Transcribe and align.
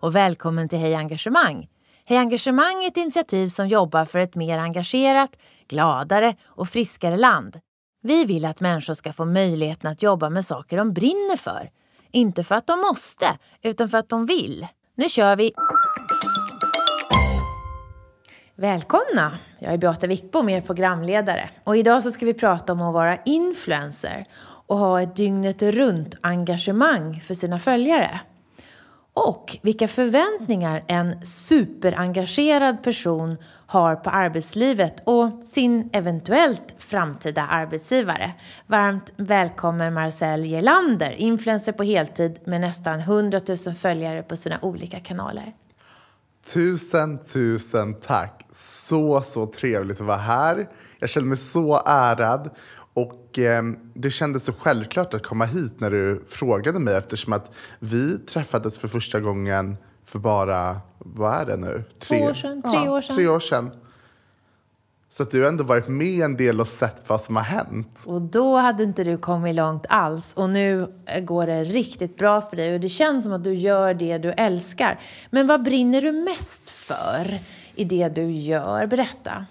och 0.00 0.14
välkommen 0.14 0.68
till 0.68 0.78
Hej 0.78 0.94
Engagemang. 0.94 1.68
Hej 2.04 2.18
Engagemang 2.18 2.84
är 2.84 2.88
ett 2.88 2.96
initiativ 2.96 3.48
som 3.48 3.68
jobbar 3.68 4.04
för 4.04 4.18
ett 4.18 4.34
mer 4.34 4.58
engagerat, 4.58 5.38
gladare 5.68 6.34
och 6.46 6.68
friskare 6.68 7.16
land. 7.16 7.60
Vi 8.02 8.24
vill 8.24 8.44
att 8.44 8.60
människor 8.60 8.94
ska 8.94 9.12
få 9.12 9.24
möjligheten 9.24 9.90
att 9.90 10.02
jobba 10.02 10.30
med 10.30 10.44
saker 10.44 10.76
de 10.76 10.92
brinner 10.92 11.36
för. 11.36 11.70
Inte 12.10 12.44
för 12.44 12.54
att 12.54 12.66
de 12.66 12.80
måste, 12.80 13.26
utan 13.62 13.88
för 13.88 13.98
att 13.98 14.08
de 14.08 14.26
vill. 14.26 14.66
Nu 14.94 15.08
kör 15.08 15.36
vi! 15.36 15.52
Välkomna! 18.54 19.38
Jag 19.58 19.72
är 19.72 19.78
Beata 19.78 20.06
Wickbom, 20.06 20.48
er 20.48 20.60
programledare. 20.60 21.50
Och 21.64 21.76
idag 21.76 22.02
så 22.02 22.10
ska 22.10 22.26
vi 22.26 22.34
prata 22.34 22.72
om 22.72 22.82
att 22.82 22.94
vara 22.94 23.18
influencer 23.24 24.24
och 24.66 24.78
ha 24.78 25.02
ett 25.02 25.16
dygnet 25.16 25.62
runt 25.62 26.14
engagemang 26.20 27.20
för 27.20 27.34
sina 27.34 27.58
följare. 27.58 28.20
Och 29.16 29.56
vilka 29.62 29.88
förväntningar 29.88 30.84
en 30.86 31.26
superengagerad 31.26 32.82
person 32.82 33.36
har 33.66 33.96
på 33.96 34.10
arbetslivet 34.10 34.94
och 35.04 35.44
sin 35.44 35.90
eventuellt 35.92 36.74
framtida 36.78 37.42
arbetsgivare. 37.42 38.34
Varmt 38.66 39.12
välkommen 39.16 39.94
Marcel 39.94 40.44
Gerlander, 40.44 41.10
influencer 41.10 41.72
på 41.72 41.82
heltid 41.82 42.38
med 42.44 42.60
nästan 42.60 43.00
100 43.00 43.40
000 43.66 43.74
följare 43.74 44.22
på 44.22 44.36
sina 44.36 44.58
olika 44.62 45.00
kanaler. 45.00 45.52
Tusen, 46.54 47.18
tusen 47.18 47.94
tack. 47.94 48.46
Så, 48.52 49.20
så 49.20 49.46
trevligt 49.46 50.00
att 50.00 50.06
vara 50.06 50.16
här. 50.16 50.68
Jag 51.00 51.10
känner 51.10 51.26
mig 51.26 51.38
så 51.38 51.82
ärad. 51.86 52.50
Och 52.96 53.38
eh, 53.38 53.62
Det 53.94 54.10
kändes 54.10 54.44
så 54.44 54.52
självklart 54.52 55.14
att 55.14 55.26
komma 55.26 55.44
hit 55.44 55.80
när 55.80 55.90
du 55.90 56.24
frågade 56.28 56.78
mig 56.78 56.96
eftersom 56.96 57.32
att 57.32 57.50
vi 57.78 58.18
träffades 58.18 58.78
för 58.78 58.88
första 58.88 59.20
gången 59.20 59.76
för 60.04 60.18
bara, 60.18 60.76
vad 60.98 61.40
är 61.40 61.46
det 61.46 61.56
nu? 61.56 61.84
Tre, 61.98 62.18
Två 62.18 62.24
år 62.24 62.34
sedan, 62.34 62.62
tre 62.62 62.88
år 62.88 63.00
sedan. 63.00 63.16
Tre 63.16 63.28
år 63.28 63.40
sedan. 63.40 63.70
Så 65.08 65.22
att 65.22 65.30
du 65.30 65.48
ändå 65.48 65.64
varit 65.64 65.88
med 65.88 66.24
en 66.24 66.36
del 66.36 66.60
och 66.60 66.68
sett 66.68 67.02
vad 67.06 67.20
som 67.20 67.36
har 67.36 67.42
hänt. 67.42 68.04
Och 68.06 68.20
då 68.20 68.56
hade 68.56 68.82
inte 68.82 69.04
du 69.04 69.18
kommit 69.18 69.54
långt 69.54 69.86
alls. 69.88 70.32
Och 70.34 70.50
nu 70.50 70.86
går 71.22 71.46
det 71.46 71.64
riktigt 71.64 72.16
bra 72.16 72.40
för 72.40 72.56
dig. 72.56 72.74
Och 72.74 72.80
det 72.80 72.88
känns 72.88 73.24
som 73.24 73.32
att 73.32 73.44
du 73.44 73.54
gör 73.54 73.94
det 73.94 74.18
du 74.18 74.32
älskar. 74.32 75.00
Men 75.30 75.46
vad 75.46 75.62
brinner 75.62 76.02
du 76.02 76.12
mest 76.12 76.70
för 76.70 77.40
i 77.74 77.84
det 77.84 78.08
du 78.08 78.30
gör? 78.30 78.86
Berätta. 78.86 79.46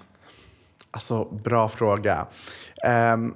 Alltså, 0.92 1.26
bra 1.44 1.70
fråga. 1.70 2.28
Um, 2.88 3.36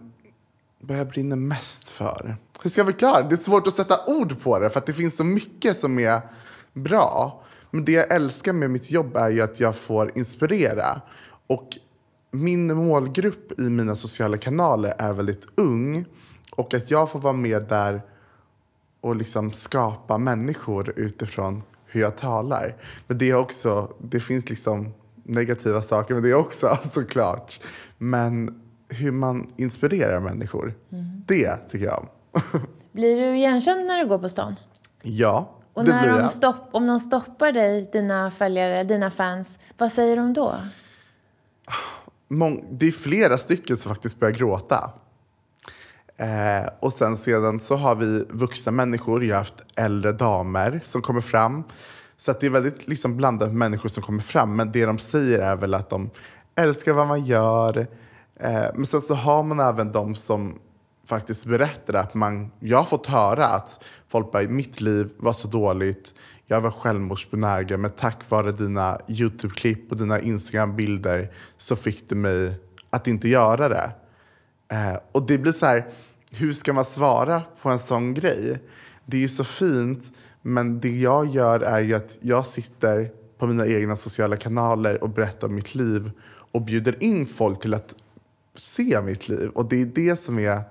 vad 0.80 0.98
jag 0.98 1.08
brinner 1.08 1.36
mest 1.36 1.90
för? 1.90 2.38
Hur 2.62 2.70
ska 2.70 2.80
jag 2.80 2.88
förklara? 2.88 3.22
Det 3.22 3.36
är 3.36 3.38
svårt 3.38 3.68
att 3.68 3.74
sätta 3.74 4.06
ord 4.06 4.42
på 4.44 4.60
det 4.60 4.70
för 4.70 4.80
att 4.80 4.86
det 4.86 4.94
finns 4.94 5.16
så 5.16 5.24
mycket 5.24 5.78
som 5.78 6.00
är 6.00 6.22
bra. 6.74 7.44
Men 7.72 7.86
det 7.86 7.92
jag 7.92 8.14
älskar 8.14 8.54
med 8.54 8.72
mitt 8.72 8.92
jobb 8.92 9.18
är 9.18 9.30
ju 9.30 9.42
att 9.42 9.60
jag 9.60 9.76
får 9.76 10.18
inspirera. 10.18 11.02
Och 11.48 11.70
min 12.32 12.76
målgrupp 12.76 13.60
i 13.60 13.62
mina 13.62 13.96
sociala 13.96 14.38
kanaler 14.38 14.94
är 14.98 15.14
väldigt 15.14 15.48
ung. 15.56 16.06
Och 16.52 16.74
att 16.74 16.92
jag 16.92 17.12
får 17.12 17.20
vara 17.20 17.34
med 17.34 17.64
där 17.64 18.02
och 19.02 19.16
liksom 19.16 19.52
skapa 19.52 20.18
människor 20.18 20.94
utifrån 20.96 21.64
hur 21.86 22.02
jag 22.02 22.18
talar. 22.18 22.76
Men 23.08 23.18
det 23.18 23.30
är 23.30 23.36
också, 23.36 23.94
det 24.02 24.20
finns 24.20 24.50
liksom 24.50 24.94
negativa 25.24 25.82
saker 25.82 26.14
med 26.14 26.24
det 26.24 26.34
också 26.34 26.78
såklart. 26.92 27.60
Men 27.98 28.62
hur 28.90 29.12
man 29.12 29.54
inspirerar 29.58 30.20
människor, 30.20 30.74
mm. 30.92 31.24
det 31.28 31.56
tycker 31.70 31.86
jag 31.86 32.00
om. 32.00 32.08
blir 32.92 33.18
du 33.18 33.38
igenkänd 33.38 33.86
när 33.86 33.98
du 33.98 34.08
går 34.08 34.20
på 34.20 34.30
stan? 34.30 34.56
Ja, 35.02 35.56
och 35.74 35.86
det 35.86 35.92
när 35.92 36.02
blir 36.02 36.12
de 36.12 36.20
jag. 36.20 36.32
Stopp, 36.32 36.70
om 36.72 36.88
de 36.88 37.00
stoppar 37.00 37.52
dig, 37.52 37.90
dina 37.92 38.32
följare, 38.32 38.84
dina 38.84 39.12
fans, 39.12 39.60
vad 39.78 39.92
säger 39.92 40.16
de 40.16 40.34
då? 40.34 40.56
Mång, 42.28 42.66
det 42.72 42.88
är 42.88 42.92
flera 42.92 43.38
stycken 43.38 43.78
som 43.78 43.92
faktiskt 43.92 44.20
börjar 44.20 44.34
gråta. 44.34 44.92
Eh, 46.18 46.70
och 46.80 46.94
sen 46.94 47.18
sedan 47.18 47.60
så 47.60 47.76
har 47.76 47.96
vi 47.96 48.26
vuxna 48.30 48.72
människor, 48.72 49.24
jag 49.24 49.36
har 49.36 49.40
haft 49.40 49.64
äldre 49.76 50.12
damer 50.12 50.82
som 50.84 51.02
kommer 51.02 51.22
fram. 51.22 51.64
Så 52.18 52.32
att 52.32 52.40
det 52.40 52.46
är 52.46 52.52
väldigt 52.52 52.88
liksom 52.88 53.18
blandat 53.18 53.54
människor 53.54 53.90
som 53.90 54.04
kommer 54.04 54.22
fram. 54.22 54.56
Men 54.56 54.72
det 54.72 54.86
de 54.86 55.00
säger 55.00 55.40
är 55.40 55.56
väl 55.56 55.74
att 55.74 55.90
de 55.90 56.10
älskar 56.56 56.94
vad 56.94 57.08
man 57.08 57.26
gör. 57.26 57.88
Eh, 58.40 58.66
men 58.76 58.86
sen 58.86 59.02
så 59.02 59.14
har 59.14 59.44
man 59.44 59.60
även 59.60 59.92
de 59.92 60.16
som 60.16 60.60
faktiskt 61.08 61.46
berättar 61.46 61.94
att 61.94 62.14
man, 62.14 62.52
jag 62.60 62.78
har 62.78 62.86
fått 62.86 63.06
höra 63.06 63.46
att 63.46 63.84
folk 64.08 64.32
bara, 64.32 64.44
mitt 64.44 64.82
liv 64.82 65.10
var 65.18 65.34
så 65.34 65.48
dåligt, 65.48 66.14
jag 66.48 66.62
var 66.62 66.72
självmordsbenägen 66.72 67.82
men 67.82 67.92
tack 67.92 68.30
vare 68.30 68.52
dina 68.52 69.00
YouTube-klipp 69.08 69.92
och 69.92 69.98
dina 69.98 70.20
Instagram-bilder 70.20 71.32
så 71.58 71.76
fick 71.76 72.10
du 72.10 72.16
mig 72.16 72.60
att 72.90 73.08
inte 73.08 73.30
göra 73.30 73.70
det. 73.70 73.92
Eh, 74.72 75.00
och 75.12 75.28
det 75.28 75.38
blir 75.38 75.52
så 75.52 75.66
här, 75.66 75.88
hur 76.32 76.54
ska 76.54 76.74
man 76.74 76.86
svara 76.86 77.42
på 77.62 77.70
en 77.70 77.80
sån 77.80 78.14
grej? 78.14 78.60
Det 79.06 79.18
är 79.18 79.22
ju 79.22 79.30
så 79.30 79.44
fint 79.44 80.04
men 80.42 80.80
det 80.80 81.00
jag 81.00 81.28
gör 81.28 81.60
är 81.60 81.82
ju 81.82 81.94
att 81.94 82.18
jag 82.22 82.46
sitter 82.46 83.12
på 83.38 83.48
mina 83.48 83.68
egna 83.68 83.96
sociala 83.96 84.38
kanaler 84.38 85.04
och 85.04 85.10
berättar 85.10 85.48
om 85.48 85.56
mitt 85.56 85.76
liv 85.76 86.12
och 86.52 86.62
bjuder 86.62 87.04
in 87.04 87.26
folk 87.26 87.62
till 87.62 87.74
att 87.74 87.96
se 88.54 89.02
mitt 89.02 89.30
liv. 89.30 89.50
Och 89.50 89.70
det 89.70 89.82
är 89.82 89.86
det 89.86 90.20
som 90.20 90.40
är 90.40 90.62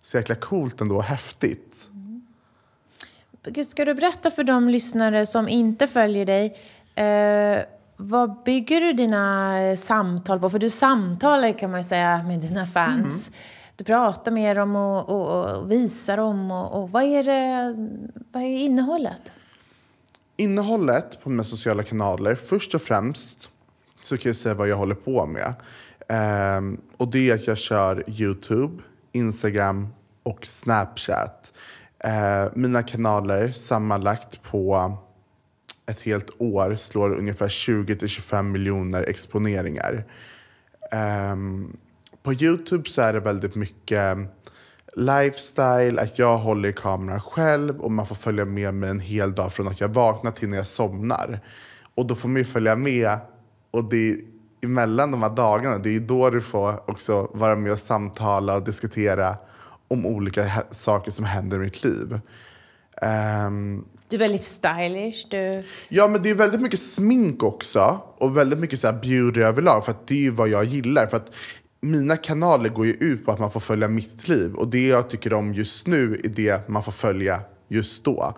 så 0.00 0.16
jäkla 0.16 0.34
coolt 0.34 0.80
ändå 0.80 0.96
och 0.96 1.02
häftigt. 1.02 1.88
Mm. 1.92 3.64
Ska 3.64 3.84
du 3.84 3.94
berätta 3.94 4.30
för 4.30 4.44
de 4.44 4.68
lyssnare 4.68 5.26
som 5.26 5.48
inte 5.48 5.86
följer 5.86 6.26
dig 6.26 6.56
eh, 6.94 7.64
vad 7.96 8.42
bygger 8.42 8.80
du 8.80 8.92
dina 8.92 9.76
samtal 9.76 10.40
på? 10.40 10.50
För 10.50 10.58
du 10.58 10.70
samtalar 10.70 11.58
kan 11.58 11.70
man 11.70 11.84
säga 11.84 12.22
med 12.22 12.40
dina 12.40 12.66
fans. 12.66 13.28
Mm. 13.28 13.38
Du 13.76 13.84
pratar 13.84 14.32
med 14.32 14.56
dem 14.56 14.76
och, 14.76 15.08
och, 15.08 15.56
och 15.56 15.70
visar 15.70 16.16
dem. 16.16 16.50
Och, 16.50 16.82
och, 16.82 16.90
vad, 16.90 17.02
är 17.02 17.24
det, 17.24 17.74
vad 18.32 18.42
är 18.42 18.46
innehållet? 18.46 19.32
Innehållet 20.36 21.22
på 21.22 21.30
mina 21.30 21.44
sociala 21.44 21.82
kanaler, 21.82 22.34
först 22.34 22.74
och 22.74 22.82
främst 22.82 23.48
så 24.02 24.16
kan 24.16 24.28
jag 24.28 24.36
säga 24.36 24.54
vad 24.54 24.68
jag 24.68 24.76
håller 24.76 24.94
på 24.94 25.26
med. 25.26 25.54
Um, 26.10 26.80
och 26.96 27.10
det 27.10 27.30
är 27.30 27.34
att 27.34 27.46
jag 27.46 27.58
kör 27.58 28.04
Youtube, 28.06 28.82
Instagram 29.12 29.88
och 30.22 30.46
Snapchat. 30.46 31.52
Uh, 32.06 32.52
mina 32.54 32.82
kanaler 32.82 33.52
sammanlagt 33.52 34.42
på 34.42 34.96
ett 35.86 36.00
helt 36.00 36.30
år 36.38 36.74
slår 36.76 37.10
ungefär 37.14 37.48
20-25 37.48 38.42
miljoner 38.42 39.02
exponeringar. 39.02 40.04
Um, 41.32 41.76
på 42.22 42.32
Youtube 42.32 42.88
så 42.88 43.02
är 43.02 43.12
det 43.12 43.20
väldigt 43.20 43.54
mycket 43.54 44.18
lifestyle, 44.96 45.98
att 45.98 46.18
jag 46.18 46.38
håller 46.38 46.68
i 46.68 46.72
kameran 46.72 47.20
själv 47.20 47.80
och 47.80 47.92
man 47.92 48.06
får 48.06 48.14
följa 48.14 48.44
med 48.44 48.74
mig 48.74 48.90
en 48.90 49.00
hel 49.00 49.34
dag 49.34 49.52
från 49.52 49.68
att 49.68 49.80
jag 49.80 49.88
vaknar 49.88 50.30
till 50.30 50.48
när 50.48 50.56
jag 50.56 50.66
somnar. 50.66 51.40
Och 51.94 52.06
då 52.06 52.14
får 52.14 52.28
man 52.28 52.36
ju 52.36 52.44
följa 52.44 52.76
med 52.76 53.18
och 53.70 53.84
det 53.84 54.20
emellan 54.62 55.10
de 55.10 55.22
här 55.22 55.30
dagarna, 55.30 55.78
det 55.78 55.96
är 55.96 56.00
då 56.00 56.30
du 56.30 56.40
får 56.40 56.90
också 56.90 57.30
vara 57.34 57.56
med 57.56 57.72
och 57.72 57.78
samtala 57.78 58.56
och 58.56 58.64
diskutera 58.64 59.36
om 59.88 60.06
olika 60.06 60.64
saker 60.70 61.10
som 61.10 61.24
händer 61.24 61.56
i 61.56 61.60
mitt 61.60 61.84
liv. 61.84 62.20
Um, 63.46 63.84
du 64.08 64.16
är 64.16 64.20
väldigt 64.20 64.44
stylish. 64.44 65.26
Du... 65.30 65.64
Ja, 65.88 66.08
men 66.08 66.22
det 66.22 66.30
är 66.30 66.34
väldigt 66.34 66.60
mycket 66.60 66.80
smink 66.80 67.42
också. 67.42 68.00
Och 68.18 68.36
väldigt 68.36 68.58
mycket 68.58 68.80
så 68.80 68.86
här 68.86 69.00
beauty 69.00 69.40
överlag. 69.40 69.84
För 69.84 69.94
det 70.06 70.14
är 70.14 70.18
ju 70.18 70.30
vad 70.30 70.48
jag 70.48 70.64
gillar. 70.64 71.06
För 71.06 71.16
att 71.16 71.32
mina 71.80 72.16
kanaler 72.16 72.68
går 72.68 72.86
ju 72.86 72.92
ut 72.92 73.26
på 73.26 73.32
att 73.32 73.38
man 73.38 73.50
får 73.50 73.60
följa 73.60 73.88
mitt 73.88 74.28
liv. 74.28 74.54
Och 74.54 74.68
det 74.68 74.86
jag 74.86 75.10
tycker 75.10 75.32
om 75.32 75.54
just 75.54 75.86
nu 75.86 76.20
är 76.24 76.28
det 76.28 76.68
man 76.68 76.82
får 76.82 76.92
följa 76.92 77.40
just 77.68 78.04
då. 78.04 78.34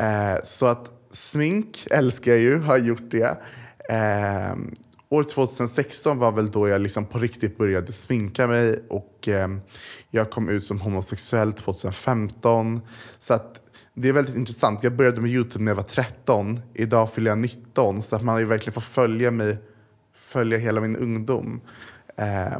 Uh, 0.00 0.40
så 0.44 0.66
att 0.66 0.90
smink 1.10 1.86
älskar 1.90 2.32
jag 2.32 2.40
ju, 2.40 2.58
har 2.58 2.78
gjort 2.78 3.10
det. 3.10 3.38
Uh, 3.90 4.56
år 5.14 5.22
2016 5.22 6.18
var 6.18 6.32
väl 6.32 6.50
då 6.50 6.68
jag 6.68 6.80
liksom 6.80 7.06
på 7.06 7.18
riktigt 7.18 7.58
började 7.58 7.92
sminka 7.92 8.46
mig 8.46 8.84
och 8.88 9.28
eh, 9.28 9.48
jag 10.10 10.30
kom 10.30 10.48
ut 10.48 10.64
som 10.64 10.80
homosexuell 10.80 11.52
2015. 11.52 12.80
Så 13.18 13.34
att 13.34 13.60
det 13.94 14.08
är 14.08 14.12
väldigt 14.12 14.36
intressant. 14.36 14.82
Jag 14.82 14.96
började 14.96 15.20
med 15.20 15.30
Youtube 15.30 15.64
när 15.64 15.70
jag 15.70 15.76
var 15.76 15.82
13. 15.82 16.60
Idag 16.74 17.12
fyller 17.12 17.30
jag 17.30 17.38
19. 17.38 18.02
Så 18.02 18.16
att 18.16 18.22
man 18.22 18.32
har 18.32 18.40
ju 18.40 18.46
verkligen 18.46 18.72
fått 18.72 18.84
följa 18.84 19.30
mig, 19.30 19.58
följa 20.14 20.58
hela 20.58 20.80
min 20.80 20.96
ungdom. 20.96 21.60
Eh, 22.16 22.58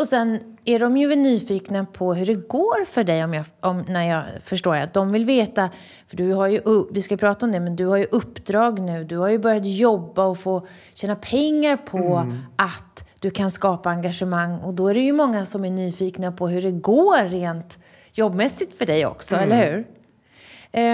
och 0.00 0.08
sen 0.08 0.56
är 0.64 0.78
de 0.78 0.96
ju 0.96 1.16
nyfikna 1.16 1.84
på 1.84 2.14
hur 2.14 2.26
det 2.26 2.48
går 2.48 2.84
för 2.84 3.04
dig 3.04 3.24
om 3.24 3.34
jag, 3.34 3.46
om, 3.60 3.84
när 3.88 4.08
jag 4.08 4.24
förstår 4.44 4.76
att 4.76 4.94
de 4.94 5.12
vill 5.12 5.24
veta, 5.24 5.70
för 6.06 6.16
du 6.16 6.32
har 6.32 6.46
ju, 6.46 6.60
vi 6.90 7.02
ska 7.02 7.16
prata 7.16 7.46
om 7.46 7.52
det, 7.52 7.60
men 7.60 7.76
du 7.76 7.86
har 7.86 7.96
ju 7.96 8.04
uppdrag 8.04 8.80
nu, 8.80 9.04
du 9.04 9.16
har 9.16 9.28
ju 9.28 9.38
börjat 9.38 9.66
jobba 9.66 10.24
och 10.24 10.38
få 10.38 10.66
tjäna 10.94 11.16
pengar 11.16 11.76
på 11.76 11.98
mm. 11.98 12.38
att 12.56 13.08
du 13.20 13.30
kan 13.30 13.50
skapa 13.50 13.90
engagemang 13.90 14.58
och 14.58 14.74
då 14.74 14.88
är 14.88 14.94
det 14.94 15.00
ju 15.00 15.12
många 15.12 15.46
som 15.46 15.64
är 15.64 15.70
nyfikna 15.70 16.32
på 16.32 16.48
hur 16.48 16.62
det 16.62 16.70
går 16.70 17.28
rent 17.28 17.78
jobbmässigt 18.12 18.78
för 18.78 18.86
dig 18.86 19.06
också, 19.06 19.36
mm. 19.36 19.52
eller 19.52 19.72
hur? 19.72 19.86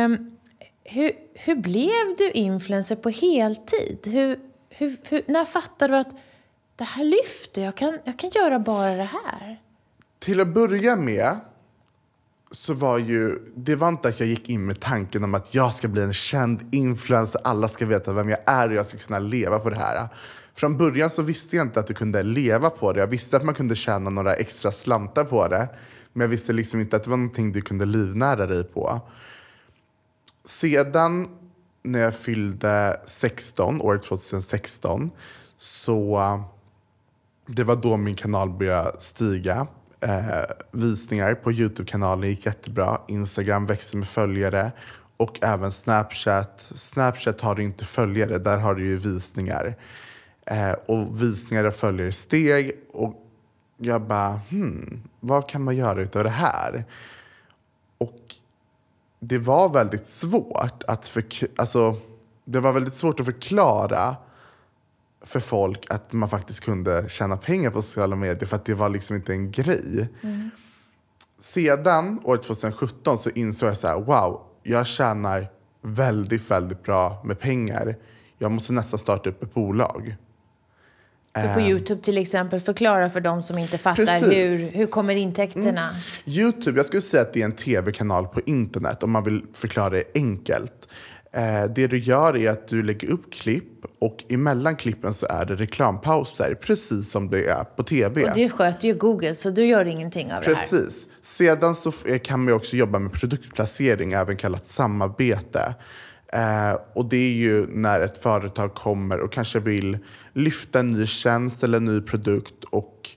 Um, 0.05 0.37
hur, 0.85 1.11
hur 1.35 1.57
blev 1.57 2.17
du 2.19 2.31
influencer 2.31 2.97
på 2.97 3.11
heltid? 3.11 3.99
Hur, 4.05 4.39
hur, 4.71 4.97
hur, 5.09 5.23
när 5.27 5.45
fattade 5.45 5.93
du 5.93 5.99
att 5.99 6.15
det 6.77 6.85
här 6.85 7.05
lyfter, 7.05 7.63
jag 7.63 7.77
kan, 7.77 7.99
jag 8.05 8.19
kan 8.19 8.31
göra 8.31 8.59
bara 8.59 8.95
det 8.97 9.11
här? 9.25 9.61
Till 10.19 10.41
att 10.41 10.49
börja 10.49 10.97
med 10.97 11.37
så 12.51 12.75
var 12.75 12.99
ju, 12.99 13.39
det 13.57 13.77
var 13.77 13.89
inte 13.89 14.09
att 14.09 14.21
jag 14.21 14.29
gick 14.29 14.49
in 14.49 14.67
med 14.67 14.81
tanken 14.81 15.25
om 15.25 15.35
att 15.35 15.55
jag 15.55 15.73
ska 15.73 15.89
bli 15.89 16.03
en 16.03 16.13
känd 16.13 16.75
influencer, 16.75 17.41
alla 17.45 17.69
ska 17.69 17.87
veta 17.87 18.13
vem 18.13 18.29
jag 18.29 18.39
är 18.47 18.69
och 18.69 18.75
jag 18.75 18.87
ska 18.87 18.99
kunna 18.99 19.19
leva 19.19 19.59
på 19.59 19.71
det 19.71 19.77
här. 19.77 20.09
Från 20.55 20.79
början 20.79 21.11
så 21.11 21.23
visste 21.23 21.57
jag 21.57 21.67
inte 21.67 21.81
att 21.81 21.87
du 21.87 21.95
kunde 21.95 22.23
leva 22.23 22.71
på 22.71 22.93
det. 22.93 23.01
Jag 23.01 23.07
visste 23.07 23.37
att 23.37 23.45
man 23.45 23.55
kunde 23.55 23.77
tjäna 23.77 24.11
några 24.11 24.35
extra 24.35 24.73
slantar 24.73 25.25
på 25.25 25.49
det. 25.49 25.69
Men 26.13 26.21
jag 26.21 26.29
visste 26.29 26.53
liksom 26.53 26.81
inte 26.81 26.97
att 26.97 27.05
det 27.05 27.11
var 27.11 27.17
någonting 27.17 27.53
du 27.53 27.61
kunde 27.61 27.85
livnära 27.85 28.47
dig 28.47 28.65
på. 28.65 29.01
Sedan 30.45 31.29
när 31.83 31.99
jag 31.99 32.17
fyllde 32.17 33.01
16, 33.07 33.81
år 33.81 33.99
2016, 33.99 35.11
så 35.59 36.21
det 37.47 37.65
var 37.65 37.77
då 37.77 37.97
min 37.97 38.15
kanal 38.15 38.51
började 38.51 39.01
stiga. 39.01 39.67
Eh, 40.01 40.43
visningar 40.73 41.35
på 41.35 41.53
Youtube-kanalen 41.53 42.31
gick 42.31 42.47
jättebra. 42.47 43.01
Instagram 43.09 43.67
växte 43.67 43.97
med 43.97 44.09
följare. 44.09 44.73
Och 45.17 45.39
även 45.43 45.73
Snapchat. 45.73 46.73
Snapchat 46.75 47.41
har 47.41 47.55
du 47.55 47.63
inte 47.63 47.85
följare, 47.85 48.39
där 48.39 48.59
har 48.59 48.75
du 48.75 48.87
ju 48.87 48.97
visningar. 48.97 49.77
Eh, 50.47 50.73
och 50.73 51.23
visningar 51.23 51.65
och 51.65 51.75
följare 51.75 52.13
steg. 52.13 52.73
Och 52.93 53.23
jag 53.77 54.03
bara, 54.03 54.41
hmm, 54.51 55.03
vad 55.21 55.49
kan 55.49 55.63
man 55.63 55.77
göra 55.77 56.01
utav 56.01 56.25
det 56.25 56.31
här? 56.31 56.85
Och 57.99 58.35
det 59.21 59.39
var 59.39 59.69
väldigt 59.69 60.07
svårt 60.07 60.83
att, 60.87 61.09
för, 61.09 61.25
alltså, 61.57 61.97
det 62.45 62.61
var 62.61 62.73
väldigt 62.73 62.95
svårt 62.95 63.21
att 63.21 63.27
förklara 63.27 64.17
för 65.27 65.41
folk 65.41 65.87
att 65.89 66.13
man 66.13 66.29
faktiskt 66.29 66.61
kunde 66.61 67.05
tjäna 67.09 67.37
pengar 67.37 67.71
på 67.71 67.83
sociala 67.83 68.17
medier 68.17 68.47
för 68.47 68.57
att 68.57 68.65
det 68.65 68.75
var 68.75 68.89
liksom 68.89 69.17
inte 69.17 69.33
en 69.33 69.51
grej. 69.51 70.09
Mm. 70.23 70.51
Sedan 71.39 72.21
år 72.25 72.37
2017 72.37 73.19
så 73.19 73.31
insåg 73.31 73.69
jag 73.69 73.77
så 73.77 73.89
här, 73.89 74.01
wow, 74.01 74.43
jag 74.63 74.87
tjänar 74.87 75.49
väldigt, 75.83 76.51
väldigt 76.51 76.83
bra 76.83 77.23
med 77.25 77.41
pengar. 77.41 77.97
Jag 78.39 78.53
måste 78.53 78.73
nästan 78.73 78.99
starta 78.99 79.31
upp 79.31 79.43
ett 79.43 79.55
bolag. 79.55 80.17
För 81.35 81.55
på 81.55 81.61
ehm. 81.61 81.67
Youtube 81.67 82.03
till 82.03 82.19
exempel, 82.19 82.61
förklara 82.61 83.11
för 83.11 83.21
de 83.21 83.43
som 83.43 83.59
inte 83.59 83.79
fattar 83.79 84.31
hur, 84.31 84.77
hur 84.77 84.87
kommer 84.87 85.15
intäkterna? 85.15 85.81
Mm. 85.81 85.95
Youtube, 86.25 86.79
jag 86.79 86.87
skulle 86.87 87.03
säga 87.03 87.23
att 87.23 87.33
det 87.33 87.41
är 87.41 87.45
en 87.45 87.53
tv-kanal 87.53 88.27
på 88.27 88.41
internet 88.47 89.03
om 89.03 89.11
man 89.11 89.25
vill 89.25 89.43
förklara 89.53 89.91
det 89.91 90.05
enkelt. 90.15 90.89
Eh, 91.37 91.65
det 91.75 91.87
du 91.87 91.99
gör 91.99 92.37
är 92.37 92.51
att 92.51 92.69
du 92.69 92.83
lägger 92.83 93.11
upp 93.11 93.33
klipp 93.33 93.85
och 93.99 94.25
emellan 94.29 94.77
klippen 94.77 95.15
så 95.15 95.27
är 95.27 95.45
det 95.45 95.57
reklampauser, 95.57 96.55
precis 96.55 97.11
som 97.11 97.31
det 97.31 97.49
är 97.49 97.65
på 97.65 97.83
tv. 97.83 98.25
Och 98.25 98.35
det 98.35 98.49
sköter 98.49 98.89
ju 98.89 98.95
Google, 98.95 99.35
så 99.35 99.51
du 99.51 99.67
gör 99.67 99.85
ingenting 99.85 100.33
av 100.33 100.41
precis. 100.41 100.71
det 100.71 100.77
här. 100.77 100.85
Precis. 100.85 101.07
Sedan 101.21 101.75
så 101.75 101.93
kan 102.23 102.45
man 102.45 102.55
också 102.55 102.77
jobba 102.77 102.99
med 102.99 103.13
produktplacering, 103.13 104.13
även 104.13 104.37
kallat 104.37 104.67
samarbete. 104.67 105.75
Eh, 106.33 106.79
och 106.95 107.05
det 107.05 107.17
är 107.17 107.33
ju 107.33 107.67
när 107.67 108.01
ett 108.01 108.17
företag 108.17 108.75
kommer 108.75 109.21
och 109.21 109.33
kanske 109.33 109.61
vill 109.61 109.99
lyfta 110.33 110.81
en 110.81 110.89
ny 110.89 111.07
tjänst 111.07 111.65
eller 111.65 111.77
en 111.77 111.85
ny 111.85 112.01
produkt 112.01 112.65
och 112.65 113.11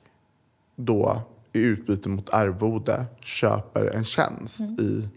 då 0.75 1.21
i 1.53 1.59
utbyte 1.59 2.09
mot 2.09 2.29
arvode 2.29 3.05
köper 3.21 3.85
en 3.95 4.03
tjänst 4.03 4.59
mm. 4.59 4.79
i 4.79 5.09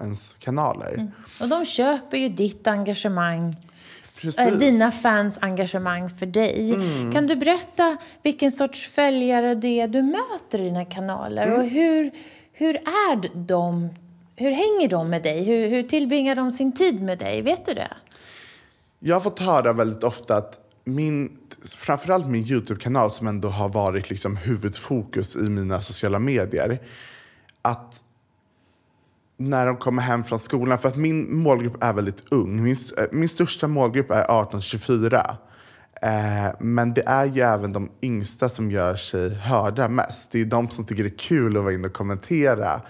ens 0.00 0.36
kanaler. 0.38 0.94
Mm. 0.94 1.10
Och 1.40 1.48
de 1.48 1.64
köper 1.64 2.16
ju 2.16 2.28
ditt 2.28 2.66
engagemang 2.66 3.56
Precis. 4.20 4.58
dina 4.58 4.90
fans 4.90 5.38
engagemang 5.40 6.10
för 6.10 6.26
dig. 6.26 6.74
Mm. 6.74 7.12
Kan 7.12 7.26
du 7.26 7.36
berätta 7.36 7.96
vilken 8.22 8.52
sorts 8.52 8.88
följare 8.88 9.54
det 9.54 9.80
är 9.80 9.88
du 9.88 10.02
möter 10.02 10.60
i 10.60 10.62
dina 10.62 10.84
kanaler? 10.84 11.42
Mm. 11.42 11.60
Och 11.60 11.66
hur, 11.66 12.10
hur 12.52 12.74
är 12.76 13.36
de 13.46 13.88
hur 14.40 14.50
hänger 14.50 14.88
de 14.88 15.10
med 15.10 15.22
dig? 15.22 15.44
Hur, 15.44 15.68
hur 15.68 15.82
tillbringar 15.82 16.34
de 16.34 16.52
sin 16.52 16.72
tid 16.72 17.02
med 17.02 17.18
dig? 17.18 17.42
Vet 17.42 17.66
du 17.66 17.74
det? 17.74 17.96
Jag 18.98 19.16
har 19.16 19.20
fått 19.20 19.38
höra 19.38 19.72
väldigt 19.72 20.04
ofta 20.04 20.36
att 20.36 20.60
min, 20.84 21.38
framförallt 21.76 22.26
min 22.26 22.44
Youtube-kanal 22.44 23.10
som 23.10 23.26
ändå 23.26 23.48
har 23.48 23.68
varit 23.68 24.10
liksom 24.10 24.36
huvudfokus 24.36 25.36
i 25.36 25.40
mina 25.40 25.82
sociala 25.82 26.18
medier. 26.18 26.78
Att 27.62 28.04
när 29.40 29.66
de 29.66 29.76
kommer 29.76 30.02
hem 30.02 30.24
från 30.24 30.38
skolan, 30.38 30.78
för 30.78 30.88
att 30.88 30.96
min 30.96 31.36
målgrupp 31.36 31.84
är 31.84 31.92
väldigt 31.92 32.24
ung. 32.30 32.62
Min, 32.62 32.76
eh, 32.98 33.04
min 33.12 33.28
största 33.28 33.68
målgrupp 33.68 34.10
är 34.10 34.24
18-24. 34.24 35.36
Eh, 36.02 36.54
men 36.58 36.94
det 36.94 37.02
är 37.06 37.24
ju 37.24 37.40
även 37.40 37.72
de 37.72 37.90
yngsta 38.02 38.48
som 38.48 38.70
gör 38.70 38.94
sig 38.94 39.34
hörda 39.34 39.88
mest. 39.88 40.32
Det 40.32 40.40
är 40.40 40.44
de 40.44 40.70
som 40.70 40.84
tycker 40.84 41.02
det 41.02 41.08
är 41.08 41.18
kul 41.18 41.56
att 41.56 41.62
vara 41.62 41.74
inne 41.74 41.88
och 41.88 41.92
kommentera. 41.92 42.80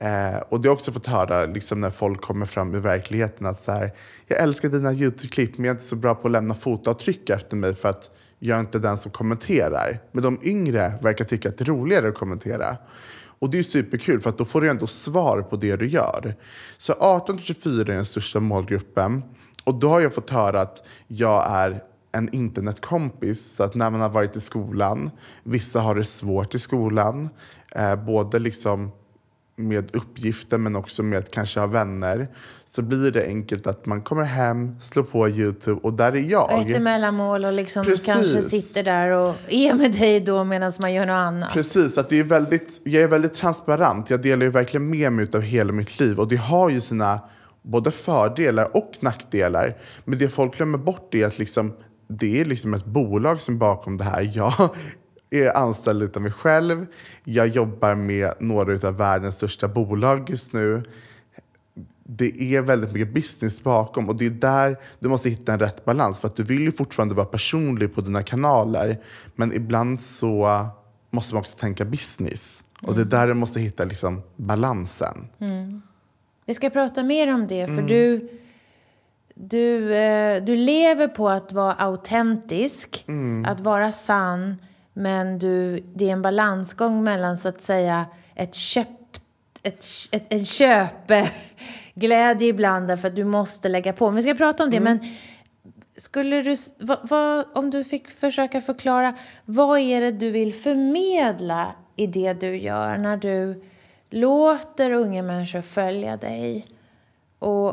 Eh, 0.00 0.36
och 0.48 0.60
det 0.60 0.68
har 0.68 0.74
också 0.74 0.92
fått 0.92 1.06
höra 1.06 1.46
liksom, 1.46 1.80
när 1.80 1.90
folk 1.90 2.20
kommer 2.20 2.46
fram 2.46 2.74
i 2.74 2.78
verkligheten 2.78 3.46
att 3.46 3.58
så 3.58 3.72
här, 3.72 3.92
jag 4.26 4.42
älskar 4.42 4.68
dina 4.68 4.92
Youtube-klipp 4.92 5.58
men 5.58 5.64
jag 5.64 5.70
är 5.70 5.74
inte 5.74 5.84
så 5.84 5.96
bra 5.96 6.14
på 6.14 6.28
att 6.28 6.32
lämna 6.32 6.54
fotavtryck 6.54 7.30
efter 7.30 7.56
mig 7.56 7.74
för 7.74 7.88
att 7.88 8.10
jag 8.38 8.56
är 8.56 8.60
inte 8.60 8.78
den 8.78 8.98
som 8.98 9.10
kommenterar. 9.10 10.02
Men 10.12 10.22
de 10.22 10.38
yngre 10.42 10.92
verkar 11.02 11.24
tycka 11.24 11.48
att 11.48 11.58
det 11.58 11.64
är 11.64 11.66
roligare 11.66 12.08
att 12.08 12.14
kommentera. 12.14 12.76
Och 13.38 13.50
det 13.50 13.58
är 13.58 13.62
superkul 13.62 14.20
för 14.20 14.30
att 14.30 14.38
då 14.38 14.44
får 14.44 14.60
du 14.60 14.70
ändå 14.70 14.86
svar 14.86 15.42
på 15.42 15.56
det 15.56 15.76
du 15.76 15.88
gör. 15.88 16.34
Så 16.78 16.92
18-24 16.92 17.80
är 17.80 17.84
den 17.84 18.06
största 18.06 18.40
målgruppen. 18.40 19.22
Och 19.64 19.74
då 19.74 19.88
har 19.88 20.00
jag 20.00 20.14
fått 20.14 20.30
höra 20.30 20.60
att 20.60 20.82
jag 21.06 21.46
är 21.50 21.82
en 22.12 22.34
internetkompis. 22.34 23.54
Så 23.54 23.62
att 23.62 23.74
när 23.74 23.90
man 23.90 24.00
har 24.00 24.10
varit 24.10 24.36
i 24.36 24.40
skolan, 24.40 25.10
vissa 25.42 25.80
har 25.80 25.94
det 25.94 26.04
svårt 26.04 26.54
i 26.54 26.58
skolan. 26.58 27.28
Eh, 27.70 28.04
både 28.04 28.38
liksom 28.38 28.90
med 29.56 29.96
uppgifter 29.96 30.58
men 30.58 30.76
också 30.76 31.02
med 31.02 31.18
att 31.18 31.30
kanske 31.30 31.60
ha 31.60 31.66
vänner 31.66 32.28
så 32.76 32.82
blir 32.82 33.10
det 33.10 33.26
enkelt 33.26 33.66
att 33.66 33.86
man 33.86 34.02
kommer 34.02 34.22
hem, 34.22 34.80
slår 34.80 35.02
på 35.02 35.28
Youtube 35.28 35.80
och 35.82 35.92
där 35.92 36.12
är 36.12 36.20
jag. 36.20 36.44
Och 36.44 36.70
äter 36.70 36.80
mellanmål 36.80 37.44
och 37.44 37.52
liksom 37.52 37.84
kanske 37.84 38.42
sitter 38.42 38.82
där 38.82 39.10
och 39.10 39.34
är 39.48 39.74
med 39.74 39.92
dig 39.92 40.20
då 40.20 40.44
medan 40.44 40.72
man 40.80 40.94
gör 40.94 41.06
något 41.06 41.14
annat. 41.14 41.52
Precis, 41.52 41.98
att 41.98 42.08
det 42.08 42.18
är 42.18 42.24
väldigt, 42.24 42.80
jag 42.84 43.02
är 43.02 43.08
väldigt 43.08 43.34
transparent. 43.34 44.10
Jag 44.10 44.22
delar 44.22 44.46
ju 44.46 44.50
verkligen 44.50 44.90
med 44.90 45.12
mig 45.12 45.28
av 45.34 45.40
hela 45.40 45.72
mitt 45.72 46.00
liv 46.00 46.20
och 46.20 46.28
det 46.28 46.36
har 46.36 46.70
ju 46.70 46.80
sina 46.80 47.20
både 47.62 47.90
fördelar 47.90 48.76
och 48.76 48.92
nackdelar. 49.00 49.74
Men 50.04 50.18
det 50.18 50.28
folk 50.28 50.56
glömmer 50.56 50.78
bort 50.78 51.14
är 51.14 51.26
att 51.26 51.38
liksom, 51.38 51.72
det 52.08 52.40
är 52.40 52.44
liksom 52.44 52.74
ett 52.74 52.84
bolag 52.84 53.40
som 53.40 53.54
är 53.54 53.58
bakom 53.58 53.96
det 53.96 54.04
här. 54.04 54.30
Jag 54.34 54.52
är 55.30 55.56
anställd 55.56 56.16
av 56.16 56.22
mig 56.22 56.32
själv. 56.32 56.86
Jag 57.24 57.48
jobbar 57.48 57.94
med 57.94 58.32
några 58.40 58.88
av 58.88 58.96
världens 58.96 59.36
största 59.36 59.68
bolag 59.68 60.30
just 60.30 60.52
nu. 60.52 60.82
Det 62.08 62.54
är 62.54 62.60
väldigt 62.60 62.92
mycket 62.92 63.14
business 63.14 63.64
bakom 63.64 64.08
och 64.08 64.16
det 64.16 64.26
är 64.26 64.30
där 64.30 64.78
du 64.98 65.08
måste 65.08 65.30
hitta 65.30 65.52
en 65.52 65.58
rätt 65.58 65.84
balans. 65.84 66.20
För 66.20 66.28
att 66.28 66.36
du 66.36 66.42
vill 66.42 66.62
ju 66.62 66.72
fortfarande 66.72 67.14
vara 67.14 67.26
personlig 67.26 67.94
på 67.94 68.00
dina 68.00 68.22
kanaler. 68.22 69.00
Men 69.34 69.52
ibland 69.52 70.00
så 70.00 70.48
måste 71.10 71.34
man 71.34 71.40
också 71.40 71.58
tänka 71.58 71.84
business. 71.84 72.62
Och 72.82 72.94
det 72.94 73.00
är 73.00 73.04
där 73.06 73.26
du 73.26 73.34
måste 73.34 73.60
hitta 73.60 73.84
liksom 73.84 74.22
balansen. 74.36 75.28
Mm. 75.38 75.82
Vi 76.46 76.54
ska 76.54 76.70
prata 76.70 77.02
mer 77.02 77.34
om 77.34 77.46
det, 77.46 77.66
för 77.66 77.72
mm. 77.72 77.86
du, 77.86 78.28
du, 79.34 79.94
eh, 79.94 80.44
du 80.44 80.56
lever 80.56 81.08
på 81.08 81.28
att 81.28 81.52
vara 81.52 81.74
autentisk, 81.74 83.04
mm. 83.08 83.44
att 83.44 83.60
vara 83.60 83.92
sann. 83.92 84.56
Men 84.92 85.38
du, 85.38 85.84
det 85.94 86.08
är 86.08 86.12
en 86.12 86.22
balansgång 86.22 87.04
mellan 87.04 87.36
så 87.36 87.48
att 87.48 87.62
säga 87.62 88.06
ett 88.34 88.54
köpt, 88.54 89.22
ett, 89.62 89.84
ett, 90.12 90.26
en 90.28 90.44
köpglädje 91.96 92.48
ibland 92.48 92.88
därför 92.88 93.08
att 93.08 93.16
du 93.16 93.24
måste 93.24 93.68
lägga 93.68 93.92
på. 93.92 94.10
Men 94.10 94.16
vi 94.16 94.22
ska 94.22 94.34
prata 94.34 94.64
om 94.64 94.70
det. 94.70 94.76
Mm. 94.76 94.98
Men 94.98 95.10
skulle 95.96 96.42
du, 96.42 96.56
vad, 96.78 96.98
vad, 97.02 97.44
om 97.54 97.70
du 97.70 97.84
fick 97.84 98.10
försöka 98.10 98.60
förklara, 98.60 99.16
vad 99.44 99.78
är 99.78 100.00
det 100.00 100.10
du 100.10 100.30
vill 100.30 100.54
förmedla 100.54 101.74
i 101.96 102.06
det 102.06 102.32
du 102.32 102.56
gör 102.56 102.98
när 102.98 103.16
du 103.16 103.62
låter 104.10 104.90
unga 104.90 105.22
människor 105.22 105.62
följa 105.62 106.16
dig 106.16 106.66
och 107.38 107.68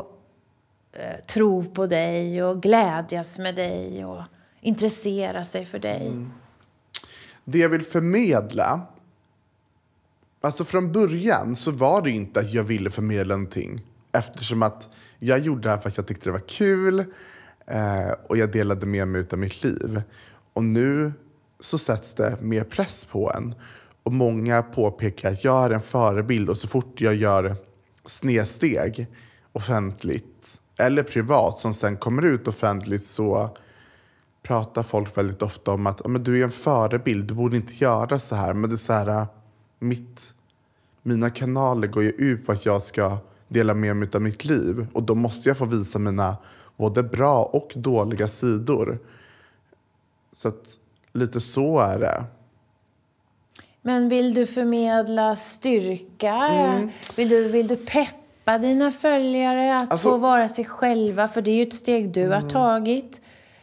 eh, 0.92 1.24
tro 1.26 1.64
på 1.64 1.86
dig 1.86 2.42
och 2.42 2.62
glädjas 2.62 3.38
med 3.38 3.54
dig 3.54 4.04
och 4.04 4.22
intressera 4.60 5.44
sig 5.44 5.64
för 5.64 5.78
dig? 5.78 6.06
Mm. 6.06 6.32
Det 7.44 7.58
jag 7.58 7.68
vill 7.68 7.82
förmedla, 7.82 8.80
alltså 10.40 10.64
från 10.64 10.92
början 10.92 11.56
så 11.56 11.70
var 11.70 12.02
det 12.02 12.10
inte 12.10 12.40
att 12.40 12.52
jag 12.52 12.64
ville 12.64 12.90
förmedla 12.90 13.34
någonting. 13.34 13.82
Eftersom 14.14 14.62
att 14.62 14.88
jag 15.18 15.38
gjorde 15.38 15.62
det 15.62 15.70
här 15.70 15.78
för 15.78 15.88
att 15.88 15.96
jag 15.96 16.06
tyckte 16.06 16.28
det 16.28 16.32
var 16.32 16.48
kul 16.48 16.98
eh, 17.66 18.10
och 18.28 18.36
jag 18.36 18.52
delade 18.52 18.86
med 18.86 19.08
mig 19.08 19.26
av 19.32 19.38
mitt 19.38 19.64
liv. 19.64 20.02
Och 20.52 20.64
nu 20.64 21.12
så 21.60 21.78
sätts 21.78 22.14
det 22.14 22.36
mer 22.40 22.64
press 22.64 23.04
på 23.04 23.32
en. 23.32 23.54
Och 24.02 24.12
många 24.12 24.62
påpekar 24.62 25.32
att 25.32 25.44
jag 25.44 25.64
är 25.64 25.70
en 25.70 25.80
förebild 25.80 26.50
och 26.50 26.58
så 26.58 26.68
fort 26.68 27.00
jag 27.00 27.14
gör 27.14 27.56
snedsteg 28.06 29.06
offentligt 29.52 30.60
eller 30.78 31.02
privat 31.02 31.58
som 31.58 31.74
sen 31.74 31.96
kommer 31.96 32.22
ut 32.22 32.48
offentligt 32.48 33.02
så 33.02 33.56
pratar 34.42 34.82
folk 34.82 35.18
väldigt 35.18 35.42
ofta 35.42 35.72
om 35.72 35.86
att 35.86 36.06
men 36.06 36.22
du 36.22 36.40
är 36.40 36.44
en 36.44 36.50
förebild, 36.50 37.26
du 37.26 37.34
borde 37.34 37.56
inte 37.56 37.74
göra 37.74 38.18
så 38.18 38.34
här. 38.34 38.54
Men 38.54 38.70
det 38.70 38.76
är 38.76 38.76
så 38.76 38.92
här, 38.92 39.26
mitt, 39.78 40.34
mina 41.02 41.30
kanaler 41.30 41.88
går 41.88 42.02
ju 42.02 42.10
ut 42.10 42.46
på 42.46 42.52
att 42.52 42.66
jag 42.66 42.82
ska 42.82 43.18
dela 43.48 43.74
med 43.74 43.96
mig 43.96 44.08
av 44.14 44.22
mitt 44.22 44.44
liv 44.44 44.86
och 44.92 45.02
då 45.02 45.14
måste 45.14 45.48
jag 45.48 45.58
få 45.58 45.64
visa 45.64 45.98
mina 45.98 46.36
både 46.76 47.02
bra 47.02 47.44
och 47.44 47.72
dåliga 47.74 48.28
sidor. 48.28 48.98
Så 50.32 50.48
att 50.48 50.78
lite 51.12 51.40
så 51.40 51.78
är 51.78 51.98
det. 51.98 52.24
Men 53.82 54.08
vill 54.08 54.34
du 54.34 54.46
förmedla 54.46 55.36
styrka? 55.36 56.34
Mm. 56.34 56.90
Vill, 57.16 57.28
du, 57.28 57.48
vill 57.48 57.68
du 57.68 57.76
peppa 57.76 58.58
dina 58.58 58.90
följare 58.90 59.76
att 59.76 59.92
alltså, 59.92 60.10
få 60.10 60.16
vara 60.16 60.48
sig 60.48 60.64
själva? 60.64 61.28
För 61.28 61.42
det 61.42 61.50
är 61.50 61.54
ju 61.54 61.62
ett 61.62 61.74
steg 61.74 62.12
du 62.12 62.22
mm. 62.22 62.42
har 62.42 62.50
tagit. 62.50 63.20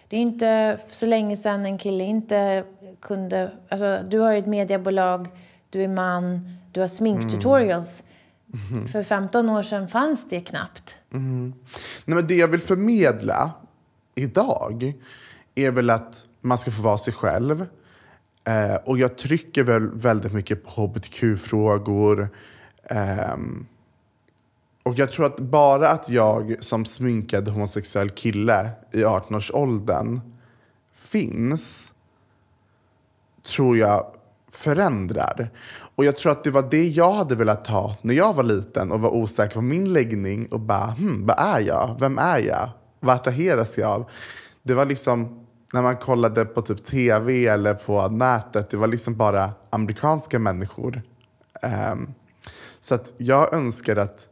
Det 0.07 0.17
är 0.17 0.21
inte 0.21 0.79
så 0.89 1.05
länge 1.05 1.37
sedan 1.37 1.65
en 1.65 1.77
kille 1.77 2.03
inte 2.03 2.63
kunde... 2.99 3.51
Alltså, 3.69 3.99
du 4.09 4.19
har 4.19 4.31
ju 4.31 4.39
ett 4.39 4.47
mediebolag, 4.47 5.27
du 5.69 5.83
är 5.83 5.87
man, 5.87 6.57
du 6.71 6.79
har 6.79 6.87
sminktutorials. 6.87 7.99
Mm. 7.99 8.10
För 8.91 9.03
15 9.03 9.49
år 9.49 9.63
sedan 9.63 9.87
fanns 9.87 10.29
det 10.29 10.41
knappt. 10.41 10.95
Mm. 11.13 11.53
Nej, 12.05 12.15
men 12.15 12.27
det 12.27 12.35
jag 12.35 12.47
vill 12.47 12.61
förmedla 12.61 13.51
idag 14.15 14.93
är 15.55 15.71
väl 15.71 15.89
att 15.89 16.25
man 16.41 16.57
ska 16.57 16.71
få 16.71 16.81
vara 16.81 16.97
sig 16.97 17.13
själv. 17.13 17.65
Eh, 18.43 18.75
och 18.85 18.97
jag 18.97 19.17
trycker 19.17 19.63
väl 19.63 19.89
väldigt 19.93 20.33
mycket 20.33 20.65
på 20.65 20.81
hbtq-frågor. 20.81 22.29
Eh, 22.83 23.37
och 24.83 24.95
jag 24.95 25.11
tror 25.11 25.25
att 25.25 25.39
bara 25.39 25.89
att 25.89 26.09
jag 26.09 26.55
som 26.59 26.85
sminkad 26.85 27.47
homosexuell 27.47 28.09
kille 28.09 28.69
i 28.91 29.03
18-årsåldern 29.03 30.21
finns, 30.93 31.93
tror 33.41 33.77
jag 33.77 34.15
förändrar. 34.51 35.49
Och 35.95 36.05
jag 36.05 36.15
tror 36.15 36.31
att 36.31 36.43
det 36.43 36.51
var 36.51 36.67
det 36.71 36.87
jag 36.87 37.11
hade 37.11 37.35
velat 37.35 37.67
ha 37.67 37.95
när 38.01 38.13
jag 38.13 38.33
var 38.33 38.43
liten 38.43 38.91
och 38.91 38.99
var 38.99 39.09
osäker 39.09 39.53
på 39.53 39.61
min 39.61 39.93
läggning 39.93 40.45
och 40.45 40.59
bara, 40.59 40.85
hmm, 40.85 41.25
vad 41.25 41.39
är 41.39 41.59
jag? 41.59 41.95
Vem 41.99 42.17
är 42.17 42.39
jag? 42.39 42.69
Vad 42.99 43.15
attraheras 43.15 43.77
jag 43.77 43.89
av? 43.89 44.09
Det 44.63 44.73
var 44.73 44.85
liksom 44.85 45.45
när 45.73 45.81
man 45.81 45.97
kollade 45.97 46.45
på 46.45 46.61
typ 46.61 46.83
tv 46.83 47.47
eller 47.47 47.73
på 47.73 48.07
nätet, 48.07 48.69
det 48.69 48.77
var 48.77 48.87
liksom 48.87 49.15
bara 49.15 49.51
amerikanska 49.69 50.39
människor. 50.39 51.01
Um, 51.91 52.13
så 52.79 52.95
att 52.95 53.13
jag 53.17 53.53
önskar 53.53 53.95
att 53.95 54.27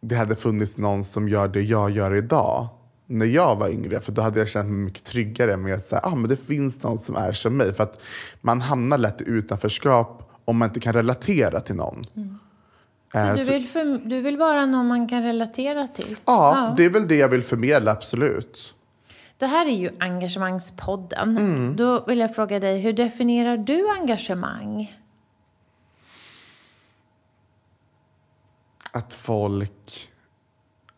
det 0.00 0.14
hade 0.14 0.36
funnits 0.36 0.78
någon 0.78 1.04
som 1.04 1.28
gör 1.28 1.48
det 1.48 1.62
jag 1.62 1.90
gör 1.90 2.14
idag 2.14 2.68
när 3.06 3.26
jag 3.26 3.56
var 3.56 3.68
yngre. 3.68 4.00
För 4.00 4.12
då 4.12 4.22
hade 4.22 4.38
jag 4.38 4.48
känt 4.48 4.68
mig 4.68 4.78
mycket 4.78 5.04
tryggare 5.04 5.56
med 5.56 5.74
att 5.74 5.82
säga, 5.82 6.00
ah, 6.04 6.14
men 6.14 6.28
det 6.28 6.36
finns 6.36 6.82
någon 6.82 6.98
som 6.98 7.16
är 7.16 7.32
som 7.32 7.56
mig. 7.56 7.74
För 7.74 7.82
att 7.82 8.00
man 8.40 8.60
hamnar 8.60 8.98
lätt 8.98 9.20
i 9.20 9.24
utanförskap 9.26 10.29
om 10.50 10.58
man 10.58 10.68
inte 10.68 10.80
kan 10.80 10.92
relatera 10.92 11.60
till 11.60 11.74
någon. 11.74 12.02
Mm. 12.16 12.38
Äh, 13.14 13.34
du, 13.34 13.44
vill 13.44 13.66
för, 13.66 14.08
du 14.08 14.20
vill 14.20 14.36
vara 14.36 14.66
någon 14.66 14.86
man 14.86 15.08
kan 15.08 15.22
relatera 15.22 15.88
till? 15.88 16.16
Ja, 16.24 16.56
ja, 16.56 16.74
det 16.76 16.84
är 16.84 16.90
väl 16.90 17.08
det 17.08 17.16
jag 17.16 17.28
vill 17.28 17.42
förmedla, 17.42 17.90
absolut. 17.90 18.74
Det 19.36 19.46
här 19.46 19.66
är 19.66 19.76
ju 19.76 19.90
Engagemangspodden. 20.00 21.38
Mm. 21.38 21.76
Då 21.76 22.04
vill 22.04 22.18
jag 22.18 22.34
fråga 22.34 22.60
dig, 22.60 22.80
hur 22.80 22.92
definierar 22.92 23.56
du 23.56 23.88
engagemang? 23.90 24.96
Att 28.92 29.12
folk, 29.12 30.10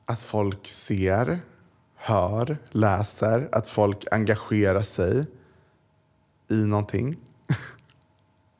att 0.04 0.22
folk 0.22 0.68
ser, 0.68 1.38
hör, 1.96 2.56
läser. 2.70 3.48
Att 3.52 3.66
folk 3.66 4.04
engagerar 4.12 4.82
sig 4.82 5.26
i 6.50 6.54
någonting. 6.54 7.16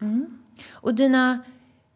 Mm. 0.01 0.42
Och 0.83 0.95
dina, 0.95 1.39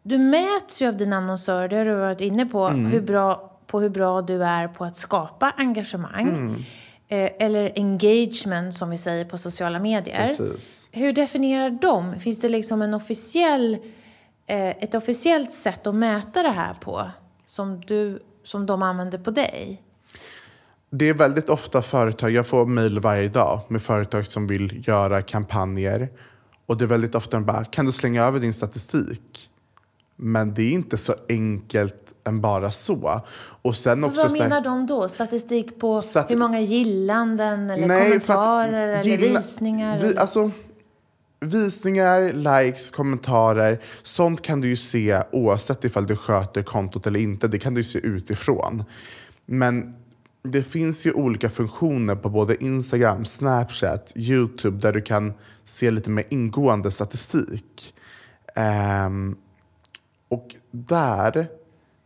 du 0.03 0.17
mäts 0.17 0.81
ju 0.81 0.87
av 0.87 0.97
dina 0.97 1.17
annonsörer, 1.17 1.69
det 1.69 1.75
har 1.75 1.85
du 1.85 1.95
varit 1.95 2.21
inne 2.21 2.45
på, 2.45 2.67
mm. 2.67 2.85
hur 2.85 3.01
bra, 3.01 3.57
på 3.67 3.81
hur 3.81 3.89
bra 3.89 4.21
du 4.21 4.43
är 4.43 4.67
på 4.67 4.85
att 4.85 4.95
skapa 4.95 5.53
engagemang. 5.57 6.27
Mm. 6.27 6.63
Eh, 7.09 7.31
eller 7.39 7.71
engagement 7.75 8.73
som 8.73 8.89
vi 8.89 8.97
säger 8.97 9.25
på 9.25 9.37
sociala 9.37 9.79
medier. 9.79 10.27
Precis. 10.27 10.89
Hur 10.91 11.13
definierar 11.13 11.69
de? 11.69 12.19
Finns 12.19 12.39
det 12.39 12.49
liksom 12.49 12.81
en 12.81 12.93
officiell, 12.93 13.77
eh, 14.45 14.69
ett 14.69 14.95
officiellt 14.95 15.51
sätt 15.51 15.87
att 15.87 15.95
mäta 15.95 16.43
det 16.43 16.49
här 16.49 16.73
på 16.73 17.11
som, 17.45 17.81
du, 17.81 18.19
som 18.43 18.65
de 18.65 18.83
använder 18.83 19.17
på 19.17 19.31
dig? 19.31 19.81
Det 20.89 21.09
är 21.09 21.13
väldigt 21.13 21.49
ofta 21.49 21.81
företag, 21.81 22.31
jag 22.31 22.47
får 22.47 22.65
mejl 22.65 22.99
varje 22.99 23.27
dag 23.27 23.61
med 23.67 23.81
företag 23.81 24.27
som 24.27 24.47
vill 24.47 24.87
göra 24.87 25.21
kampanjer. 25.21 26.09
Och 26.67 26.77
det 26.77 26.85
är 26.85 26.87
väldigt 26.87 27.15
ofta 27.15 27.39
bara, 27.39 27.65
kan 27.65 27.85
du 27.85 27.91
slänga 27.91 28.23
över 28.23 28.39
din 28.39 28.53
statistik? 28.53 29.49
Men 30.15 30.53
det 30.53 30.63
är 30.63 30.71
inte 30.71 30.97
så 30.97 31.13
enkelt 31.29 32.13
än 32.27 32.41
bara 32.41 32.71
så. 32.71 33.21
Och 33.61 33.75
sen 33.75 34.03
också, 34.03 34.21
vad 34.21 34.31
menar 34.31 34.61
de 34.61 34.85
då? 34.85 35.09
Statistik 35.09 35.79
på 35.79 36.01
hur 36.29 36.37
många 36.37 36.59
gillanden 36.59 37.69
eller 37.69 37.87
nej, 37.87 38.07
kommentarer 38.07 38.87
eller 38.87 39.17
visningar? 39.17 39.97
Vi, 39.97 40.17
alltså, 40.17 40.51
visningar, 41.39 42.33
likes, 42.33 42.89
kommentarer. 42.89 43.81
Sånt 44.03 44.41
kan 44.41 44.61
du 44.61 44.67
ju 44.67 44.75
se 44.75 45.21
oavsett 45.31 45.83
ifall 45.83 46.07
du 46.07 46.15
sköter 46.15 46.63
kontot 46.63 47.07
eller 47.07 47.19
inte. 47.19 47.47
Det 47.47 47.59
kan 47.59 47.73
du 47.73 47.83
se 47.83 47.99
utifrån. 47.99 48.83
Men 49.45 49.95
det 50.43 50.63
finns 50.63 51.05
ju 51.05 51.11
olika 51.11 51.49
funktioner 51.49 52.15
på 52.15 52.29
både 52.29 52.63
Instagram, 52.63 53.25
Snapchat, 53.25 54.13
Youtube 54.15 54.77
där 54.77 54.93
du 54.93 55.01
kan 55.01 55.33
se 55.63 55.91
lite 55.91 56.09
mer 56.09 56.23
ingående 56.29 56.91
statistik. 56.91 57.93
Um, 59.07 59.37
och 60.29 60.55
där 60.71 61.47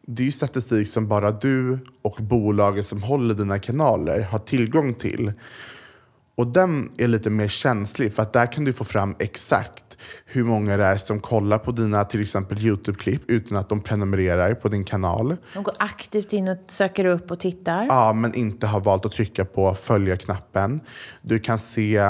det 0.07 0.23
är 0.23 0.25
ju 0.25 0.31
statistik 0.31 0.87
som 0.87 1.07
bara 1.07 1.31
du 1.31 1.79
och 2.01 2.17
bolaget 2.21 2.85
som 2.85 3.03
håller 3.03 3.33
dina 3.33 3.59
kanaler 3.59 4.21
har 4.21 4.39
tillgång 4.39 4.93
till. 4.93 5.33
Och 6.35 6.47
den 6.47 6.91
är 6.97 7.07
lite 7.07 7.29
mer 7.29 7.47
känslig 7.47 8.13
för 8.13 8.21
att 8.23 8.33
där 8.33 8.51
kan 8.51 8.65
du 8.65 8.73
få 8.73 8.83
fram 8.83 9.15
exakt 9.19 9.90
hur 10.25 10.43
många 10.43 10.77
det 10.77 10.83
är 10.83 10.97
som 10.97 11.19
kollar 11.19 11.57
på 11.57 11.71
dina 11.71 12.05
till 12.05 12.21
exempel 12.21 12.57
Youtube-klipp 12.57 13.21
utan 13.27 13.57
att 13.57 13.69
de 13.69 13.81
prenumererar 13.81 14.53
på 14.53 14.69
din 14.69 14.83
kanal. 14.83 15.37
De 15.53 15.63
går 15.63 15.75
aktivt 15.79 16.33
in 16.33 16.47
och 16.47 16.57
söker 16.67 17.05
upp 17.05 17.31
och 17.31 17.39
tittar. 17.39 17.85
Ja, 17.89 18.13
men 18.13 18.35
inte 18.35 18.67
har 18.67 18.79
valt 18.79 19.05
att 19.05 19.11
trycka 19.11 19.45
på 19.45 19.75
följa-knappen. 19.75 20.81
Du 21.21 21.39
kan 21.39 21.59
se 21.59 22.01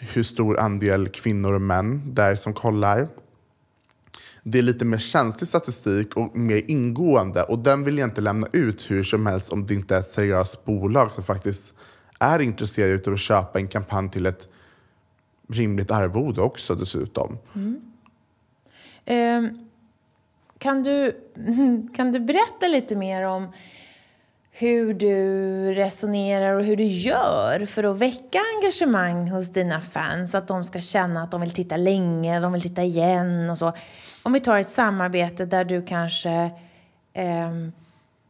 hur 0.00 0.22
stor 0.22 0.58
andel 0.58 1.08
kvinnor 1.08 1.54
och 1.54 1.62
män 1.62 2.14
där 2.14 2.34
som 2.34 2.52
kollar 2.52 3.08
det 4.50 4.58
är 4.58 4.62
lite 4.62 4.84
mer 4.84 4.98
känslig 4.98 5.48
statistik 5.48 6.16
och 6.16 6.36
mer 6.36 6.62
ingående. 6.68 7.42
Och 7.42 7.58
den 7.58 7.84
vill 7.84 7.98
jag 7.98 8.06
inte 8.06 8.20
lämna 8.20 8.46
ut 8.52 8.90
hur 8.90 9.04
som 9.04 9.26
helst 9.26 9.52
om 9.52 9.66
det 9.66 9.74
inte 9.74 9.94
är 9.94 9.98
ett 9.98 10.06
seriöst 10.06 10.64
bolag 10.64 11.12
som 11.12 11.24
faktiskt 11.24 11.74
är 12.18 12.38
intresserade 12.38 13.02
av 13.06 13.12
att 13.12 13.20
köpa 13.20 13.58
en 13.58 13.68
kampanj 13.68 14.10
till 14.10 14.26
ett 14.26 14.48
rimligt 15.48 15.90
arvode 15.90 16.40
också 16.40 16.74
dessutom. 16.74 17.38
Mm. 17.54 17.80
Um, 19.06 19.68
kan, 20.58 20.82
du, 20.82 21.16
kan 21.96 22.12
du 22.12 22.20
berätta 22.20 22.68
lite 22.68 22.96
mer 22.96 23.22
om 23.22 23.48
hur 24.50 24.94
du 24.94 25.14
resonerar 25.74 26.54
och 26.54 26.64
hur 26.64 26.76
du 26.76 26.84
gör 26.84 27.66
för 27.66 27.84
att 27.84 27.98
väcka 27.98 28.40
engagemang 28.56 29.28
hos 29.30 29.48
dina 29.48 29.80
fans. 29.80 30.34
Att 30.34 30.48
de 30.48 30.64
ska 30.64 30.80
känna 30.80 31.22
att 31.22 31.30
de 31.30 31.40
vill 31.40 31.50
titta 31.50 31.76
länge, 31.76 32.40
de 32.40 32.52
vill 32.52 32.62
titta 32.62 32.82
igen 32.82 33.50
och 33.50 33.58
så. 33.58 33.72
Om 34.22 34.32
vi 34.32 34.40
tar 34.40 34.58
ett 34.58 34.70
samarbete 34.70 35.44
där 35.44 35.64
du 35.64 35.82
kanske 35.82 36.50
eh, 37.12 37.50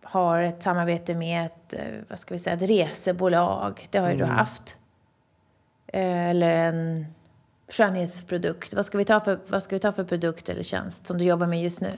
har 0.03 0.43
ett 0.43 0.63
samarbete 0.63 1.15
med 1.15 1.47
ett, 1.47 1.75
eh, 1.75 1.81
vad 2.09 2.19
ska 2.19 2.35
vi 2.35 2.39
säga, 2.39 2.57
ett 2.57 2.71
resebolag. 2.71 3.89
Det 3.91 3.99
har 3.99 4.09
ju 4.09 4.15
mm. 4.15 4.29
du 4.29 4.35
haft. 4.35 4.78
Eh, 5.93 6.29
eller 6.29 6.51
en 6.51 7.07
skönhetsprodukt. 7.73 8.75
Vad 8.75 8.87
ska, 8.87 8.99
vi 8.99 9.05
ta 9.05 9.21
för, 9.21 9.41
vad 9.49 9.63
ska 9.63 9.77
vi 9.77 9.81
ta 9.81 9.93
för 9.93 10.05
produkt 10.05 10.49
eller 10.49 10.63
tjänst 10.63 11.07
som 11.07 11.19
du 11.19 11.25
jobbar 11.25 11.47
med 11.47 11.63
just 11.63 11.81
nu? 11.81 11.91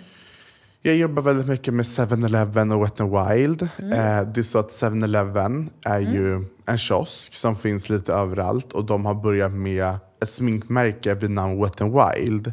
Jag 0.83 0.97
jobbar 0.97 1.23
väldigt 1.23 1.47
mycket 1.47 1.75
med 1.75 1.85
7-Eleven 1.85 2.73
och 2.73 2.85
Wet 2.85 3.01
n 3.01 3.11
Wild. 3.11 3.69
Mm. 3.79 3.93
Eh, 3.93 4.33
det 4.33 4.41
är 4.41 4.43
så 4.43 4.59
att 4.59 4.69
7-Eleven 4.69 5.71
är 5.85 6.01
mm. 6.01 6.13
ju 6.13 6.45
en 6.67 6.79
kiosk 6.79 7.35
som 7.35 7.57
finns 7.57 7.89
lite 7.89 8.13
överallt 8.13 8.73
och 8.73 8.85
de 8.85 9.07
har 9.07 9.15
börjat 9.15 9.53
med 9.53 9.95
ett 10.23 10.29
sminkmärke 10.29 11.15
vid 11.15 11.31
namn 11.31 11.63
Wet 11.63 11.81
n 11.81 11.93
Wild. 11.93 12.53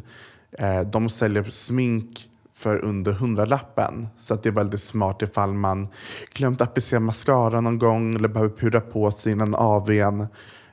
Eh, 0.52 0.80
de 0.80 1.08
säljer 1.08 1.44
smink 1.44 2.28
för 2.54 2.84
under 2.84 3.12
hundralappen. 3.12 4.08
Så 4.16 4.34
att 4.34 4.42
det 4.42 4.48
är 4.48 4.52
väldigt 4.52 4.82
smart 4.82 5.22
ifall 5.22 5.52
man 5.52 5.88
glömt 6.34 6.60
applicera 6.60 7.00
mascara 7.00 7.60
någon 7.60 7.78
gång 7.78 8.14
eller 8.14 8.28
behöver 8.28 8.56
pudra 8.56 8.80
på 8.80 9.10
sig 9.10 9.32
innan 9.32 9.54
AWn. 9.54 10.26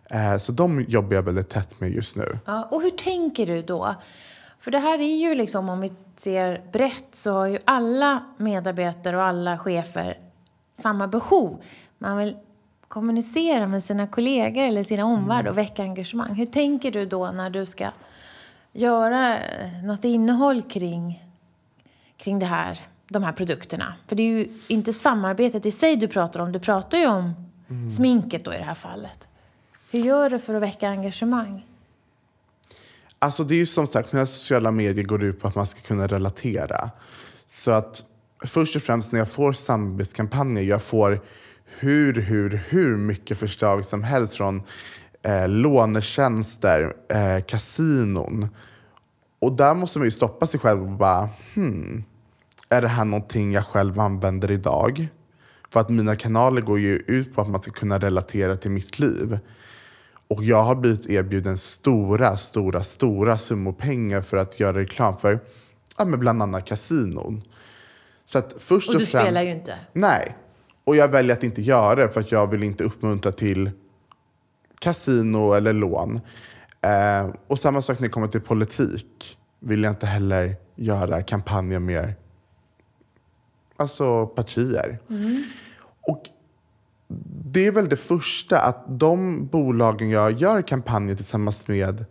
Eh, 0.09 0.37
så 0.37 0.51
de 0.51 0.85
jobbar 0.87 1.15
jag 1.15 1.23
väldigt 1.23 1.49
tätt 1.49 1.79
med 1.79 1.91
just 1.91 2.15
nu. 2.15 2.39
Ja, 2.45 2.67
och 2.71 2.81
hur 2.81 2.89
tänker 2.89 3.47
du 3.47 3.61
då? 3.61 3.95
För 4.59 4.71
det 4.71 4.79
här 4.79 5.01
är 5.01 5.15
ju 5.15 5.35
liksom, 5.35 5.69
om 5.69 5.81
vi 5.81 5.91
ser 6.15 6.61
brett, 6.71 7.07
så 7.11 7.31
har 7.31 7.45
ju 7.45 7.59
alla 7.65 8.23
medarbetare 8.37 9.17
och 9.17 9.23
alla 9.23 9.57
chefer 9.57 10.17
samma 10.73 11.07
behov. 11.07 11.61
man 11.97 12.17
vill 12.17 12.35
kommunicera 12.87 13.67
med 13.67 13.83
sina 13.83 14.07
kollegor 14.07 14.63
eller 14.63 14.83
sina 14.83 15.05
omvärld 15.05 15.47
och 15.47 15.57
väcka 15.57 15.83
engagemang. 15.83 16.33
Hur 16.33 16.45
tänker 16.45 16.91
du 16.91 17.05
då 17.05 17.31
när 17.31 17.49
du 17.49 17.65
ska 17.65 17.87
göra 18.71 19.39
eh, 19.39 19.83
något 19.83 20.03
innehåll 20.03 20.61
kring, 20.61 21.23
kring 22.17 22.39
det 22.39 22.45
här, 22.45 22.79
de 23.07 23.23
här 23.23 23.31
produkterna? 23.31 23.93
För 24.07 24.15
det 24.15 24.23
är 24.23 24.27
ju 24.27 24.47
inte 24.67 24.93
samarbetet 24.93 25.65
i 25.65 25.71
sig 25.71 25.95
du 25.95 26.07
pratar 26.07 26.39
om, 26.39 26.51
du 26.51 26.59
pratar 26.59 26.97
ju 26.97 27.07
om 27.07 27.33
sminket 27.97 28.45
då 28.45 28.53
i 28.53 28.57
det 28.57 28.63
här 28.63 28.73
fallet. 28.73 29.27
Hur 29.95 30.01
gör 30.01 30.29
du 30.29 30.39
för 30.39 30.53
att 30.53 30.61
väcka 30.61 30.89
engagemang? 30.89 31.65
Alltså 33.19 33.43
det 33.43 33.53
är 33.53 33.57
ju 33.57 33.65
som 33.65 33.87
sagt, 33.87 34.13
mina 34.13 34.25
sociala 34.25 34.71
medier 34.71 35.05
går 35.05 35.23
ut 35.23 35.39
på 35.39 35.47
att 35.47 35.55
man 35.55 35.67
ska 35.67 35.81
kunna 35.81 36.07
relatera. 36.07 36.89
Så 37.47 37.71
att 37.71 38.03
först 38.45 38.75
och 38.75 38.81
främst 38.81 39.11
när 39.11 39.19
jag 39.19 39.29
får 39.29 39.53
samarbetskampanjer, 39.53 40.63
jag 40.63 40.81
får 40.81 41.21
hur, 41.65 42.13
hur, 42.13 42.63
hur 42.69 42.97
mycket 42.97 43.37
förslag 43.37 43.85
som 43.85 44.03
helst 44.03 44.35
från 44.35 44.63
eh, 45.21 45.47
lånetjänster, 45.47 46.93
eh, 47.09 47.43
kasinon. 47.43 48.47
Och 49.39 49.51
där 49.51 49.75
måste 49.75 49.99
man 49.99 50.07
ju 50.07 50.11
stoppa 50.11 50.47
sig 50.47 50.59
själv 50.59 50.81
och 50.81 50.97
bara, 50.97 51.29
hmm, 51.53 52.03
är 52.69 52.81
det 52.81 52.87
här 52.87 53.05
någonting 53.05 53.51
jag 53.51 53.65
själv 53.65 53.99
använder 53.99 54.51
idag? 54.51 55.07
För 55.69 55.79
att 55.79 55.89
mina 55.89 56.15
kanaler 56.15 56.61
går 56.61 56.79
ju 56.79 56.95
ut 57.07 57.35
på 57.35 57.41
att 57.41 57.49
man 57.49 57.61
ska 57.61 57.71
kunna 57.71 57.99
relatera 57.99 58.55
till 58.55 58.71
mitt 58.71 58.99
liv. 58.99 59.39
Och 60.27 60.43
jag 60.43 60.63
har 60.63 60.75
blivit 60.75 61.09
erbjuden 61.09 61.57
stora, 61.57 62.37
stora, 62.37 62.83
stora 62.83 63.37
summor 63.37 63.73
pengar 63.73 64.21
för 64.21 64.37
att 64.37 64.59
göra 64.59 64.77
reklam 64.77 65.17
för 65.17 65.39
ja, 65.97 66.05
men 66.05 66.19
bland 66.19 66.41
annat 66.41 66.65
kasinon. 66.65 67.41
Så 68.25 68.37
att 68.37 68.55
först 68.57 68.89
Och 68.89 68.95
och 68.95 68.99
du 68.99 69.05
främst, 69.05 69.25
spelar 69.25 69.41
ju 69.41 69.51
inte. 69.51 69.79
Nej. 69.93 70.35
Och 70.83 70.95
jag 70.95 71.07
väljer 71.07 71.35
att 71.35 71.43
inte 71.43 71.61
göra 71.61 71.95
det 71.95 72.09
för 72.09 72.19
att 72.19 72.31
jag 72.31 72.47
vill 72.51 72.63
inte 72.63 72.83
uppmuntra 72.83 73.31
till 73.31 73.71
kasino 74.79 75.53
eller 75.53 75.73
lån. 75.73 76.19
Eh, 76.81 77.29
och 77.47 77.59
samma 77.59 77.81
sak 77.81 77.99
när 77.99 78.07
det 78.07 78.11
kommer 78.13 78.27
till 78.27 78.41
politik. 78.41 79.37
Vill 79.59 79.83
jag 79.83 79.91
inte 79.91 80.05
heller 80.05 80.55
göra 80.75 81.23
kampanjer 81.23 81.79
med 81.79 82.13
alltså 83.77 84.27
partier. 84.27 84.99
Och 86.01 86.23
det 87.45 87.67
är 87.67 87.71
väl 87.71 87.89
det 87.89 87.95
första, 87.95 88.59
att 88.59 88.99
de 88.99 89.47
bolagen 89.47 90.09
jag 90.09 90.31
gör 90.31 90.61
kampanjer 90.61 91.15
tillsammans 91.15 91.67
med 91.67 92.05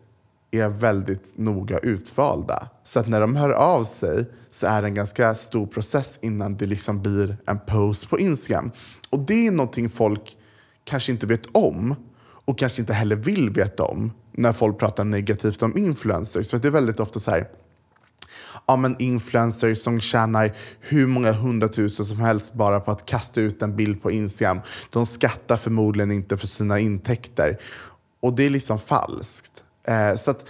är 0.50 0.68
väldigt 0.68 1.34
noga 1.36 1.78
utvalda. 1.78 2.68
Så 2.84 3.00
att 3.00 3.08
när 3.08 3.20
de 3.20 3.36
hör 3.36 3.50
av 3.50 3.84
sig 3.84 4.30
så 4.50 4.66
är 4.66 4.82
det 4.82 4.88
en 4.88 4.94
ganska 4.94 5.34
stor 5.34 5.66
process 5.66 6.18
innan 6.22 6.56
det 6.56 6.66
liksom 6.66 7.02
blir 7.02 7.36
en 7.46 7.58
post 7.66 8.10
på 8.10 8.18
Instagram. 8.18 8.70
Och 9.10 9.26
det 9.26 9.46
är 9.46 9.50
någonting 9.50 9.90
folk 9.90 10.36
kanske 10.84 11.12
inte 11.12 11.26
vet 11.26 11.46
om 11.52 11.94
och 12.44 12.58
kanske 12.58 12.82
inte 12.82 12.92
heller 12.92 13.16
vill 13.16 13.50
veta 13.50 13.84
om 13.84 14.12
när 14.32 14.52
folk 14.52 14.78
pratar 14.78 15.04
negativt 15.04 15.62
om 15.62 15.78
influencers. 15.78 16.50
För 16.50 16.58
det 16.58 16.68
är 16.68 16.72
väldigt 16.72 17.00
ofta 17.00 17.20
så 17.20 17.30
här, 17.30 17.48
ja, 18.66 18.76
men 18.76 18.96
influencers 18.98 19.78
som 19.78 20.00
tjänar 20.00 20.52
hur 20.80 21.06
många 21.06 21.32
hundratusen 21.32 22.06
som 22.06 22.18
helst 22.18 22.54
bara 22.54 22.80
på 22.80 22.90
att 22.90 23.06
kasta 23.06 23.40
ut 23.40 23.62
en 23.62 23.76
bild 23.76 24.02
på 24.02 24.10
Instagram. 24.10 24.60
De 24.90 25.06
skattar 25.06 25.56
förmodligen 25.56 26.12
inte 26.12 26.36
för 26.36 26.46
sina 26.46 26.78
intäkter. 26.78 27.58
Och 28.20 28.34
det 28.36 28.46
är 28.46 28.50
liksom 28.50 28.78
falskt. 28.78 29.62
Eh, 29.88 30.16
så 30.16 30.30
att, 30.30 30.48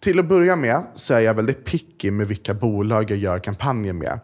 till 0.00 0.18
att 0.18 0.28
börja 0.28 0.56
med 0.56 0.82
så 0.94 1.14
är 1.14 1.20
jag 1.20 1.34
väldigt 1.34 1.64
picky 1.64 2.10
med 2.10 2.28
vilka 2.28 2.54
bolag 2.54 3.10
jag 3.10 3.18
gör 3.18 3.38
kampanjer 3.38 3.92
med. 3.92 4.20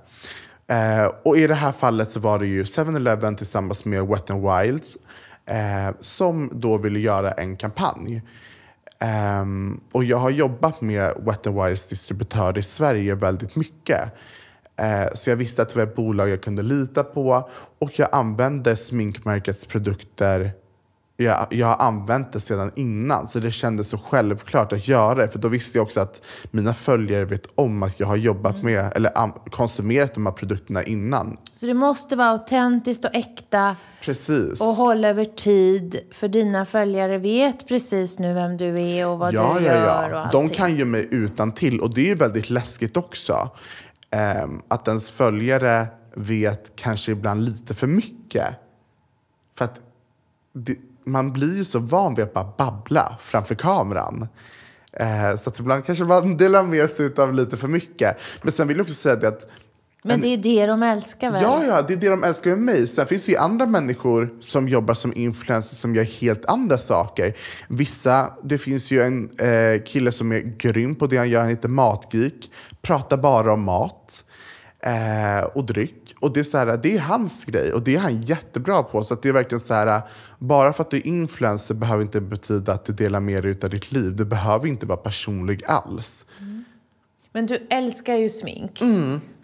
Eh, 0.66 1.10
och 1.24 1.36
i 1.36 1.46
det 1.46 1.54
här 1.54 1.72
fallet 1.72 2.10
så 2.10 2.20
var 2.20 2.38
det 2.38 2.46
ju 2.46 2.62
7-Eleven 2.62 3.36
tillsammans 3.36 3.84
med 3.84 4.06
Wet 4.06 4.30
n 4.30 4.42
Wilds 4.42 4.96
eh, 5.46 5.96
som 6.00 6.50
då 6.52 6.76
ville 6.76 6.98
göra 6.98 7.32
en 7.32 7.56
kampanj. 7.56 8.22
Um, 9.02 9.80
och 9.92 10.04
jag 10.04 10.16
har 10.16 10.30
jobbat 10.30 10.80
med 10.80 11.14
Wet 11.18 11.46
n 11.46 11.54
Wilds 11.54 11.88
distributör 11.88 12.58
i 12.58 12.62
Sverige 12.62 13.14
väldigt 13.14 13.56
mycket. 13.56 14.00
Uh, 14.80 15.14
så 15.14 15.30
jag 15.30 15.36
visste 15.36 15.62
att 15.62 15.68
det 15.68 15.76
var 15.76 15.82
ett 15.82 15.94
bolag 15.94 16.28
jag 16.28 16.42
kunde 16.42 16.62
lita 16.62 17.04
på 17.04 17.50
och 17.78 17.90
jag 17.98 18.08
använde 18.12 18.76
sminkmärkets 18.76 19.66
produkter 19.66 20.52
jag, 21.22 21.46
jag 21.50 21.66
har 21.66 21.86
använt 21.86 22.32
det 22.32 22.40
sedan 22.40 22.72
innan, 22.76 23.26
så 23.26 23.38
det 23.38 23.50
kändes 23.50 23.88
så 23.88 23.98
självklart 23.98 24.72
att 24.72 24.88
göra 24.88 25.14
det. 25.14 25.28
För 25.28 25.38
då 25.38 25.48
visste 25.48 25.78
jag 25.78 25.82
också 25.82 26.00
att 26.00 26.22
mina 26.50 26.74
följare 26.74 27.24
vet 27.24 27.46
om 27.54 27.82
att 27.82 28.00
jag 28.00 28.06
har 28.06 28.16
jobbat 28.16 28.62
med, 28.62 28.92
eller 28.96 29.50
konsumerat 29.50 30.14
de 30.14 30.26
här 30.26 30.32
produkterna 30.32 30.82
innan. 30.82 31.36
Så 31.52 31.66
det 31.66 31.74
måste 31.74 32.16
vara 32.16 32.28
autentiskt 32.28 33.04
och 33.04 33.14
äkta 33.14 33.76
Precis. 34.02 34.60
och 34.60 34.66
hålla 34.66 35.08
över 35.08 35.24
tid. 35.24 36.00
För 36.12 36.28
dina 36.28 36.66
följare 36.66 37.18
vet 37.18 37.68
precis 37.68 38.18
nu 38.18 38.34
vem 38.34 38.56
du 38.56 38.82
är 38.82 39.08
och 39.08 39.18
vad 39.18 39.34
ja, 39.34 39.56
du 39.58 39.66
ja, 39.66 39.72
gör 39.72 39.82
och 39.82 40.16
ja. 40.16 40.18
allting. 40.18 40.48
De 40.48 40.48
kan 40.48 40.76
ju 40.76 40.84
mig 40.84 41.08
utan 41.10 41.52
till 41.52 41.80
och 41.80 41.94
det 41.94 42.00
är 42.00 42.06
ju 42.06 42.14
väldigt 42.14 42.50
läskigt 42.50 42.96
också. 42.96 43.50
Ehm, 44.10 44.62
att 44.68 44.88
ens 44.88 45.10
följare 45.10 45.86
vet 46.14 46.76
kanske 46.76 47.12
ibland 47.12 47.44
lite 47.44 47.74
för 47.74 47.86
mycket. 47.86 48.46
För 49.54 49.64
att 49.64 49.80
det, 50.52 50.76
man 51.04 51.32
blir 51.32 51.56
ju 51.56 51.64
så 51.64 51.78
van 51.78 52.14
vid 52.14 52.24
att 52.24 52.34
bara 52.34 52.52
babbla 52.58 53.16
framför 53.20 53.54
kameran. 53.54 54.28
Eh, 54.92 55.36
så 55.36 55.50
att 55.50 55.60
ibland 55.60 55.84
kanske 55.84 56.04
man 56.04 56.36
delar 56.36 56.62
med 56.62 56.90
sig 56.90 57.10
av 57.16 57.34
lite 57.34 57.56
för 57.56 57.68
mycket. 57.68 58.16
Men 58.42 58.52
sen 58.52 58.68
vill 58.68 58.76
jag 58.76 58.84
också 58.84 58.94
säga 58.94 59.16
det 59.16 59.28
att 59.28 59.50
Men 60.02 60.20
det 60.20 60.28
är 60.28 60.36
det 60.36 60.66
de 60.66 60.82
älskar 60.82 61.30
väl? 61.30 61.42
Ja, 61.42 61.64
ja, 61.64 61.82
det 61.82 61.92
är 61.92 61.96
det 61.96 62.08
de 62.08 62.24
älskar 62.24 62.50
med 62.50 62.58
mig. 62.58 62.88
Sen 62.88 63.06
finns 63.06 63.26
det 63.26 63.32
ju 63.32 63.38
andra 63.38 63.66
människor 63.66 64.34
som 64.40 64.68
jobbar 64.68 64.94
som 64.94 65.12
influencers 65.16 65.78
som 65.78 65.94
gör 65.94 66.04
helt 66.04 66.44
andra 66.44 66.78
saker. 66.78 67.36
Vissa, 67.68 68.32
det 68.42 68.58
finns 68.58 68.90
ju 68.90 69.02
en 69.02 69.30
eh, 69.38 69.82
kille 69.84 70.12
som 70.12 70.32
är 70.32 70.40
grym 70.40 70.94
på 70.94 71.06
det 71.06 71.16
han 71.16 71.30
gör, 71.30 71.40
han 71.40 71.48
heter 71.48 71.68
Matgeek. 71.68 72.50
Pratar 72.82 73.16
bara 73.16 73.52
om 73.52 73.62
mat 73.62 74.24
eh, 74.80 75.44
och 75.54 75.64
dryck. 75.64 76.01
Och 76.22 76.32
det 76.32 76.40
är, 76.40 76.44
så 76.44 76.58
här, 76.58 76.76
det 76.82 76.96
är 76.96 77.00
hans 77.00 77.44
grej 77.44 77.72
och 77.72 77.82
det 77.82 77.94
är 77.94 77.98
han 77.98 78.22
jättebra 78.22 78.82
på. 78.82 79.04
Så 79.04 79.14
att 79.14 79.22
det 79.22 79.28
är 79.28 79.32
verkligen 79.32 79.60
så 79.60 79.74
här, 79.74 80.02
bara 80.38 80.72
för 80.72 80.82
att 80.82 80.90
du 80.90 80.96
är 80.96 81.06
influencer 81.06 81.74
behöver 81.74 82.02
inte 82.02 82.20
betyda 82.20 82.72
att 82.72 82.84
du 82.84 82.92
delar 82.92 83.20
med 83.20 83.42
dig 83.42 83.58
av 83.62 83.70
ditt 83.70 83.92
liv. 83.92 84.16
Du 84.16 84.24
behöver 84.24 84.66
inte 84.66 84.86
vara 84.86 84.98
personlig 84.98 85.64
alls. 85.66 86.26
Men 87.32 87.46
du 87.46 87.66
älskar 87.70 88.14
ju 88.14 88.28
smink. 88.28 88.82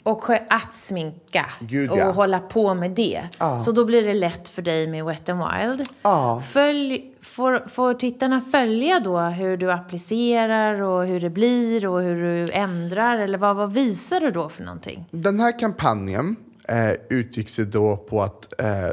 Och 0.02 0.30
att 0.30 0.74
sminka. 0.74 1.46
Mm. 1.60 1.68
Gud, 1.68 1.90
och 1.90 1.98
ja. 1.98 2.10
hålla 2.10 2.40
på 2.40 2.74
med 2.74 2.90
det. 2.90 3.28
Så 3.64 3.72
då 3.72 3.84
blir 3.84 4.04
det 4.04 4.14
lätt 4.14 4.48
för 4.48 4.62
dig 4.62 4.86
med 4.86 5.04
Wet 5.04 5.28
n 5.28 5.38
Wild. 5.38 5.88
Ja. 6.02 6.42
Följ, 6.46 7.14
får, 7.20 7.68
får 7.68 7.94
tittarna 7.94 8.40
följa 8.40 9.00
då 9.00 9.18
hur 9.18 9.56
du 9.56 9.72
applicerar 9.72 10.82
och 10.82 11.06
hur 11.06 11.20
det 11.20 11.30
blir 11.30 11.86
och 11.86 12.00
hur 12.00 12.22
du 12.22 12.52
ändrar? 12.52 13.18
Eller 13.18 13.38
vad, 13.38 13.56
vad 13.56 13.72
visar 13.72 14.20
du 14.20 14.30
då 14.30 14.48
för 14.48 14.62
någonting? 14.62 15.04
Den 15.10 15.40
här 15.40 15.58
kampanjen 15.58 16.36
eh, 16.68 16.92
utgick 17.10 17.48
sig 17.48 17.64
då 17.64 17.96
på 17.96 18.22
att 18.22 18.60
eh, 18.60 18.92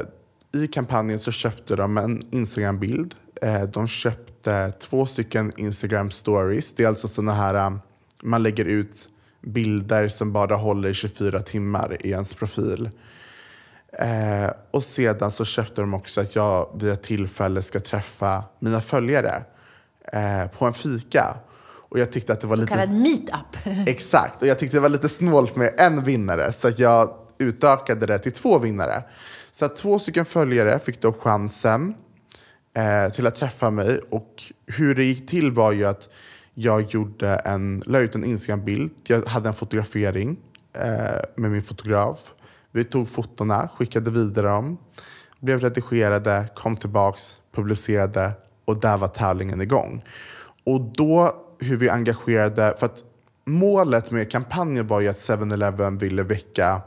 i 0.62 0.66
kampanjen 0.66 1.18
så 1.18 1.32
köpte 1.32 1.76
de 1.76 1.98
en 1.98 2.22
Instagram-bild. 2.30 3.14
Eh, 3.42 3.62
de 3.62 3.88
köpte 3.88 4.72
två 4.72 5.06
stycken 5.06 5.52
Instagram 5.56 6.10
stories. 6.10 6.74
Det 6.74 6.84
är 6.84 6.88
alltså 6.88 7.08
sådana 7.08 7.34
här, 7.34 7.54
eh, 7.54 7.76
man 8.22 8.42
lägger 8.42 8.64
ut 8.64 9.08
bilder 9.42 10.08
som 10.08 10.32
bara 10.32 10.56
håller 10.56 10.92
24 10.92 11.40
timmar 11.40 11.96
i 12.00 12.10
ens 12.10 12.34
profil. 12.34 12.90
Eh, 13.98 14.50
och 14.70 14.84
sedan 14.84 15.30
så 15.30 15.44
köpte 15.44 15.80
de 15.80 15.94
också 15.94 16.20
att 16.20 16.36
jag 16.36 16.68
vid 16.80 16.92
ett 16.92 17.02
tillfälle 17.02 17.62
ska 17.62 17.80
träffa 17.80 18.44
mina 18.58 18.80
följare 18.80 19.42
eh, 20.12 20.46
på 20.58 20.64
en 20.66 20.72
fika. 20.72 21.36
Och 21.88 21.98
jag 21.98 22.12
tyckte 22.12 22.32
att 22.32 22.40
det 22.40 22.46
var 22.46 22.56
Så 22.56 22.62
lite... 22.62 22.74
kallad 22.74 22.90
meetup. 22.94 23.56
Exakt, 23.88 24.42
och 24.42 24.48
jag 24.48 24.58
tyckte 24.58 24.76
det 24.76 24.80
var 24.80 24.88
lite 24.88 25.08
snålt 25.08 25.56
med 25.56 25.74
en 25.78 26.04
vinnare 26.04 26.52
så 26.52 26.68
att 26.68 26.78
jag 26.78 27.25
utökade 27.38 28.06
det 28.06 28.18
till 28.18 28.32
två 28.32 28.58
vinnare. 28.58 29.02
Så 29.50 29.64
att 29.64 29.76
två 29.76 29.98
stycken 29.98 30.24
följare 30.24 30.78
fick 30.78 31.00
då 31.00 31.12
chansen 31.12 31.94
eh, 32.74 33.12
till 33.12 33.26
att 33.26 33.34
träffa 33.34 33.70
mig 33.70 34.00
och 34.10 34.42
hur 34.66 34.94
det 34.94 35.04
gick 35.04 35.28
till 35.28 35.52
var 35.52 35.72
ju 35.72 35.84
att 35.84 36.08
jag 36.54 36.82
gjorde 36.82 37.34
en, 37.34 37.82
la 37.86 37.98
ut 37.98 38.14
en 38.14 38.24
Instagram-bild. 38.24 38.90
Jag 39.02 39.26
hade 39.26 39.48
en 39.48 39.54
fotografering 39.54 40.36
eh, 40.72 41.20
med 41.36 41.50
min 41.50 41.62
fotograf. 41.62 42.32
Vi 42.72 42.84
tog 42.84 43.08
fotona, 43.08 43.68
skickade 43.68 44.10
vidare 44.10 44.46
dem, 44.46 44.78
blev 45.40 45.60
redigerade, 45.60 46.48
kom 46.54 46.76
tillbaks, 46.76 47.40
publicerade 47.52 48.32
och 48.64 48.80
där 48.80 48.98
var 48.98 49.08
tävlingen 49.08 49.60
igång. 49.60 50.04
Och 50.64 50.80
då 50.80 51.42
hur 51.58 51.76
vi 51.76 51.88
engagerade, 51.88 52.74
för 52.78 52.86
att 52.86 53.04
målet 53.44 54.10
med 54.10 54.30
kampanjen 54.30 54.86
var 54.86 55.00
ju 55.00 55.08
att 55.08 55.16
7-Eleven 55.16 55.98
ville 55.98 56.22
väcka, 56.22 56.82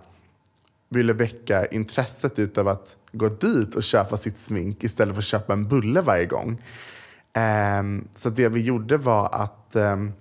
ville 0.90 1.14
väcka 1.14 1.66
intresset 1.66 2.40
utav 2.40 2.68
att 2.68 2.98
gå 3.12 3.30
dit 3.30 3.76
och 3.76 3.84
köpa 3.84 4.18
sitt 4.18 4.38
smink 4.38 4.84
istället 4.84 5.16
för 5.16 5.22
att 5.22 5.26
köpa 5.26 5.54
en 5.54 5.68
bulle 5.68 6.02
varje 6.02 6.26
gång. 6.26 6.62
Um, 7.80 8.08
så 8.16 8.30
det 8.30 8.50
vi 8.50 8.62
gjorde 8.62 8.98
var 8.98 9.30
att 9.32 9.76
um, 9.76 10.14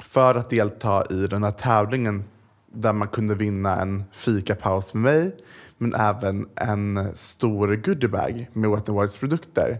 för 0.00 0.34
att 0.34 0.50
delta 0.50 1.04
i 1.10 1.26
den 1.26 1.44
här 1.44 1.50
tävlingen 1.50 2.24
där 2.72 2.92
man 2.92 3.08
kunde 3.08 3.34
vinna 3.34 3.80
en 3.80 4.04
fikapaus 4.12 4.94
med 4.94 5.02
mig, 5.02 5.36
men 5.78 5.94
även 5.94 6.48
en 6.56 7.10
stor 7.14 7.76
goodiebag 7.76 8.48
med 8.52 8.70
Wet 8.70 8.88
n 8.88 8.94
Wilds 8.98 9.16
produkter. 9.16 9.78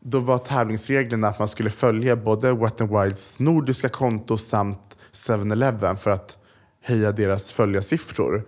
Då 0.00 0.18
var 0.18 0.38
tävlingsreglerna 0.38 1.28
att 1.28 1.38
man 1.38 1.48
skulle 1.48 1.70
följa 1.70 2.16
både 2.16 2.52
Wet 2.52 2.80
n 2.80 2.88
Wilds 2.88 3.40
nordiska 3.40 3.88
konto 3.88 4.36
samt 4.36 4.96
7-Eleven 5.12 5.96
för 5.96 6.10
att 6.10 6.38
höja 6.82 7.12
deras 7.12 7.52
följarsiffror. 7.52 8.44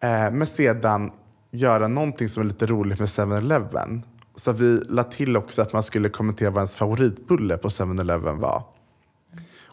Eh, 0.00 0.30
men 0.32 0.46
sedan 0.46 1.10
göra 1.50 1.88
någonting 1.88 2.28
som 2.28 2.42
är 2.42 2.46
lite 2.46 2.66
roligt 2.66 2.98
med 2.98 3.08
7-Eleven. 3.08 4.02
Så 4.36 4.52
vi 4.52 4.80
la 4.88 5.02
till 5.02 5.36
också 5.36 5.62
att 5.62 5.72
man 5.72 5.82
skulle 5.82 6.08
kommentera 6.08 6.50
vad 6.50 6.58
ens 6.58 6.74
favoritbulle 6.74 7.56
på 7.56 7.68
7-Eleven 7.68 8.38
var. 8.38 8.62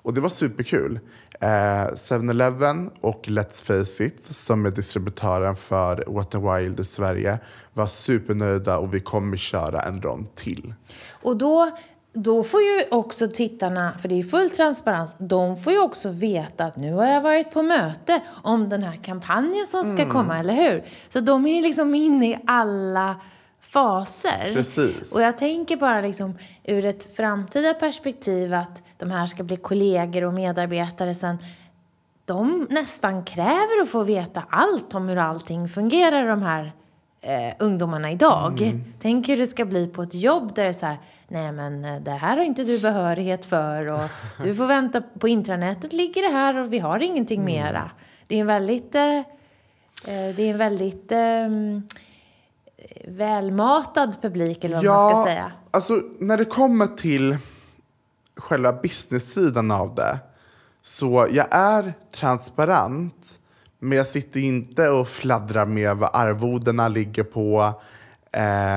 Och 0.05 0.13
det 0.13 0.21
var 0.21 0.29
superkul. 0.29 0.99
Eh, 1.41 1.47
7-Eleven 1.95 2.91
och 3.01 3.27
Let's 3.27 3.63
Face 3.63 4.03
It, 4.03 4.23
som 4.23 4.65
är 4.65 4.71
distributören 4.71 5.55
för 5.55 6.03
What 6.07 6.35
n 6.35 6.41
Wild 6.41 6.79
i 6.79 6.83
Sverige, 6.83 7.39
var 7.73 7.87
supernöjda 7.87 8.77
och 8.77 8.93
vi 8.93 8.99
kommer 8.99 9.37
köra 9.37 9.81
en 9.81 10.01
rond 10.01 10.35
till. 10.35 10.73
Och 11.09 11.37
då, 11.37 11.77
då 12.15 12.43
får 12.43 12.61
ju 12.61 12.83
också 12.91 13.27
tittarna, 13.27 13.97
för 14.01 14.09
det 14.09 14.19
är 14.19 14.23
full 14.23 14.49
transparens, 14.49 15.15
de 15.17 15.57
får 15.57 15.73
ju 15.73 15.79
också 15.79 16.09
veta 16.09 16.65
att 16.65 16.77
nu 16.77 16.93
har 16.93 17.05
jag 17.05 17.21
varit 17.21 17.51
på 17.51 17.61
möte 17.61 18.21
om 18.43 18.69
den 18.69 18.83
här 18.83 18.95
kampanjen 18.95 19.65
som 19.67 19.83
ska 19.83 20.09
komma, 20.09 20.39
eller 20.39 20.53
hur? 20.53 20.83
Så 21.09 21.19
de 21.19 21.47
är 21.47 21.61
liksom 21.61 21.95
inne 21.95 22.29
i 22.29 22.39
alla 22.47 23.15
faser. 23.61 24.53
Precis. 24.53 25.15
Och 25.15 25.21
jag 25.21 25.37
tänker 25.37 25.77
bara 25.77 26.01
liksom 26.01 26.37
ur 26.63 26.85
ett 26.85 27.15
framtida 27.15 27.73
perspektiv 27.73 28.53
att 28.53 28.83
de 28.97 29.11
här 29.11 29.27
ska 29.27 29.43
bli 29.43 29.55
kollegor 29.55 30.23
och 30.23 30.33
medarbetare 30.33 31.15
sen. 31.15 31.37
De 32.25 32.67
nästan 32.69 33.23
kräver 33.23 33.81
att 33.81 33.89
få 33.89 34.03
veta 34.03 34.43
allt 34.49 34.93
om 34.93 35.09
hur 35.09 35.17
allting 35.17 35.69
fungerar, 35.69 36.27
de 36.27 36.41
här 36.41 36.73
eh, 37.25 37.53
ungdomarna 37.59 38.11
idag. 38.11 38.81
Tänk 39.01 39.29
hur 39.29 39.37
det 39.37 39.47
ska 39.47 39.65
bli 39.65 39.87
på 39.87 40.03
ett 40.03 40.13
jobb 40.13 40.55
där 40.55 40.63
det 40.63 40.69
är 40.69 40.73
så 40.73 40.85
här, 40.85 40.97
nej 41.27 41.51
men 41.51 41.85
eh, 41.85 42.01
det 42.01 42.11
här 42.11 42.37
har 42.37 42.43
inte 42.43 42.63
du 42.63 42.79
behörighet 42.79 43.45
för 43.45 43.91
och 43.91 44.09
du 44.43 44.55
får 44.55 44.67
vänta 44.67 45.01
på 45.01 45.27
intranätet 45.27 45.93
ligger 45.93 46.21
det 46.21 46.37
här 46.37 46.57
och 46.57 46.73
vi 46.73 46.79
har 46.79 46.99
ingenting 46.99 47.45
mera. 47.45 47.91
Det 48.27 48.35
är 48.35 48.41
en 48.41 48.47
väldigt, 48.47 48.95
eh, 48.95 49.17
eh, 49.17 50.35
det 50.35 50.43
är 50.43 50.51
en 50.51 50.57
väldigt 50.57 51.11
eh, 51.11 51.47
välmatad 53.07 54.21
publik 54.21 54.63
eller 54.63 54.75
vad 54.75 54.85
man 54.85 55.11
ska 55.11 55.23
säga. 55.23 55.51
Alltså 55.71 56.01
när 56.19 56.37
det 56.37 56.45
kommer 56.45 56.87
till 56.87 57.37
själva 58.35 58.73
business-sidan 58.73 59.71
av 59.71 59.95
det. 59.95 60.19
Så 60.81 61.27
jag 61.31 61.47
är 61.51 61.93
transparent, 62.13 63.39
men 63.79 63.97
jag 63.97 64.07
sitter 64.07 64.39
inte 64.39 64.89
och 64.89 65.07
fladdrar 65.07 65.65
med 65.65 65.97
vad 65.97 66.09
arvodena 66.13 66.87
ligger 66.87 67.23
på. 67.23 67.73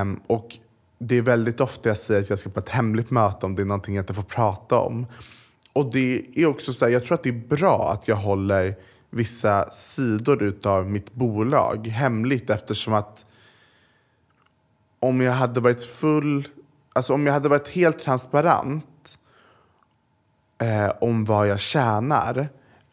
Um, 0.02 0.20
och 0.26 0.56
det 0.98 1.18
är 1.18 1.22
väldigt 1.22 1.60
ofta 1.60 1.88
jag 1.88 1.96
säger 1.96 2.20
att 2.20 2.30
jag 2.30 2.38
ska 2.38 2.50
på 2.50 2.60
ett 2.60 2.68
hemligt 2.68 3.10
möte 3.10 3.46
om 3.46 3.54
det 3.54 3.62
är 3.62 3.66
någonting 3.66 3.94
jag 3.94 4.02
inte 4.02 4.14
får 4.14 4.22
prata 4.22 4.78
om. 4.78 5.06
Och 5.72 5.92
det 5.92 6.22
är 6.34 6.46
också 6.46 6.72
så 6.72 6.84
här, 6.84 6.92
jag 6.92 7.04
tror 7.04 7.14
att 7.14 7.22
det 7.22 7.28
är 7.28 7.46
bra 7.48 7.90
att 7.92 8.08
jag 8.08 8.16
håller 8.16 8.76
vissa 9.10 9.68
sidor 9.68 10.42
utav 10.42 10.90
mitt 10.90 11.14
bolag 11.14 11.86
hemligt 11.86 12.50
eftersom 12.50 12.94
att 12.94 13.26
om 15.00 15.20
jag 15.20 15.32
hade 15.32 15.60
varit 15.60 15.84
full, 15.84 16.48
alltså 16.92 17.14
om 17.14 17.26
jag 17.26 17.32
hade 17.32 17.48
varit 17.48 17.68
helt 17.68 17.98
transparent 17.98 19.18
eh, 20.58 20.92
om 21.00 21.24
vad 21.24 21.48
jag 21.48 21.60
tjänar 21.60 22.48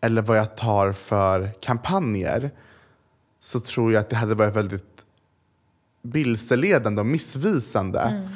eller 0.06 0.22
vad 0.22 0.38
jag 0.38 0.56
tar 0.58 0.92
för 0.92 1.52
kampanjer 1.60 2.52
så 3.40 3.60
tror 3.60 3.94
jag 3.94 4.00
att 4.00 4.10
det 4.10 4.16
hade 4.16 4.36
varit 4.36 4.56
väldigt 4.56 5.06
vilseledande 6.02 7.00
och 7.02 7.06
missvisande. 7.08 8.28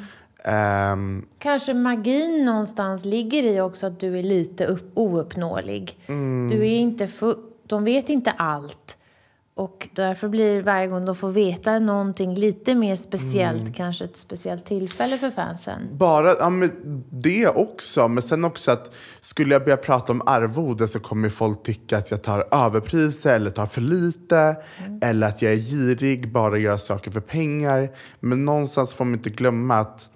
Ehm, 0.44 1.26
Kanske 1.40 1.74
magin 1.74 2.46
någonstans 2.46 3.06
ligger 3.06 3.44
i 3.44 3.62
också 3.62 3.88
att 3.88 4.00
du 4.00 4.20
är 4.20 4.24
lite 4.24 4.66
upp, 4.66 4.92
ouppnåelig. 4.94 6.00
Du 6.50 6.56
är 6.62 6.78
inte 6.80 7.08
fu- 7.08 7.36
de 7.68 7.84
vet 7.84 8.10
inte 8.10 8.32
allt. 8.32 8.98
Och 9.60 9.90
därför 9.96 10.28
blir 10.30 10.62
varje 10.62 10.88
gång 10.88 11.06
de 11.06 11.16
får 11.16 11.30
veta 11.30 11.80
någonting 11.80 12.36
lite 12.36 12.76
mer 12.76 12.96
speciellt, 12.96 13.76
kanske 13.76 14.04
ett 14.04 14.18
speciellt 14.18 14.66
tillfälle 14.66 15.18
för 15.18 15.32
fansen. 15.32 15.82
Bara 15.92 16.34
ja, 16.40 16.50
men 16.50 16.72
det 17.10 17.48
också, 17.48 18.08
men 18.08 18.24
sen 18.24 18.46
också 18.46 18.72
att 18.72 18.96
skulle 19.20 19.56
jag 19.56 19.64
börja 19.64 19.78
prata 19.78 20.12
om 20.12 20.22
arvode 20.26 20.88
så 20.88 21.00
kommer 21.00 21.30
folk 21.30 21.64
tycka 21.64 21.98
att 21.98 22.12
jag 22.12 22.22
tar 22.22 22.44
överpriser 22.52 23.36
eller 23.36 23.52
tar 23.52 23.66
för 23.66 23.82
lite. 23.82 24.56
Eller 25.02 25.28
att 25.28 25.42
jag 25.42 25.54
är 25.54 25.58
girig, 25.58 26.32
bara 26.32 26.58
gör 26.58 26.78
saker 26.78 27.12
för 27.12 27.22
pengar. 27.22 27.90
Men 28.20 28.46
någonstans 28.46 28.94
får 28.94 29.06
man 29.06 29.14
inte 29.14 29.30
glömma 29.30 29.76
att 29.76 30.10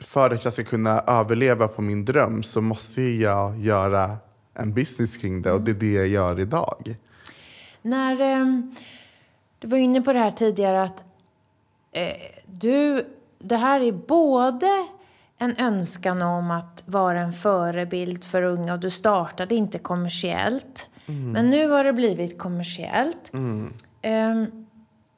för 0.00 0.30
att 0.30 0.44
jag 0.44 0.52
ska 0.52 0.64
kunna 0.64 1.00
överleva 1.06 1.68
på 1.68 1.82
min 1.82 2.04
dröm 2.04 2.42
så 2.42 2.60
måste 2.60 3.02
jag 3.02 3.58
göra 3.58 4.16
en 4.54 4.74
business 4.74 5.16
kring 5.16 5.42
det 5.42 5.52
och 5.52 5.60
det 5.60 5.70
är 5.70 5.74
det 5.74 5.92
jag 5.92 6.06
gör 6.06 6.40
idag. 6.40 6.96
När 7.86 8.20
ehm, 8.20 8.74
du 9.58 9.68
var 9.68 9.78
inne 9.78 10.00
på 10.00 10.12
det 10.12 10.18
här 10.18 10.30
tidigare 10.30 10.82
att 10.82 11.04
eh, 11.92 12.16
du, 12.46 13.06
det 13.38 13.56
här 13.56 13.80
är 13.80 13.92
både 13.92 14.86
en 15.38 15.54
önskan 15.58 16.22
om 16.22 16.50
att 16.50 16.82
vara 16.86 17.20
en 17.20 17.32
förebild 17.32 18.24
för 18.24 18.42
unga 18.42 18.72
och 18.72 18.80
du 18.80 18.90
startade 18.90 19.54
inte 19.54 19.78
kommersiellt. 19.78 20.88
Men 21.06 21.50
nu 21.50 21.68
har 21.68 21.84
det 21.84 21.92
blivit 21.92 22.38
kommersiellt. 22.38 23.32
Ehm, 24.02 24.66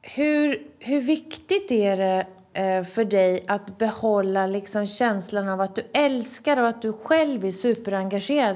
hur, 0.01 0.67
hur 0.79 1.01
viktigt 1.01 1.71
är 1.71 1.97
det 1.97 2.27
eh, 2.53 2.83
för 2.83 3.05
dig 3.05 3.43
att 3.47 3.77
behålla 3.77 4.47
liksom 4.47 4.87
känslan 4.87 5.49
av 5.49 5.61
att 5.61 5.75
du 5.75 5.81
älskar 5.93 6.57
och 6.57 6.67
att 6.67 6.81
du 6.81 6.93
själv 6.93 7.45
är 7.45 7.51
superengagerad 7.51 8.55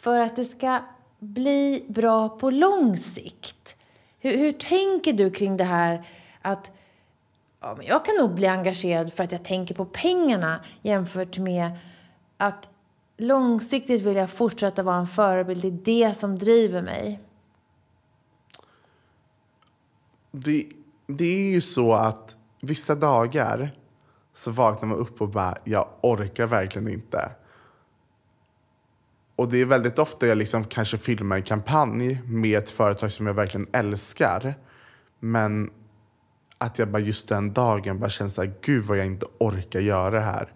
för 0.00 0.20
att 0.20 0.36
det 0.36 0.44
ska 0.44 0.80
bli 1.22 1.84
bra 1.88 2.28
på 2.28 2.50
lång 2.50 2.96
sikt? 2.96 3.76
Hur, 4.18 4.38
hur 4.38 4.52
tänker 4.52 5.12
du 5.12 5.30
kring 5.30 5.56
det 5.56 5.64
här 5.64 6.06
att 6.42 6.72
ja, 7.60 7.74
men 7.76 7.86
jag 7.86 8.04
kan 8.04 8.16
nog 8.16 8.34
bli 8.34 8.46
engagerad 8.46 9.12
för 9.12 9.24
att 9.24 9.32
jag 9.32 9.44
tänker 9.44 9.74
på 9.74 9.84
pengarna 9.84 10.64
jämfört 10.82 11.38
med 11.38 11.70
att 12.36 12.68
långsiktigt 13.16 14.02
vill 14.02 14.16
jag 14.16 14.30
fortsätta 14.30 14.82
vara 14.82 14.96
en 14.96 15.06
förebild. 15.06 15.62
Det 15.62 15.68
är 15.68 16.08
det 16.08 16.14
som 16.14 16.38
driver 16.38 16.82
mig. 16.82 17.20
Det, 20.30 20.66
det 21.06 21.24
är 21.24 21.50
ju 21.50 21.60
så 21.60 21.92
att 21.92 22.36
vissa 22.60 22.94
dagar 22.94 23.70
så 24.32 24.50
vaknar 24.50 24.88
man 24.88 24.98
upp 24.98 25.20
och 25.20 25.28
bara, 25.28 25.56
jag 25.64 25.88
orkar 26.00 26.46
verkligen 26.46 26.88
inte. 26.88 27.30
Och 29.36 29.48
det 29.48 29.60
är 29.60 29.66
väldigt 29.66 29.98
ofta 29.98 30.26
jag 30.26 30.38
liksom 30.38 30.64
kanske 30.64 30.98
filmar 30.98 31.36
en 31.36 31.42
kampanj 31.42 32.22
med 32.26 32.58
ett 32.58 32.70
företag 32.70 33.12
som 33.12 33.26
jag 33.26 33.34
verkligen 33.34 33.66
älskar. 33.72 34.54
Men 35.20 35.70
att 36.58 36.78
jag 36.78 36.88
bara 36.88 37.02
just 37.02 37.28
den 37.28 37.52
dagen 37.52 37.98
bara 38.00 38.10
känner 38.10 38.30
så 38.30 38.42
här, 38.42 38.52
gud 38.60 38.84
vad 38.84 38.98
jag 38.98 39.06
inte 39.06 39.26
orkar 39.38 39.80
göra 39.80 40.10
det 40.10 40.20
här. 40.20 40.52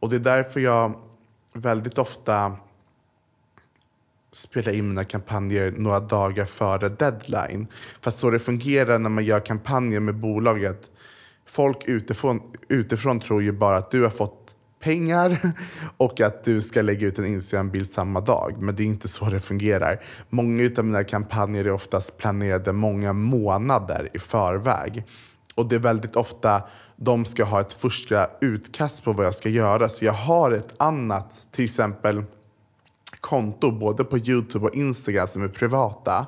Och 0.00 0.10
det 0.10 0.16
är 0.16 0.20
därför 0.20 0.60
jag 0.60 0.96
väldigt 1.52 1.98
ofta 1.98 2.56
spela 4.32 4.72
in 4.72 4.88
mina 4.88 5.04
kampanjer 5.04 5.70
några 5.70 6.00
dagar 6.00 6.44
före 6.44 6.88
deadline. 6.88 7.66
För 8.00 8.08
att 8.08 8.16
så 8.16 8.30
det 8.30 8.38
fungerar 8.38 8.98
när 8.98 9.10
man 9.10 9.24
gör 9.24 9.40
kampanjer 9.40 10.00
med 10.00 10.14
bolaget. 10.14 10.90
Folk 11.46 11.84
utifrån, 11.86 12.40
utifrån 12.68 13.20
tror 13.20 13.42
ju 13.42 13.52
bara 13.52 13.76
att 13.76 13.90
du 13.90 14.02
har 14.02 14.10
fått 14.10 14.43
pengar 14.84 15.52
och 15.96 16.20
att 16.20 16.44
du 16.44 16.62
ska 16.62 16.82
lägga 16.82 17.06
ut 17.06 17.18
en 17.18 17.26
Instagram-bild 17.26 17.86
samma 17.86 18.20
dag. 18.20 18.54
Men 18.58 18.76
det 18.76 18.82
är 18.82 18.86
inte 18.86 19.08
så 19.08 19.24
det 19.24 19.40
fungerar. 19.40 20.04
Många 20.28 20.70
av 20.78 20.84
mina 20.84 21.04
kampanjer 21.04 21.64
är 21.64 21.72
oftast 21.72 22.18
planerade 22.18 22.72
många 22.72 23.12
månader 23.12 24.08
i 24.14 24.18
förväg. 24.18 25.04
Och 25.54 25.68
det 25.68 25.74
är 25.74 25.80
väldigt 25.80 26.16
ofta 26.16 26.62
de 26.96 27.24
ska 27.24 27.44
ha 27.44 27.60
ett 27.60 27.72
första 27.72 28.26
utkast 28.40 29.04
på 29.04 29.12
vad 29.12 29.26
jag 29.26 29.34
ska 29.34 29.48
göra. 29.48 29.88
Så 29.88 30.04
jag 30.04 30.12
har 30.12 30.52
ett 30.52 30.74
annat, 30.76 31.48
till 31.50 31.64
exempel 31.64 32.24
konto 33.20 33.70
både 33.70 34.04
på 34.04 34.18
Youtube 34.18 34.66
och 34.66 34.74
Instagram 34.74 35.26
som 35.26 35.42
är 35.42 35.48
privata 35.48 36.26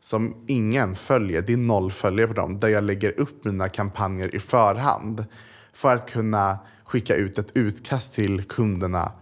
som 0.00 0.44
ingen 0.46 0.94
följer, 0.94 1.42
det 1.42 1.52
är 1.52 1.56
noll 1.56 1.92
följare 1.92 2.28
på 2.28 2.34
dem, 2.34 2.58
där 2.58 2.68
jag 2.68 2.84
lägger 2.84 3.20
upp 3.20 3.44
mina 3.44 3.68
kampanjer 3.68 4.34
i 4.34 4.38
förhand 4.38 5.24
för 5.72 5.94
att 5.94 6.10
kunna 6.10 6.58
skicka 6.88 7.14
ut 7.14 7.38
ett 7.38 7.50
utkast 7.54 8.14
till 8.14 8.44
kunderna 8.44 9.12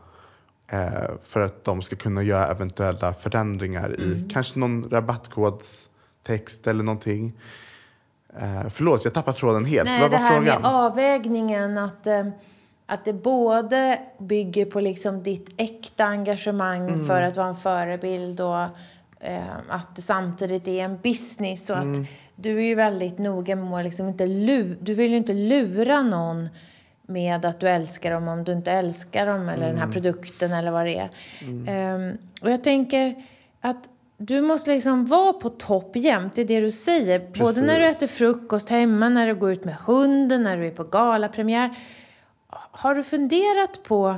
eh, 0.73 1.11
för 1.23 1.41
att 1.41 1.65
de 1.65 1.83
ska 1.83 1.97
kunna 1.97 2.23
göra 2.23 2.47
eventuella 2.47 3.13
förändringar 3.13 4.01
i 4.01 4.29
kanske 4.33 4.59
någon 4.59 4.91
rabattkodstext 4.91 6.67
eller 6.67 6.85
någonting. 6.85 7.33
Eh, 8.41 8.69
förlåt, 8.71 9.05
jag 9.05 9.15
tappade 9.15 9.37
tråden 9.39 9.65
helt. 9.65 9.89
Nej, 9.89 10.01
Vad 10.01 10.11
det 10.11 10.17
var 10.17 10.25
här 10.25 10.39
frågan? 10.39 10.63
med 10.63 10.71
avvägningen 10.71 11.79
att, 11.79 12.07
eh, 12.07 12.27
att 12.87 13.05
det 13.05 13.13
både 13.13 14.01
bygger 14.19 14.65
på 14.67 14.81
liksom 14.81 15.23
ditt 15.23 15.55
äkta 15.57 16.05
engagemang 16.05 16.89
Mm. 16.89 17.07
för 17.07 17.23
att 17.23 17.37
vara 17.37 17.49
en 17.49 17.57
förebild 17.57 18.41
och 18.41 18.67
Eh, 19.21 19.57
att 19.69 19.97
det 19.97 20.03
samtidigt 20.03 20.69
är 20.69 20.85
en 20.85 20.99
business 21.03 21.71
och 21.71 21.79
att 21.79 21.97
du 22.35 22.59
är 22.59 22.63
ju 22.65 22.75
väldigt 22.75 23.19
noga 23.19 23.57
med 23.57 23.79
att 23.79 23.85
liksom 23.85 24.09
inte 24.09 24.27
du 24.81 24.95
vill 24.95 25.11
ju 25.11 25.17
inte 25.17 25.33
lura 25.33 26.03
någon 26.03 26.49
med 27.07 27.45
att 27.45 27.61
du 27.61 27.69
älskar 27.69 28.11
dem 28.11 28.29
om 28.29 28.45
du 28.45 28.53
inte 28.53 28.73
älskar 28.73 29.27
dem 29.27 29.49
eller 29.49 29.67
den 29.67 29.79
här 29.79 29.93
produkten 29.93 30.53
eller 30.53 30.71
vad 30.71 30.87
det 30.87 30.97
är. 30.97 31.11
Ehm, 31.67 32.19
och 32.41 32.51
jag 32.51 32.65
tänker 32.65 33.15
att 33.61 33.89
du 34.19 34.41
måste 34.41 34.71
liksom 34.71 35.07
vara 35.07 35.33
på 35.33 35.49
topp 35.49 35.97
jämt, 35.97 36.35
det 36.35 36.43
är 36.43 36.47
det 36.47 36.61
du 36.61 36.71
säger. 36.71 37.19
Både 37.39 37.61
när 37.61 37.81
du 37.81 37.87
Precis. 37.87 38.03
äter 38.03 38.15
frukost 38.15 38.69
hemma, 38.69 39.09
när 39.09 39.27
du 39.27 39.35
går 39.35 39.53
ut 39.53 39.65
med 39.65 39.75
hunden, 39.75 40.43
när 40.43 40.57
du 40.57 40.67
är 40.67 40.71
på 40.71 40.85
galapremiär. 40.85 41.79
Har 42.71 42.95
du 42.95 43.03
funderat 43.03 43.83
på 43.83 44.17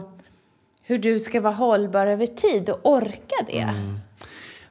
hur 0.83 0.98
du 0.98 1.18
ska 1.18 1.40
vara 1.40 1.55
hållbar 1.55 2.07
över 2.07 2.27
tid 2.27 2.70
och 2.70 2.81
orka 2.83 3.37
det? 3.46 3.74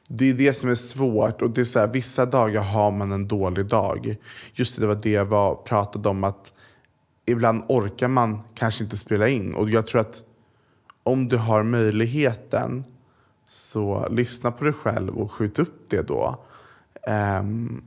Det 0.08 0.30
är 0.30 0.34
det 0.34 0.54
som 0.54 0.70
är 0.70 0.74
svårt. 0.74 1.42
Och 1.42 1.50
det 1.50 1.60
är 1.60 1.64
så 1.64 1.78
här, 1.78 1.86
vissa 1.86 2.26
dagar 2.26 2.62
har 2.62 2.90
man 2.90 3.12
en 3.12 3.28
dålig 3.28 3.66
dag. 3.66 4.16
Just 4.52 4.76
det, 4.76 4.82
det 4.82 4.86
var 4.86 4.94
det 4.94 5.10
jag 5.10 5.24
var, 5.24 5.54
pratade 5.54 6.08
om. 6.08 6.24
att 6.24 6.52
Ibland 7.28 7.62
orkar 7.68 8.08
man 8.08 8.40
kanske 8.54 8.84
inte 8.84 8.96
spela 8.96 9.28
in. 9.28 9.54
Och 9.54 9.70
jag 9.70 9.86
tror 9.86 10.00
att 10.00 10.22
om 11.02 11.28
du 11.28 11.36
har 11.36 11.62
möjligheten 11.62 12.84
så 13.46 14.08
lyssna 14.10 14.50
på 14.50 14.64
dig 14.64 14.72
själv 14.72 15.18
och 15.18 15.32
skjut 15.32 15.58
upp 15.58 15.84
det 15.88 16.08
då. 16.08 16.44
Um, 17.40 17.84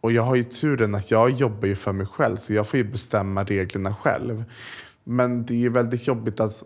och 0.00 0.12
jag 0.12 0.22
har 0.22 0.34
ju 0.34 0.44
turen 0.44 0.94
att 0.94 1.10
jag 1.10 1.30
jobbar 1.30 1.68
ju 1.68 1.76
för 1.76 1.92
mig 1.92 2.06
själv 2.06 2.36
så 2.36 2.54
jag 2.54 2.68
får 2.68 2.78
ju 2.78 2.84
bestämma 2.84 3.44
reglerna 3.44 3.94
själv. 3.94 4.44
Men 5.04 5.46
det 5.46 5.54
är 5.54 5.58
ju 5.58 5.68
väldigt 5.68 6.06
jobbigt 6.06 6.40
att 6.40 6.62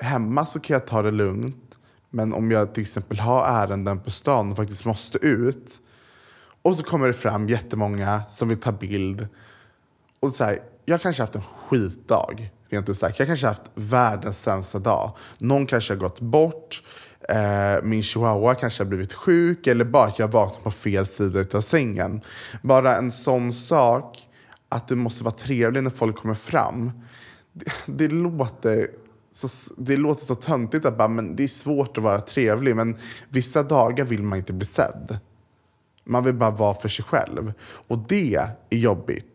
hemma 0.00 0.46
så 0.46 0.60
kan 0.60 0.74
jag 0.74 0.86
ta 0.86 1.02
det 1.02 1.10
lugnt. 1.10 1.78
Men 2.10 2.32
om 2.32 2.50
jag 2.50 2.74
till 2.74 2.80
exempel 2.80 3.18
har 3.18 3.46
ärenden 3.46 4.00
på 4.00 4.10
stan 4.10 4.50
och 4.50 4.56
faktiskt 4.56 4.84
måste 4.84 5.18
ut 5.18 5.80
och 6.62 6.76
så 6.76 6.82
kommer 6.82 7.06
det 7.06 7.12
fram 7.12 7.48
jättemånga 7.48 8.22
som 8.28 8.48
vill 8.48 8.60
ta 8.60 8.72
bild. 8.72 9.26
Och 10.20 10.34
så 10.34 10.44
här, 10.44 10.60
jag 10.84 11.00
kanske 11.00 11.22
haft 11.22 11.34
en 11.34 11.42
skitdag, 11.42 12.50
rent 12.68 12.88
ut 12.88 12.98
sagt. 12.98 13.18
Jag 13.18 13.28
kanske 13.28 13.46
haft 13.46 13.62
världens 13.74 14.42
sämsta 14.42 14.78
dag. 14.78 15.16
Någon 15.38 15.66
kanske 15.66 15.92
har 15.92 15.98
gått 15.98 16.20
bort. 16.20 16.82
Eh, 17.28 17.82
min 17.82 18.02
chihuahua 18.02 18.54
kanske 18.54 18.82
har 18.82 18.88
blivit 18.88 19.14
sjuk 19.14 19.66
eller 19.66 19.84
bara 19.84 20.06
att 20.06 20.18
jag 20.18 20.32
vaknat 20.32 20.64
på 20.64 20.70
fel 20.70 21.06
sida 21.06 21.44
av 21.54 21.60
sängen. 21.60 22.20
Bara 22.62 22.96
en 22.96 23.12
sån 23.12 23.52
sak, 23.52 24.28
att 24.68 24.88
du 24.88 24.94
måste 24.94 25.24
vara 25.24 25.34
trevlig 25.34 25.82
när 25.82 25.90
folk 25.90 26.16
kommer 26.16 26.34
fram. 26.34 26.90
Det, 27.52 27.72
det, 27.86 28.08
låter, 28.08 28.90
så, 29.32 29.74
det 29.76 29.96
låter 29.96 30.24
så 30.24 30.34
töntigt 30.34 30.86
att 30.86 30.98
bara, 30.98 31.08
men 31.08 31.36
det 31.36 31.44
är 31.44 31.48
svårt 31.48 31.98
att 31.98 32.04
vara 32.04 32.20
trevlig. 32.20 32.76
Men 32.76 32.96
vissa 33.28 33.62
dagar 33.62 34.04
vill 34.04 34.22
man 34.22 34.38
inte 34.38 34.52
bli 34.52 34.66
sedd. 34.66 35.18
Man 36.04 36.24
vill 36.24 36.34
bara 36.34 36.50
vara 36.50 36.74
för 36.74 36.88
sig 36.88 37.04
själv. 37.04 37.52
Och 37.88 37.98
det 37.98 38.34
är 38.34 38.78
jobbigt. 38.78 39.31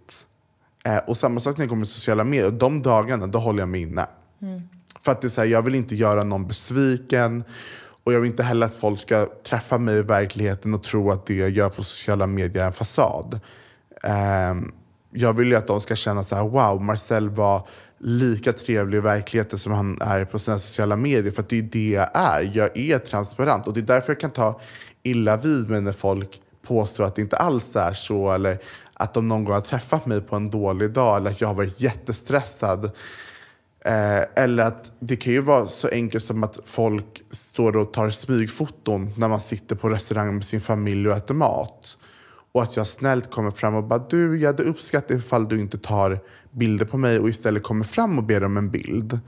Eh, 0.88 0.98
och 0.98 1.18
samma 1.18 1.40
sak 1.40 1.58
när 1.58 1.64
jag 1.64 1.70
kommer 1.70 1.86
till 1.86 1.94
sociala 1.94 2.24
medier. 2.24 2.52
De 2.52 2.82
dagarna, 2.82 3.28
då 3.28 3.40
håller 3.40 3.60
jag 3.60 3.70
mig 3.70 3.82
inne. 3.82 4.06
För 5.02 5.12
att 5.12 5.22
det 5.22 5.28
är 5.28 5.30
så 5.30 5.42
här, 5.42 5.48
jag 5.48 5.62
vill 5.62 5.76
inte 5.76 5.96
göra 5.96 6.24
någon 6.24 6.48
besviken. 6.48 7.44
Och 8.04 8.14
jag 8.14 8.20
vill 8.20 8.32
inte 8.32 8.44
heller 8.44 8.66
att 8.66 8.76
folk 8.76 9.00
ska 9.00 9.28
träffa 9.44 9.78
mig 9.78 9.96
i 9.96 10.02
verkligheten 10.02 10.74
och 10.74 10.84
tro 10.84 11.12
att 11.12 11.26
det 11.26 11.36
jag 11.36 11.50
gör 11.50 11.70
på 11.70 11.84
sociala 11.84 12.28
medier 12.28 12.64
är 12.64 12.68
en 12.68 12.74
fasad. 12.74 13.40
Ehm, 14.04 14.72
jag 15.12 15.34
vill 15.34 15.48
ju 15.48 15.56
att 15.56 15.68
de 15.68 15.82
ska 15.82 15.96
känna 15.96 16.24
så 16.24 16.36
här, 16.36 16.44
wow, 16.44 16.82
Marcel 16.82 17.30
var 17.30 17.68
lika 18.00 18.54
trevlig 18.54 18.98
i 18.98 19.02
verkligheten 19.02 19.60
som 19.60 19.72
han 19.72 20.02
är 20.02 20.26
på 20.26 20.40
sina 20.40 20.60
sociala 20.60 20.96
medier. 20.96 21.32
För 21.32 21.46
det 21.50 21.58
är 21.58 21.62
det 21.62 21.90
jag 21.90 22.10
är. 22.14 22.52
Jag 22.54 22.78
är 22.78 23.00
transparent. 23.00 23.68
Och 23.68 23.74
det 23.74 23.80
är 23.80 23.86
därför 23.86 24.14
jag 24.14 24.20
kan 24.20 24.32
ta 24.32 24.60
illa 25.04 25.38
vid 25.38 25.70
mig 25.70 25.82
när 25.82 25.92
folk 25.92 26.42
påstår 26.68 27.04
att 27.04 27.16
det 27.16 27.22
inte 27.22 27.38
alls 27.38 27.76
är 27.76 27.94
så. 27.94 28.32
Eller 28.32 28.60
att 29.00 29.14
de 29.14 29.28
någon 29.28 29.44
gång 29.44 29.54
har 29.54 29.62
träffat 29.62 30.06
mig 30.06 30.22
på 30.22 30.36
en 30.36 30.50
dålig 30.50 30.92
dag. 30.92 31.18
Eller 31.18 31.32
att 31.32 31.42
jag 31.42 31.48
har 31.48 31.56
varit 31.56 31.82
jättestressad. 31.82 32.86
Eh, 33.86 34.44
eller 34.44 34.64
att 34.64 34.92
det 35.00 35.16
kan 35.16 35.34
ju 35.34 35.42
vara 35.42 35.68
så 35.68 35.88
enkelt 35.88 36.24
som 36.24 36.44
att 36.44 36.60
folk 36.64 37.24
står 37.32 37.78
och 37.78 37.94
tar 37.94 38.10
smygfoton 38.10 39.14
när 39.18 39.28
man 39.28 39.40
sitter 39.40 39.76
på 39.76 39.90
restaurang 39.90 40.36
med 40.36 40.46
sin 40.46 40.62
familj 40.62 41.10
och 41.10 41.18
äter 41.18 41.36
mat. 41.36 41.98
Och 42.52 42.64
att 42.64 42.76
jag 42.76 42.88
snällt 42.88 43.32
kommer 43.32 43.52
fram 43.52 43.76
och 43.76 43.84
bara 43.84 44.00
du, 44.10 44.40
jag 44.40 44.48
hade 44.48 44.64
uppskattat 44.64 45.12
ifall 45.12 45.48
du 45.48 45.60
inte 45.60 45.78
tar 45.78 46.20
bilder 46.52 46.86
på 46.86 46.98
mig 46.98 47.20
och 47.20 47.30
istället 47.30 47.64
kommer 47.64 47.86
fram 47.86 48.18
och 48.18 48.24
ber 48.24 48.44
om 48.44 48.58
en 48.58 48.70
bild. 48.70 49.20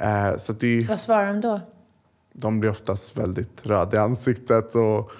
Eh, 0.00 0.36
så 0.38 0.52
det 0.52 0.66
ju, 0.66 0.86
Vad 0.86 1.00
svarar 1.00 1.26
de 1.26 1.40
då? 1.40 1.60
de 2.32 2.60
blir 2.60 2.70
oftast 2.70 3.16
väldigt 3.16 3.66
röda 3.66 3.96
i 3.96 4.00
ansiktet 4.00 4.74
och 4.74 5.10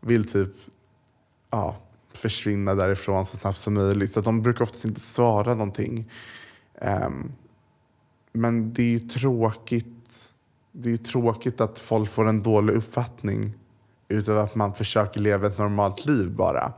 vill 0.00 0.32
typ 0.32 0.48
ja, 1.50 1.76
försvinna 2.12 2.74
därifrån 2.74 3.26
så 3.26 3.36
snabbt 3.36 3.58
som 3.58 3.74
möjligt. 3.74 4.10
Så 4.10 4.18
att 4.18 4.24
de 4.24 4.42
brukar 4.42 4.62
oftast 4.62 4.84
inte 4.84 5.00
svara 5.00 5.54
någonting. 5.54 6.10
Um, 7.06 7.32
men 8.32 8.72
det 8.72 8.82
är 8.82 8.86
ju 8.86 8.98
tråkigt. 8.98 10.32
Det 10.72 10.88
är 10.88 10.90
ju 10.90 10.96
tråkigt 10.96 11.60
att 11.60 11.78
folk 11.78 12.10
får 12.10 12.28
en 12.28 12.42
dålig 12.42 12.74
uppfattning 12.74 13.54
utav 14.08 14.38
att 14.38 14.54
man 14.54 14.74
försöker 14.74 15.20
leva 15.20 15.46
ett 15.46 15.58
normalt 15.58 16.06
liv 16.06 16.30
bara. 16.30 16.72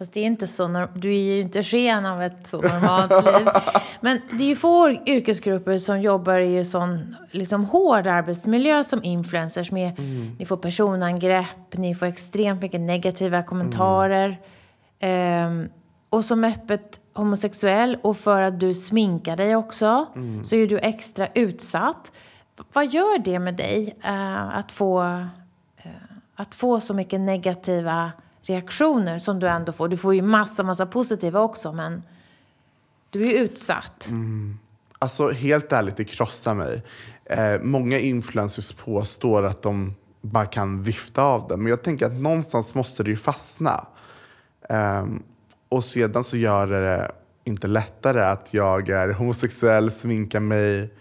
Fast 0.00 0.12
det 0.12 0.20
är 0.20 0.24
inte 0.24 0.46
så, 0.46 0.86
du 0.94 1.10
är 1.10 1.20
ju 1.20 1.40
inte 1.40 1.62
sken 1.62 2.06
av 2.06 2.22
ett 2.22 2.46
så 2.46 2.60
normalt 2.60 3.24
liv. 3.24 3.48
Men 4.00 4.20
det 4.30 4.44
är 4.44 4.48
ju 4.48 4.56
få 4.56 4.90
yrkesgrupper 4.90 5.78
som 5.78 6.00
jobbar 6.00 6.38
i 6.38 6.64
sån 6.64 7.16
liksom, 7.30 7.64
hård 7.64 8.06
arbetsmiljö 8.06 8.84
som 8.84 9.04
influencers. 9.04 9.70
Med, 9.70 9.98
Ni 10.38 10.46
får 10.46 10.56
personangrepp, 10.56 11.72
ni 11.72 11.94
får 11.94 12.06
extremt 12.06 12.62
mycket 12.62 12.80
negativa 12.80 13.42
kommentarer. 13.42 14.40
Ehm, 14.98 15.68
och 16.10 16.24
som 16.24 16.44
öppet 16.44 17.00
homosexuell 17.14 17.98
och 18.02 18.16
för 18.16 18.42
att 18.42 18.60
du 18.60 18.74
sminkar 18.74 19.36
dig 19.36 19.56
också 19.56 20.06
så 20.44 20.56
är 20.56 20.66
du 20.66 20.78
extra 20.78 21.28
utsatt. 21.34 22.12
Vad 22.72 22.86
gör 22.86 23.18
det 23.18 23.38
med 23.38 23.54
dig 23.54 23.96
eh, 24.04 24.56
att 24.58 24.72
få 24.72 25.02
eh, 25.02 25.90
att 26.36 26.54
få 26.54 26.80
så 26.80 26.94
mycket 26.94 27.20
negativa 27.20 28.12
reaktioner 28.42 29.18
som 29.18 29.40
du 29.40 29.48
ändå 29.48 29.72
får. 29.72 29.88
Du 29.88 29.96
får 29.96 30.14
ju 30.14 30.22
massa, 30.22 30.62
massa 30.62 30.86
positiva 30.86 31.40
också, 31.40 31.72
men 31.72 32.02
du 33.10 33.22
är 33.22 33.26
ju 33.26 33.38
utsatt. 33.38 34.08
Mm. 34.08 34.58
Alltså 34.98 35.30
helt 35.30 35.72
ärligt, 35.72 35.96
det 35.96 36.04
krossar 36.04 36.54
mig. 36.54 36.82
Eh, 37.24 37.60
många 37.62 37.98
influencers 37.98 38.72
påstår 38.72 39.42
att 39.42 39.62
de 39.62 39.94
bara 40.20 40.46
kan 40.46 40.82
vifta 40.82 41.22
av 41.22 41.48
det. 41.48 41.56
Men 41.56 41.66
jag 41.66 41.82
tänker 41.82 42.06
att 42.06 42.20
någonstans 42.20 42.74
måste 42.74 43.02
det 43.02 43.10
ju 43.10 43.16
fastna. 43.16 43.86
Eh, 44.68 45.04
och 45.68 45.84
sedan 45.84 46.24
så 46.24 46.36
gör 46.36 46.66
det 46.66 47.12
inte 47.44 47.66
lättare 47.66 48.20
att 48.20 48.54
jag 48.54 48.88
är 48.88 49.12
homosexuell, 49.12 49.90
sminkar 49.90 50.40
mig. 50.40 50.94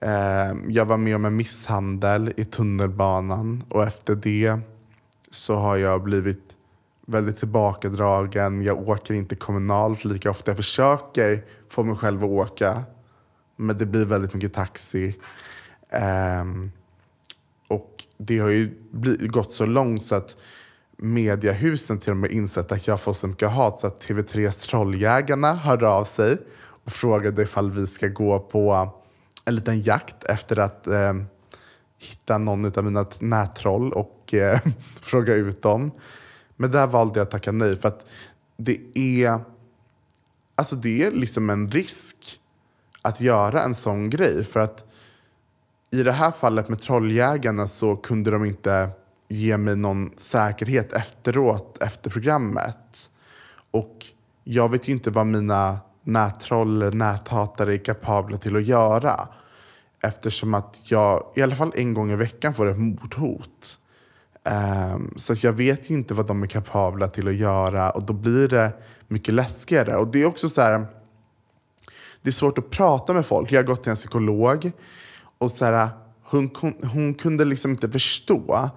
Eh, 0.00 0.52
jag 0.68 0.84
var 0.84 0.96
med 0.96 1.16
om 1.16 1.24
en 1.24 1.36
misshandel 1.36 2.32
i 2.36 2.44
tunnelbanan 2.44 3.64
och 3.68 3.82
efter 3.82 4.14
det 4.14 4.58
så 5.30 5.54
har 5.54 5.76
jag 5.76 6.02
blivit 6.02 6.56
väldigt 7.06 7.38
tillbakadragen. 7.38 8.62
Jag 8.62 8.88
åker 8.88 9.14
inte 9.14 9.34
kommunalt 9.36 10.04
lika 10.04 10.30
ofta. 10.30 10.50
Jag 10.50 10.56
försöker 10.56 11.44
få 11.68 11.84
mig 11.84 11.96
själv 11.96 12.24
att 12.24 12.30
åka. 12.30 12.82
Men 13.56 13.78
det 13.78 13.86
blir 13.86 14.06
väldigt 14.06 14.34
mycket 14.34 14.54
taxi. 14.54 15.16
Um, 16.42 16.72
och 17.68 18.04
det 18.18 18.38
har 18.38 18.48
ju 18.48 18.70
gått 19.20 19.52
så 19.52 19.66
långt 19.66 20.04
så 20.04 20.14
att 20.14 20.36
mediahusen 20.96 21.98
till 21.98 22.10
och 22.10 22.16
med 22.16 22.30
insett 22.30 22.72
att 22.72 22.86
jag 22.86 23.00
får 23.00 23.12
så 23.12 23.26
mycket 23.26 23.50
hat 23.50 23.78
så 23.78 23.86
att 23.86 24.06
TV3s 24.06 24.68
Trolljägarna 24.68 25.54
hörde 25.54 25.88
av 25.88 26.04
sig 26.04 26.38
och 26.84 26.92
frågade 26.92 27.42
ifall 27.42 27.70
vi 27.70 27.86
ska 27.86 28.08
gå 28.08 28.38
på 28.38 28.90
en 29.44 29.54
liten 29.54 29.82
jakt 29.82 30.24
efter 30.24 30.58
att 30.58 30.86
eh, 30.86 31.12
hitta 31.98 32.38
någon 32.38 32.78
av 32.78 32.84
mina 32.84 33.06
nättroll 33.18 33.92
och 33.92 34.34
eh, 34.34 34.60
fråga 35.00 35.34
ut 35.34 35.62
dem. 35.62 35.90
Men 36.60 36.70
där 36.70 36.86
valde 36.86 37.18
jag 37.18 37.24
att 37.24 37.30
tacka 37.30 37.52
nej 37.52 37.76
för 37.76 37.88
att 37.88 38.06
det 38.56 38.78
är, 38.94 39.40
alltså 40.54 40.76
det 40.76 41.02
är 41.02 41.10
liksom 41.10 41.50
en 41.50 41.70
risk 41.70 42.40
att 43.02 43.20
göra 43.20 43.62
en 43.62 43.74
sån 43.74 44.10
grej. 44.10 44.44
För 44.44 44.60
att 44.60 44.84
i 45.90 46.02
det 46.02 46.12
här 46.12 46.30
fallet 46.30 46.68
med 46.68 46.80
Trolljägarna 46.80 47.68
så 47.68 47.96
kunde 47.96 48.30
de 48.30 48.44
inte 48.44 48.90
ge 49.28 49.56
mig 49.56 49.76
någon 49.76 50.10
säkerhet 50.16 50.92
efteråt, 50.92 51.82
efter 51.82 52.10
programmet. 52.10 53.10
Och 53.70 54.06
jag 54.44 54.70
vet 54.70 54.88
ju 54.88 54.92
inte 54.92 55.10
vad 55.10 55.26
mina 55.26 55.78
nättroll 56.04 56.82
eller 56.82 56.92
näthatare 56.92 57.74
är 57.74 57.84
kapabla 57.84 58.36
till 58.36 58.56
att 58.56 58.66
göra. 58.66 59.28
Eftersom 60.02 60.54
att 60.54 60.82
jag 60.84 61.32
i 61.36 61.42
alla 61.42 61.54
fall 61.54 61.72
en 61.76 61.94
gång 61.94 62.10
i 62.10 62.16
veckan 62.16 62.54
får 62.54 62.66
ett 62.66 62.78
mordhot. 62.78 63.79
Um, 64.44 65.14
så 65.16 65.32
att 65.32 65.44
jag 65.44 65.52
vet 65.52 65.90
ju 65.90 65.94
inte 65.94 66.14
vad 66.14 66.26
de 66.26 66.42
är 66.42 66.46
kapabla 66.46 67.08
till 67.08 67.28
att 67.28 67.34
göra 67.34 67.90
och 67.90 68.02
då 68.02 68.12
blir 68.12 68.48
det 68.48 68.72
mycket 69.08 69.34
läskigare. 69.34 69.96
Och 69.96 70.08
det 70.08 70.22
är 70.22 70.26
också 70.26 70.48
så 70.48 70.62
här, 70.62 70.86
det 72.22 72.30
är 72.30 72.32
svårt 72.32 72.58
att 72.58 72.70
prata 72.70 73.12
med 73.12 73.26
folk. 73.26 73.52
Jag 73.52 73.58
har 73.58 73.66
gått 73.66 73.82
till 73.82 73.90
en 73.90 73.96
psykolog 73.96 74.72
och 75.38 75.52
så 75.52 75.64
här, 75.64 75.88
hon, 76.22 76.50
hon 76.92 77.14
kunde 77.14 77.44
liksom 77.44 77.70
inte 77.70 77.90
förstå 77.90 78.70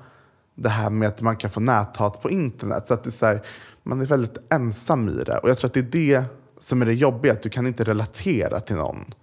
det 0.56 0.70
här 0.70 0.90
med 0.90 1.08
att 1.08 1.22
man 1.22 1.38
kan 1.38 1.50
få 1.50 1.60
näthat 1.60 2.22
på 2.22 2.30
internet. 2.30 2.88
Så 2.88 2.94
att 2.94 3.04
det 3.04 3.10
är 3.10 3.12
så 3.12 3.26
här, 3.26 3.42
man 3.84 4.02
är 4.02 4.06
väldigt 4.06 4.38
ensam 4.50 5.10
i 5.10 5.24
det. 5.24 5.38
Och 5.38 5.50
jag 5.50 5.58
tror 5.58 5.68
att 5.68 5.74
det 5.74 5.80
är 5.80 6.18
det 6.18 6.24
som 6.60 6.82
är 6.82 6.86
det 6.86 6.94
jobbiga, 6.94 7.34
att 7.34 7.42
du 7.42 7.50
kan 7.50 7.68
inte 7.68 7.84
relatera 7.84 8.60
till 8.60 8.76
någon. 8.76 9.14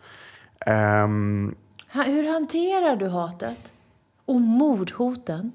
Um, 0.66 1.54
Hur 1.88 2.32
hanterar 2.32 2.96
du 2.96 3.08
hatet? 3.08 3.72
Och 4.24 4.40
mordhoten? 4.40 5.52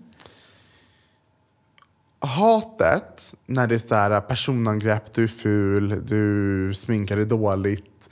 Hatet, 2.25 3.33
när 3.45 3.67
det 3.67 3.75
är 3.75 3.79
så 3.79 3.95
här, 3.95 4.21
personangrepp, 4.21 5.13
du 5.13 5.23
är 5.23 5.27
ful, 5.27 6.05
du 6.05 6.73
sminkar 6.73 7.15
dig 7.15 7.25
dåligt. 7.25 8.09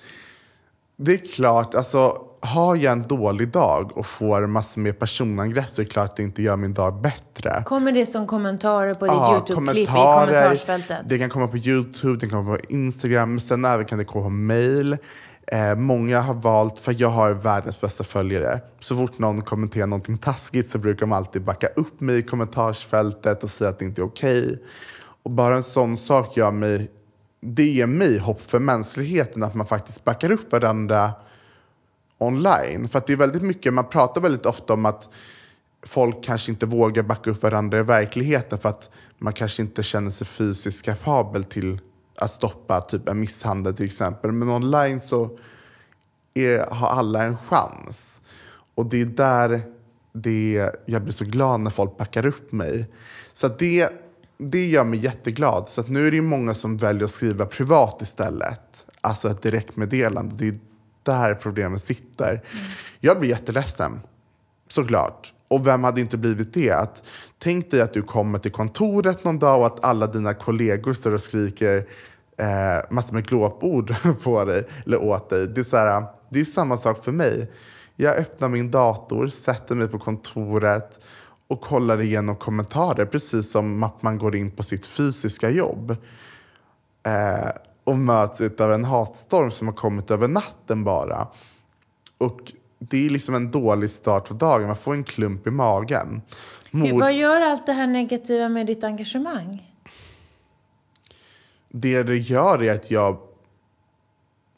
Det 0.98 1.14
är 1.14 1.34
klart, 1.36 1.76
alltså 1.76 2.18
har 2.46 2.76
jag 2.76 2.94
en 2.94 3.02
dålig 3.02 3.52
dag 3.52 3.98
och 3.98 4.06
får 4.06 4.48
massor 4.48 4.82
med 4.82 5.00
personangrepp 5.00 5.68
så 5.68 5.82
är 5.82 5.86
det 5.86 5.92
klart 5.92 6.10
att 6.10 6.16
det 6.16 6.24
inte 6.24 6.42
gör 6.42 6.56
min 6.56 6.74
dag 6.74 7.02
bättre. 7.02 7.64
Kommer 7.66 7.92
det 7.92 8.06
som 8.06 8.28
kommentarer 8.28 8.94
på 8.94 9.06
ditt 9.06 9.14
ja, 9.14 9.36
Youtube-klipp 9.36 9.84
i 9.84 9.86
kommentarsfältet? 9.86 10.98
Det 11.06 11.20
kan 11.20 11.30
komma 11.30 11.48
på 11.48 11.58
Youtube, 11.58 12.14
det 12.14 12.20
kan 12.20 12.30
komma 12.30 12.58
på 12.58 12.74
Instagram, 12.74 13.40
sen 13.40 13.66
även 13.66 13.86
kan 13.86 13.98
det 13.98 14.06
komma 14.06 14.24
på 14.24 14.30
mail. 14.30 14.98
Eh, 15.48 15.76
många 15.76 16.22
har 16.22 16.34
valt, 16.34 16.80
för 16.80 16.96
jag 16.98 17.10
har 17.10 17.34
världens 17.34 17.82
bästa 17.82 18.04
följare, 18.04 18.62
så 18.80 18.98
fort 18.98 19.20
någon 19.20 19.42
kommenterar 19.42 19.88
någonting 19.88 20.18
taskigt 20.18 20.70
så 20.70 20.80
brukar 20.80 21.00
de 21.00 21.12
alltid 21.12 21.44
backa 21.44 21.68
upp 21.68 22.02
mig 22.02 22.18
i 22.18 22.22
kommentarsfältet 22.22 23.44
och 23.44 23.50
säga 23.50 23.70
att 23.70 23.80
det 23.80 23.86
inte 23.86 24.02
är 24.02 24.06
okej. 24.06 24.44
Okay. 24.44 24.58
Och 25.24 25.32
bara 25.32 25.56
en 25.56 25.64
sån 25.64 25.98
sak 25.98 26.38
gör 26.38 26.52
mig, 26.52 26.92
det 27.42 27.64
ger 27.64 27.88
mig 27.88 28.18
hopp 28.18 28.42
för 28.42 28.60
mänskligheten 28.60 29.44
att 29.44 29.56
man 29.56 29.66
faktiskt 29.66 30.04
backar 30.04 30.32
upp 30.32 30.52
varandra 30.52 31.12
online. 32.18 32.88
För 32.88 33.00
att 33.00 33.08
det 33.08 33.14
är 33.14 33.18
väldigt 33.18 33.44
mycket, 33.44 33.74
man 33.74 33.90
pratar 33.90 34.22
väldigt 34.22 34.46
ofta 34.46 34.74
om 34.74 34.86
att 34.86 35.10
folk 35.86 36.24
kanske 36.24 36.52
inte 36.52 36.66
vågar 36.66 37.04
backa 37.04 37.32
upp 37.32 37.44
varandra 37.44 37.80
i 37.80 37.84
verkligheten 37.84 38.58
för 38.58 38.70
att 38.70 38.90
man 39.18 39.34
kanske 39.34 39.62
inte 39.62 39.84
känner 39.84 40.12
sig 40.12 40.28
fysiskt 40.28 40.86
kapabel 40.86 41.44
till 41.44 41.80
att 42.20 42.32
stoppa 42.32 42.82
typ 42.82 43.10
en 43.10 43.20
misshandel 43.20 43.76
till 43.76 43.86
exempel. 43.86 44.32
Men 44.32 44.50
online 44.50 45.00
så 45.00 45.38
är, 46.34 46.60
har 46.60 46.88
alla 46.88 47.24
en 47.24 47.38
chans. 47.38 48.22
Och 48.76 48.86
det 48.86 49.02
är 49.02 49.06
där 49.06 49.62
det, 50.14 50.72
jag 50.86 51.02
blir 51.04 51.14
så 51.14 51.26
glad 51.26 51.60
när 51.60 51.72
folk 51.72 51.98
backar 51.98 52.26
upp 52.26 52.52
mig. 52.52 52.88
Så 53.34 53.48
det, 53.48 53.90
det 54.38 54.66
gör 54.66 54.86
mig 54.86 55.00
jätteglad. 55.00 55.70
Så 55.70 55.84
nu 55.88 56.08
är 56.08 56.12
det 56.12 56.22
många 56.22 56.54
som 56.54 56.78
väljer 56.78 57.04
att 57.04 57.12
skriva 57.12 57.46
privat 57.46 58.02
istället. 58.02 58.86
Alltså 59.02 59.30
ett 59.30 59.42
direktmeddelande. 59.42 60.36
Det 60.36 60.48
är 60.48 60.60
där 61.04 61.36
problemet 61.36 61.82
sitter. 61.82 62.30
Mm. 62.30 62.66
Jag 63.00 63.20
blir 63.20 63.30
jätteledsen, 63.30 64.02
såklart. 64.68 65.34
Och 65.48 65.68
vem 65.68 65.84
hade 65.84 66.02
inte 66.02 66.18
blivit 66.18 66.54
det? 66.54 66.72
Att, 66.72 67.04
tänk 67.38 67.72
dig 67.72 67.82
att 67.82 67.94
du 67.94 68.02
kommer 68.02 68.40
till 68.40 68.52
kontoret 68.52 69.24
någon 69.24 69.40
dag 69.40 69.60
och 69.60 69.66
att 69.66 69.86
alla 69.86 70.08
dina 70.08 70.34
kollegor 70.34 70.94
står 70.94 71.14
och 71.14 71.22
skriker 71.22 71.88
eh, 72.38 72.92
massor 72.92 73.14
med 73.16 73.28
glåpord 73.28 73.96
på 74.24 74.46
dig, 74.46 74.68
eller 74.86 75.02
åt 75.02 75.30
dig. 75.30 75.48
Det 75.48 75.62
är, 75.62 75.64
så 75.64 75.78
här, 75.78 76.04
det 76.30 76.40
är 76.40 76.46
samma 76.46 76.78
sak 76.78 77.04
för 77.04 77.12
mig. 77.12 77.52
Jag 77.96 78.18
öppnar 78.18 78.50
min 78.50 78.72
dator, 78.72 79.28
sätter 79.28 79.76
mig 79.76 79.88
på 79.88 80.00
kontoret 80.00 81.00
och 81.48 81.62
kollar 81.62 82.02
igenom 82.02 82.36
kommentarer 82.36 83.06
precis 83.06 83.52
som 83.52 83.84
att 83.84 84.02
man 84.02 84.18
går 84.18 84.36
in 84.36 84.52
på 84.52 84.64
sitt 84.64 84.86
fysiska 84.86 85.50
jobb. 85.50 85.96
Eh, 87.04 87.50
och 87.84 87.98
möts 87.98 88.42
av 88.60 88.74
en 88.74 88.86
hatstorm 88.86 89.52
som 89.52 89.68
har 89.68 89.76
kommit 89.76 90.12
över 90.12 90.28
natten 90.28 90.84
bara. 90.84 91.28
Och 92.18 92.52
det 92.90 93.06
är 93.06 93.10
liksom 93.10 93.36
en 93.36 93.52
dålig 93.52 93.90
start 93.90 94.28
på 94.28 94.34
dagen. 94.34 94.68
Man 94.68 94.76
får 94.76 94.94
en 94.94 95.04
klump 95.04 95.48
i 95.48 95.52
magen. 95.52 96.22
Mord... 96.72 97.02
Vad 97.02 97.14
gör 97.14 97.42
allt 97.42 97.66
det 97.66 97.74
här 97.74 97.88
negativa 97.88 98.50
med 98.50 98.68
ditt 98.68 98.84
engagemang? 98.84 99.72
Det 101.70 102.04
det 102.04 102.18
gör 102.18 102.64
är 102.64 102.74
att 102.74 102.92
jag 102.92 103.18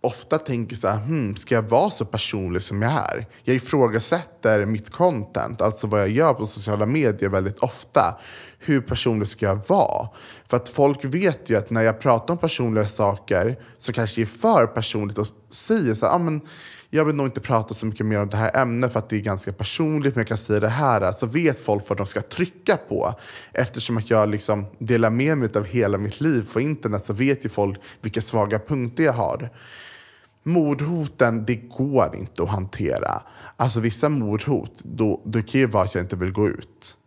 ofta 0.01 0.37
tänker 0.37 0.75
så 0.75 0.87
här, 0.87 0.97
hmm, 0.97 1.35
ska 1.35 1.55
jag 1.55 1.69
vara 1.69 1.89
så 1.89 2.05
personlig 2.05 2.61
som 2.61 2.81
jag 2.81 2.91
är? 2.91 3.27
Jag 3.43 3.55
ifrågasätter 3.55 4.65
mitt 4.65 4.89
content, 4.89 5.61
alltså 5.61 5.87
vad 5.87 6.01
jag 6.01 6.09
gör 6.09 6.33
på 6.33 6.47
sociala 6.47 6.85
medier 6.85 7.29
väldigt 7.29 7.59
ofta. 7.59 8.17
Hur 8.59 8.81
personlig 8.81 9.27
ska 9.27 9.45
jag 9.45 9.67
vara? 9.67 10.09
För 10.47 10.57
att 10.57 10.69
folk 10.69 11.05
vet 11.05 11.49
ju 11.49 11.57
att 11.57 11.69
när 11.69 11.81
jag 11.81 11.99
pratar 11.99 12.33
om 12.33 12.37
personliga 12.37 12.87
saker 12.87 13.59
som 13.77 13.93
kanske 13.93 14.21
är 14.21 14.25
för 14.25 14.67
personligt 14.67 15.17
och 15.17 15.27
säger 15.49 15.95
så 15.95 16.05
här, 16.05 16.15
ah, 16.15 16.17
men 16.17 16.41
jag 16.89 17.05
vill 17.05 17.15
nog 17.15 17.27
inte 17.27 17.41
prata 17.41 17.73
så 17.73 17.85
mycket 17.85 18.05
mer 18.05 18.21
om 18.21 18.29
det 18.29 18.37
här 18.37 18.61
ämnet 18.61 18.93
för 18.93 18.99
att 18.99 19.09
det 19.09 19.15
är 19.15 19.21
ganska 19.21 19.53
personligt, 19.53 20.15
men 20.15 20.21
jag 20.21 20.27
kan 20.27 20.37
säga 20.37 20.59
det 20.59 20.69
här. 20.69 21.11
Så 21.11 21.27
vet 21.27 21.59
folk 21.59 21.89
vad 21.89 21.97
de 21.97 22.07
ska 22.07 22.21
trycka 22.21 22.77
på. 22.77 23.13
Eftersom 23.53 23.97
att 23.97 24.09
jag 24.09 24.29
liksom 24.29 24.65
delar 24.79 25.09
med 25.09 25.37
mig 25.37 25.49
av 25.55 25.65
hela 25.65 25.97
mitt 25.97 26.21
liv 26.21 26.49
på 26.53 26.61
internet 26.61 27.03
så 27.03 27.13
vet 27.13 27.45
ju 27.45 27.49
folk 27.49 27.79
vilka 28.01 28.21
svaga 28.21 28.59
punkter 28.59 29.03
jag 29.03 29.13
har. 29.13 29.49
Mordhoten, 30.43 31.45
det 31.45 31.55
går 31.55 32.15
inte 32.15 32.43
att 32.43 32.49
hantera. 32.49 33.21
Alltså 33.57 33.79
vissa 33.79 34.09
mordhot, 34.09 34.83
då, 34.83 35.21
då 35.25 35.41
kan 35.41 35.61
ju 35.61 35.67
vara 35.67 35.83
att 35.83 35.95
jag 35.95 36.03
inte 36.03 36.15
vill 36.15 36.31
gå 36.31 36.47
ut. 36.47 36.97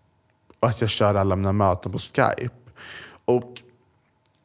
Och 0.60 0.68
att 0.68 0.80
jag 0.80 0.90
kör 0.90 1.14
alla 1.14 1.36
mina 1.36 1.52
möten 1.52 1.92
på 1.92 1.98
Skype. 1.98 2.50
Och 3.24 3.62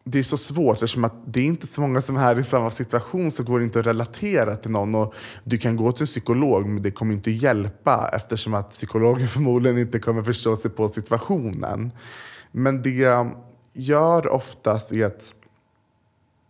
det 0.03 0.19
är 0.19 0.23
så 0.23 0.37
svårt 0.37 0.75
eftersom 0.75 1.03
att 1.03 1.13
det 1.25 1.39
är 1.39 1.45
inte 1.45 1.67
så 1.67 1.81
många 1.81 2.01
som 2.01 2.17
är 2.17 2.39
i 2.39 2.43
samma 2.43 2.71
situation 2.71 3.31
så 3.31 3.43
går 3.43 3.59
det 3.59 3.65
inte 3.65 3.79
att 3.79 3.85
relatera 3.85 4.55
till 4.55 4.71
någon. 4.71 4.95
Och 4.95 5.13
du 5.43 5.57
kan 5.57 5.75
gå 5.75 5.91
till 5.91 6.03
en 6.03 6.07
psykolog 6.07 6.67
men 6.67 6.83
det 6.83 6.91
kommer 6.91 7.13
inte 7.13 7.31
hjälpa 7.31 8.09
eftersom 8.13 8.53
att 8.53 8.69
psykologen 8.69 9.27
förmodligen 9.27 9.77
inte 9.77 9.99
kommer 9.99 10.23
förstå 10.23 10.55
sig 10.55 10.71
på 10.71 10.89
situationen. 10.89 11.91
Men 12.51 12.81
det 12.81 12.89
jag 12.89 13.31
gör 13.73 14.27
oftast 14.33 14.91
är 14.91 15.05
att 15.05 15.33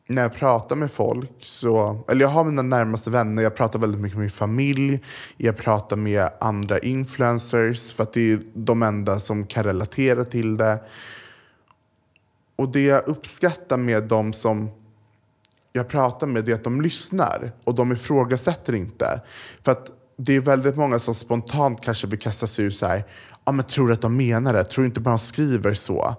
när 0.08 0.22
jag 0.22 0.34
pratar 0.34 0.76
med 0.76 0.92
folk, 0.92 1.32
så, 1.40 2.04
eller 2.10 2.22
jag 2.22 2.30
har 2.30 2.44
mina 2.44 2.62
närmaste 2.62 3.10
vänner, 3.10 3.44
jag 3.44 3.56
pratar 3.56 3.80
väldigt 3.80 4.02
mycket 4.02 4.18
med 4.18 4.24
min 4.24 4.32
familj, 4.32 5.00
jag 5.38 5.58
pratar 5.58 5.96
med 5.96 6.30
andra 6.40 6.80
influencers 6.80 7.94
för 7.94 8.04
att 8.04 8.14
det 8.14 8.32
är 8.32 8.40
de 8.54 8.84
enda 8.84 9.20
som 9.20 9.46
kan 9.46 9.64
relatera 9.64 10.26
till 10.26 10.58
det. 10.58 10.80
Och 12.56 12.72
det 12.72 12.84
jag 12.84 13.08
uppskattar 13.08 13.78
med 13.78 14.04
de 14.04 14.34
som 14.34 14.70
jag 15.74 15.88
pratar 15.88 16.28
med 16.28 16.50
är 16.50 16.54
att 16.54 16.64
de 16.64 16.82
lyssnar 16.82 17.52
och 17.64 17.76
de 17.76 17.92
ifrågasätter 17.92 18.74
inte. 18.74 19.22
För 19.62 19.72
att 19.72 19.92
det 20.18 20.36
är 20.36 20.40
väldigt 20.40 20.78
många 20.78 21.00
som 21.00 21.16
spontant 21.16 21.82
kanske 21.82 22.08
vill 22.08 22.20
kasta 22.20 22.48
sig 22.48 22.66
ur 22.66 22.72
så 22.72 22.86
här, 22.86 23.04
ja 23.46 23.52
men 23.52 23.66
tror 23.66 23.88
du 23.88 23.94
att 23.94 24.02
de 24.02 24.18
menar 24.18 24.54
det? 24.54 24.64
Tror 24.64 24.84
du 24.84 24.88
inte 24.88 25.00
bara 25.00 25.16
de 25.16 25.20
skriver 25.20 25.74
så? 25.74 26.16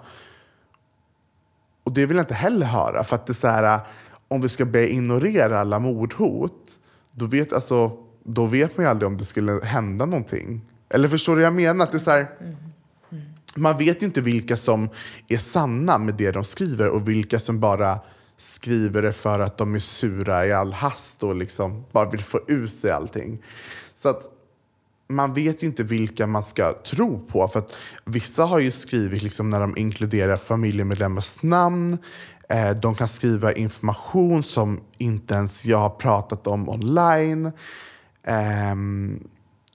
Och 1.84 1.92
det 1.92 2.06
vill 2.06 2.16
jag 2.16 2.22
inte 2.22 2.34
heller 2.34 2.66
höra. 2.66 3.04
För 3.04 3.16
att 3.16 3.26
det 3.26 3.30
är 3.30 3.34
så 3.34 3.48
här, 3.48 3.80
om 4.28 4.40
vi 4.40 4.48
ska 4.48 4.64
börja 4.64 4.86
ignorera 4.86 5.60
alla 5.60 5.78
mordhot, 5.78 6.80
då 7.12 7.26
vet, 7.26 7.52
alltså, 7.52 7.98
då 8.24 8.46
vet 8.46 8.76
man 8.76 8.84
ju 8.86 8.90
aldrig 8.90 9.06
om 9.06 9.18
det 9.18 9.24
skulle 9.24 9.64
hända 9.64 10.06
någonting. 10.06 10.60
Eller 10.88 11.08
förstår 11.08 11.36
du 11.36 11.42
vad 11.42 11.46
jag 11.46 11.54
menar? 11.54 11.84
Att 11.84 11.92
det 11.92 11.96
är 11.96 11.98
så 11.98 12.10
här, 12.10 12.26
mm 12.40 12.56
man 13.56 13.78
vet 13.78 14.02
ju 14.02 14.06
inte 14.06 14.20
vilka 14.20 14.56
som 14.56 14.88
är 15.28 15.38
sanna 15.38 15.98
med 15.98 16.14
det 16.14 16.30
de 16.30 16.44
skriver 16.44 16.88
och 16.88 17.08
vilka 17.08 17.38
som 17.38 17.60
bara 17.60 17.98
skriver 18.36 19.02
det 19.02 19.12
för 19.12 19.40
att 19.40 19.58
de 19.58 19.74
är 19.74 19.78
sura 19.78 20.46
i 20.46 20.52
all 20.52 20.72
hast 20.72 21.22
och 21.22 21.36
liksom 21.36 21.84
bara 21.92 22.10
vill 22.10 22.20
få 22.20 22.40
ur 22.48 22.66
sig 22.66 22.90
allting. 22.90 23.42
Så 23.94 24.08
att 24.08 24.22
man 25.08 25.34
vet 25.34 25.62
ju 25.62 25.66
inte 25.66 25.82
vilka 25.82 26.26
man 26.26 26.42
ska 26.42 26.72
tro 26.72 27.26
på. 27.26 27.48
För 27.48 27.58
att 27.58 27.72
vissa 28.04 28.44
har 28.44 28.58
ju 28.58 28.70
skrivit 28.70 29.22
liksom 29.22 29.50
när 29.50 29.60
de 29.60 29.76
inkluderar 29.76 30.36
familjemedlemmars 30.36 31.42
namn. 31.42 31.98
Eh, 32.48 32.70
de 32.70 32.94
kan 32.94 33.08
skriva 33.08 33.52
information 33.52 34.42
som 34.42 34.80
inte 34.98 35.34
ens 35.34 35.66
jag 35.66 35.78
har 35.78 35.90
pratat 35.90 36.46
om 36.46 36.68
online. 36.68 37.52
Ehm, 38.26 39.28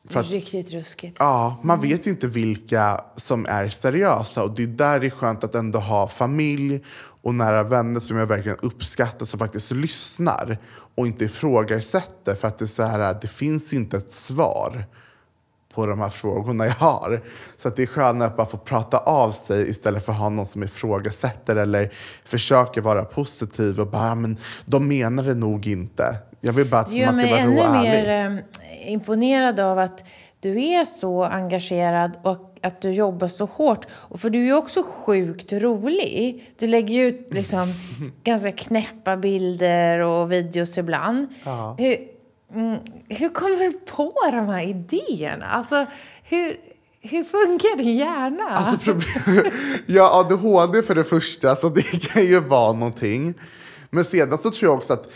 för 0.10 0.20
att, 0.20 0.30
Riktigt 0.30 0.74
ruskigt. 0.74 1.16
Ja, 1.20 1.60
man 1.64 1.82
vet 1.82 2.08
ju 2.08 2.12
inte 2.12 2.28
vilka 2.28 3.02
som 3.16 3.46
är 3.50 3.70
seriösa. 3.70 4.44
Och 4.44 4.56
det 4.56 4.64
är 4.64 4.68
där 4.68 5.00
det 5.00 5.06
är 5.06 5.10
skönt 5.10 5.44
att 5.44 5.56
ändå 5.56 5.80
ha 5.80 6.08
familj 6.08 6.84
och 7.22 7.36
nära 7.36 7.64
vänner 7.64 8.00
som 8.00 8.18
jag 8.18 8.28
verkligen 8.28 8.58
uppskattar 8.62 9.26
som 9.26 9.40
faktiskt 9.40 9.72
lyssnar 9.72 10.58
och 10.96 11.08
inte 11.08 11.26
ifrågasätter. 11.26 12.36
För 12.36 12.48
att 12.48 12.58
det, 12.58 12.66
är 12.66 12.68
så 12.68 12.84
här, 12.84 13.18
det 13.22 13.28
finns 13.28 13.74
inte 13.74 13.98
ett 13.98 14.12
svar 14.12 14.86
på 15.74 15.86
de 15.86 16.00
här 16.00 16.10
frågorna 16.10 16.66
jag 16.66 16.74
har. 16.74 17.22
Så 17.58 17.68
att 17.68 17.76
det 17.76 17.84
är 17.84 17.88
skönare 17.88 18.28
att 18.28 18.38
bara 18.38 18.48
få 18.48 18.58
prata 18.58 18.98
av 18.98 19.32
sig 19.32 19.70
istället 19.70 20.06
för 20.06 20.12
att 20.12 20.20
ha 20.20 20.30
någon 20.30 20.46
som 20.46 20.64
ifrågasätter 20.64 21.56
eller 21.56 21.94
försöker 22.24 22.82
vara 22.82 23.06
positiv 23.06 23.80
och 23.80 23.88
bara, 23.88 24.16
men 24.16 24.38
de 24.66 24.88
menar 24.88 25.24
det 25.24 25.34
nog 25.34 25.68
inte. 25.68 26.16
Jag 26.42 26.54
vill 26.54 26.70
bara 26.70 26.82
att 26.82 26.94
man 26.94 27.16
ska 27.16 27.28
vara 27.28 27.46
rå 27.46 27.52
och 27.52 27.76
ärlig. 27.76 27.90
Mer 27.90 28.26
eh, 28.26 28.59
imponerad 28.88 29.60
av 29.60 29.80
att 29.80 30.04
du 30.40 30.64
är 30.64 30.86
så 30.86 31.24
engagerad 31.24 32.18
och 32.24 32.58
att 32.62 32.82
du 32.82 32.92
jobbar 32.92 33.28
så 33.28 33.46
hårt. 33.46 33.86
Och 33.92 34.20
för 34.20 34.30
du 34.30 34.40
är 34.40 34.44
ju 34.46 34.54
också 34.54 34.84
sjukt 34.84 35.54
rolig. 35.54 36.54
Du 36.58 36.68
lägger 36.68 36.96
ju 36.96 37.08
ut 37.08 37.28
liksom 37.34 37.74
ganska 38.24 38.52
knäppa 38.52 39.18
bilder 39.18 40.00
och 40.00 40.32
videos 40.32 40.78
ibland. 40.78 41.28
Ja. 41.44 41.76
Hur, 41.80 41.98
mm, 42.54 42.78
hur 43.10 43.30
kommer 43.30 43.56
du 43.60 43.72
på 43.72 44.14
de 44.32 44.48
här 44.50 44.64
idéerna? 44.64 45.46
Alltså, 45.46 45.86
hur, 46.24 46.58
Hur 47.02 47.24
funkar 47.24 47.78
din 47.78 47.96
hjärna? 47.96 48.50
Alltså, 48.50 48.78
problem- 48.92 49.52
ja, 49.86 50.20
ADHD 50.20 50.82
för 50.84 50.96
det 50.96 51.04
första, 51.04 51.56
så 51.56 51.70
det 51.70 51.82
kan 52.02 52.26
ju 52.26 52.40
vara 52.40 52.74
någonting. 52.74 53.34
Men 53.90 54.06
sedan 54.06 54.38
så 54.38 54.52
tror 54.52 54.72
jag 54.72 54.78
också 54.78 54.94
att 54.94 55.12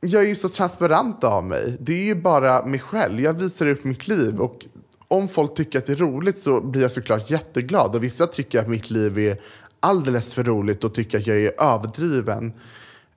jag 0.00 0.22
är 0.22 0.28
ju 0.28 0.34
så 0.34 0.48
transparent 0.48 1.24
av 1.24 1.44
mig. 1.44 1.76
Det 1.80 1.92
är 1.92 2.04
ju 2.04 2.14
bara 2.14 2.66
mig 2.66 2.80
själv. 2.80 3.20
Jag 3.20 3.34
visar 3.34 3.66
upp 3.66 3.84
mitt 3.84 4.08
liv. 4.08 4.40
Och 4.40 4.66
om 5.08 5.28
folk 5.28 5.54
tycker 5.54 5.78
att 5.78 5.86
det 5.86 5.92
är 5.92 5.96
roligt 5.96 6.38
så 6.38 6.60
blir 6.60 6.82
jag 6.82 6.92
såklart 6.92 7.30
jätteglad. 7.30 7.96
Och 7.96 8.04
vissa 8.04 8.26
tycker 8.26 8.60
att 8.60 8.68
mitt 8.68 8.90
liv 8.90 9.18
är 9.18 9.40
alldeles 9.80 10.34
för 10.34 10.44
roligt 10.44 10.84
och 10.84 10.94
tycker 10.94 11.18
att 11.18 11.26
jag 11.26 11.36
är 11.36 11.62
överdriven. 11.62 12.52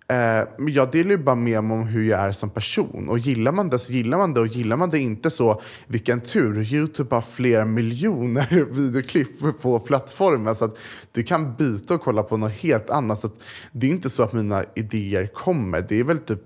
Eh, 0.08 0.48
Men 0.58 0.74
jag 0.74 0.92
delar 0.92 1.12
ju 1.12 1.18
bara 1.18 1.36
med 1.36 1.64
mig 1.64 1.80
om 1.80 1.88
hur 1.88 2.10
jag 2.10 2.20
är 2.20 2.32
som 2.32 2.50
person. 2.50 3.10
Och 3.10 3.20
gillar 3.20 3.52
man 3.52 3.70
det 3.70 3.80
så 3.80 3.94
gillar 3.94 4.18
man 4.18 4.34
det 4.34 4.40
och 4.40 4.48
gillar 4.48 4.78
man 4.78 4.90
det 4.90 5.00
inte 5.00 5.30
så 5.30 5.62
vilken 5.88 6.22
tur. 6.22 6.74
Youtube 6.74 7.16
har 7.16 7.22
flera 7.22 7.66
miljoner 7.66 8.66
videoklipp 8.72 9.62
på 9.62 9.80
plattformen 9.80 10.56
så 10.56 10.66
att 10.66 10.78
du 11.12 11.24
kan 11.24 11.56
byta 11.56 11.94
och 11.94 12.02
kolla 12.02 12.24
på 12.24 12.38
något 12.38 12.52
helt 12.52 12.90
annat. 12.90 13.20
Så 13.20 13.28
att 13.28 13.40
det 13.72 13.88
är 13.88 13.92
inte 13.92 14.10
så 14.10 14.24
att 14.24 14.34
mina 14.34 14.64
idéer 14.76 15.28
kommer. 15.28 15.86
Det 15.90 16.00
är 16.00 16.04
väl 16.04 16.18
typ 16.18 16.42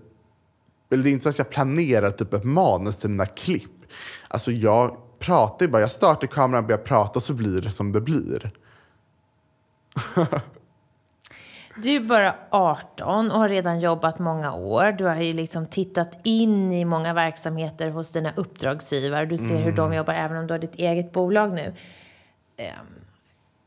eller 0.92 1.04
det 1.04 1.10
är 1.10 1.12
inte 1.12 1.24
så 1.24 1.30
att 1.30 1.38
jag 1.38 1.50
planerar 1.50 2.12
typ 2.12 2.34
ett 2.34 2.44
manus 2.44 2.98
till 3.00 3.10
mina 3.10 3.26
klipp. 3.26 3.72
Alltså 4.28 4.52
jag 4.52 4.98
pratar 5.20 5.66
ju 5.66 5.72
bara. 5.72 5.82
Jag 5.82 5.92
startar 5.92 6.28
kameran, 6.28 6.68
börjar 6.68 6.78
prata 6.78 7.20
och 7.20 7.24
så 7.24 7.34
blir 7.34 7.62
det 7.62 7.72
som 7.72 7.92
det 7.92 8.02
blir. 8.02 8.52
Du 11.84 11.96
är 11.96 12.00
bara 12.00 12.36
18 12.50 13.32
och 13.32 13.40
har 13.40 13.50
redan 13.50 13.80
jobbat 13.80 14.20
många 14.20 14.54
år. 14.54 14.92
Du 14.92 15.06
har 15.06 15.16
ju 15.16 15.34
liksom 15.34 15.66
tittat 15.66 16.20
in 16.24 16.72
i 16.74 16.86
många 16.86 17.14
verksamheter 17.14 17.90
hos 17.90 18.12
dina 18.12 18.32
uppdragsgivare. 18.36 19.26
Du 19.26 19.38
ser 19.38 19.62
hur 19.62 19.72
de 19.72 19.94
jobbar 19.94 20.14
även 20.14 20.38
om 20.38 20.48
du 20.48 20.54
har 20.54 20.60
ditt 20.60 20.76
eget 20.76 21.12
bolag 21.12 21.54
nu. 21.54 21.74
Ehm, 22.58 22.86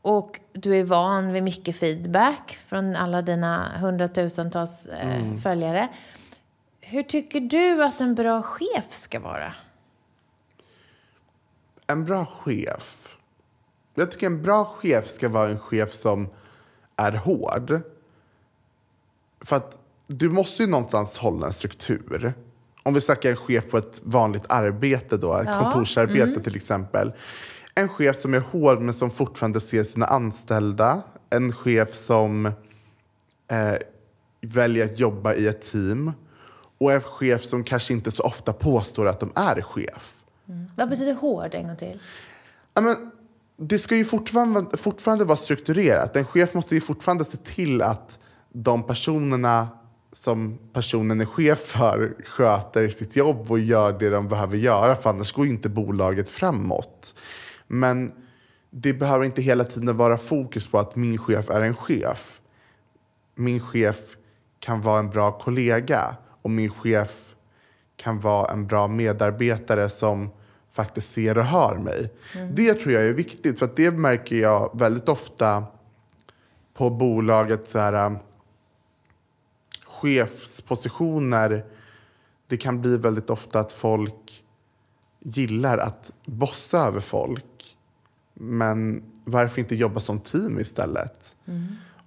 Och 0.01 0.39
du 0.53 0.75
är 0.75 0.83
van 0.83 1.33
vid 1.33 1.43
mycket 1.43 1.75
feedback 1.79 2.57
från 2.67 2.95
alla 2.95 3.21
dina 3.21 3.77
hundratusentals 3.77 4.85
eh, 4.85 5.35
följare. 5.43 5.87
Hur 6.91 7.03
tycker 7.03 7.39
du 7.39 7.83
att 7.83 8.01
en 8.01 8.15
bra 8.15 8.41
chef 8.41 8.85
ska 8.89 9.19
vara? 9.19 9.53
En 11.87 12.05
bra 12.05 12.25
chef. 12.25 13.17
Jag 13.95 14.11
tycker 14.11 14.25
en 14.27 14.41
bra 14.41 14.65
chef 14.65 15.07
ska 15.07 15.29
vara 15.29 15.49
en 15.49 15.59
chef 15.59 15.91
som 15.91 16.29
är 16.95 17.11
hård. 17.11 17.81
För 19.41 19.55
att 19.55 19.79
du 20.07 20.29
måste 20.29 20.63
ju 20.63 20.69
någonstans 20.69 21.17
hålla 21.17 21.47
en 21.47 21.53
struktur. 21.53 22.33
Om 22.83 22.93
vi 22.93 23.01
snackar 23.01 23.29
en 23.29 23.37
chef 23.37 23.71
på 23.71 23.77
ett 23.77 24.01
vanligt 24.03 24.45
arbete 24.49 25.17
då, 25.17 25.37
ett 25.37 25.45
Ja, 25.45 25.59
kontorsarbete 25.59 26.43
till 26.43 26.55
exempel. 26.55 27.11
En 27.75 27.89
chef 27.89 28.15
som 28.15 28.33
är 28.33 28.39
hård 28.39 28.81
men 28.81 28.93
som 28.93 29.11
fortfarande 29.11 29.61
ser 29.61 29.83
sina 29.83 30.05
anställda. 30.05 31.01
En 31.29 31.53
chef 31.53 31.93
som 31.93 32.45
eh, 33.47 33.73
väljer 34.41 34.85
att 34.85 34.99
jobba 34.99 35.33
i 35.33 35.47
ett 35.47 35.61
team. 35.61 36.13
Och 36.79 36.93
en 36.93 37.01
chef 37.01 37.43
som 37.43 37.63
kanske 37.63 37.93
inte 37.93 38.11
så 38.11 38.23
ofta 38.23 38.53
påstår 38.53 39.07
att 39.07 39.19
de 39.19 39.31
är 39.35 39.61
chef. 39.61 40.15
Vad 40.75 40.89
betyder 40.89 41.13
hård 41.13 41.55
en 41.55 41.67
gång 41.67 41.77
till? 41.77 41.99
Ja, 42.73 42.81
men 42.81 42.95
det 43.57 43.79
ska 43.79 43.95
ju 43.95 44.05
fortfarande, 44.05 44.77
fortfarande 44.77 45.25
vara 45.25 45.37
strukturerat. 45.37 46.15
En 46.15 46.25
chef 46.25 46.53
måste 46.53 46.75
ju 46.75 46.81
fortfarande 46.81 47.25
se 47.25 47.37
till 47.37 47.81
att 47.81 48.19
de 48.53 48.83
personerna 48.83 49.67
som 50.11 50.59
personen 50.73 51.21
är 51.21 51.25
chef 51.25 51.59
för 51.59 52.15
sköter 52.25 52.89
sitt 52.89 53.15
jobb 53.15 53.51
och 53.51 53.59
gör 53.59 53.99
det 53.99 54.09
de 54.09 54.27
behöver 54.27 54.57
göra, 54.57 54.95
för 54.95 55.09
annars 55.09 55.31
går 55.31 55.47
inte 55.47 55.69
bolaget 55.69 56.29
framåt. 56.29 57.15
Men 57.67 58.11
det 58.69 58.93
behöver 58.93 59.25
inte 59.25 59.41
hela 59.41 59.63
tiden 59.63 59.97
vara 59.97 60.17
fokus 60.17 60.67
på 60.67 60.79
att 60.79 60.95
min 60.95 61.17
chef 61.17 61.49
är 61.49 61.61
en 61.61 61.75
chef. 61.75 62.41
Min 63.35 63.59
chef 63.59 63.97
kan 64.59 64.81
vara 64.81 64.99
en 64.99 65.09
bra 65.09 65.31
kollega 65.31 66.15
och 66.41 66.49
min 66.49 66.71
chef 66.71 67.35
kan 67.95 68.19
vara 68.19 68.51
en 68.51 68.67
bra 68.67 68.87
medarbetare 68.87 69.89
som 69.89 70.29
faktiskt 70.71 71.11
ser 71.11 71.37
och 71.37 71.45
hör 71.45 71.77
mig. 71.77 72.13
Det 72.51 72.73
tror 72.73 72.93
jag 72.93 73.07
är 73.07 73.13
viktigt, 73.13 73.59
för 73.59 73.65
att 73.65 73.75
det 73.75 73.91
märker 73.91 74.35
jag 74.35 74.79
väldigt 74.79 75.09
ofta 75.09 75.63
på 76.73 76.89
bolaget. 76.89 77.69
Så 77.69 77.79
här, 77.79 78.05
um, 78.05 78.17
chefspositioner, 79.85 81.65
det 82.47 82.57
kan 82.57 82.81
bli 82.81 82.97
väldigt 82.97 83.29
ofta 83.29 83.59
att 83.59 83.71
folk 83.71 84.43
gillar 85.19 85.77
att 85.77 86.11
bossa 86.25 86.87
över 86.87 86.99
folk. 86.99 87.77
Men 88.33 89.03
varför 89.23 89.61
inte 89.61 89.75
jobba 89.75 89.99
som 89.99 90.19
team 90.19 90.59
istället? 90.59 91.35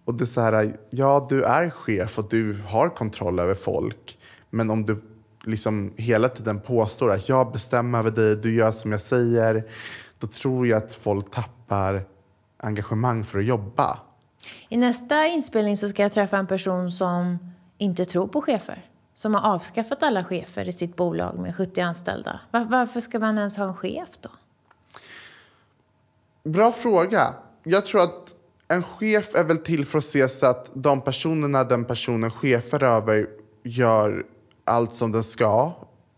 Och 0.05 0.14
det 0.14 0.24
är 0.24 0.26
så 0.26 0.41
här, 0.41 0.76
ja 0.91 1.26
du 1.30 1.45
är 1.45 1.70
chef 1.70 2.18
och 2.18 2.28
du 2.28 2.59
har 2.66 2.89
kontroll 2.89 3.39
över 3.39 3.55
folk. 3.55 4.18
Men 4.55 4.71
om 4.71 4.87
du 4.87 5.03
liksom 5.45 5.93
hela 5.97 6.29
tiden 6.29 6.61
påstår 6.61 7.13
att 7.13 7.29
jag 7.29 7.53
bestämmer 7.53 7.99
över 7.99 8.11
dig, 8.11 8.37
du 8.37 8.55
gör 8.55 8.71
som 8.71 8.93
jag 8.93 9.01
säger. 9.01 9.65
Då 10.19 10.27
tror 10.27 10.67
jag 10.67 10.77
att 10.77 10.95
folk 10.95 11.31
tappar 11.31 12.05
engagemang 12.57 13.25
för 13.25 13.39
att 13.39 13.45
jobba. 13.45 13.99
I 14.69 14.77
nästa 14.77 15.27
inspelning 15.27 15.77
så 15.77 15.89
ska 15.89 16.03
jag 16.03 16.13
träffa 16.13 16.37
en 16.39 16.47
person 16.47 16.93
som 16.93 17.39
inte 17.79 18.05
tror 18.05 18.29
på 18.29 18.43
chefer. 18.43 18.87
Som 19.15 19.35
har 19.35 19.55
avskaffat 19.55 20.03
alla 20.03 20.25
chefer 20.25 20.69
i 20.69 20.73
sitt 20.73 20.97
bolag 20.97 21.39
med 21.39 21.57
70 21.57 21.81
anställda. 21.81 22.41
Var, 22.51 22.65
varför 22.65 23.01
ska 23.01 23.19
man 23.19 23.39
ens 23.39 23.57
ha 23.57 23.65
en 23.65 23.75
chef 23.75 24.09
då? 24.21 24.31
Bra 26.51 26.73
fråga. 26.73 27.35
Jag 27.63 27.85
tror 27.85 28.03
att 28.03 28.35
en 28.69 28.83
chef 28.83 29.35
är 29.35 29.45
väl 29.45 29.59
till 29.59 29.87
för 29.87 29.99
att 29.99 30.05
se 30.05 30.29
så 30.29 30.47
att 30.47 30.71
de 30.75 31.01
personerna 31.01 31.65
den 31.65 31.85
personen 31.85 32.31
chefar 32.31 32.83
över 32.83 33.27
gör 33.63 34.25
allt 34.65 34.95
som 34.95 35.13
den 35.13 35.25
ska. 35.25 35.73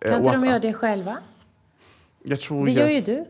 Eh, 0.05 0.11
Kan 0.11 0.24
inte 0.24 0.36
de 0.36 0.45
göra 0.47 0.59
det 0.59 0.72
själva? 0.72 1.16
Jag 2.24 2.40
tror 2.40 2.66
Det 2.66 2.72
gör 2.72 2.82
jag- 2.82 2.92
ju 2.95 3.01
du. 3.01 3.24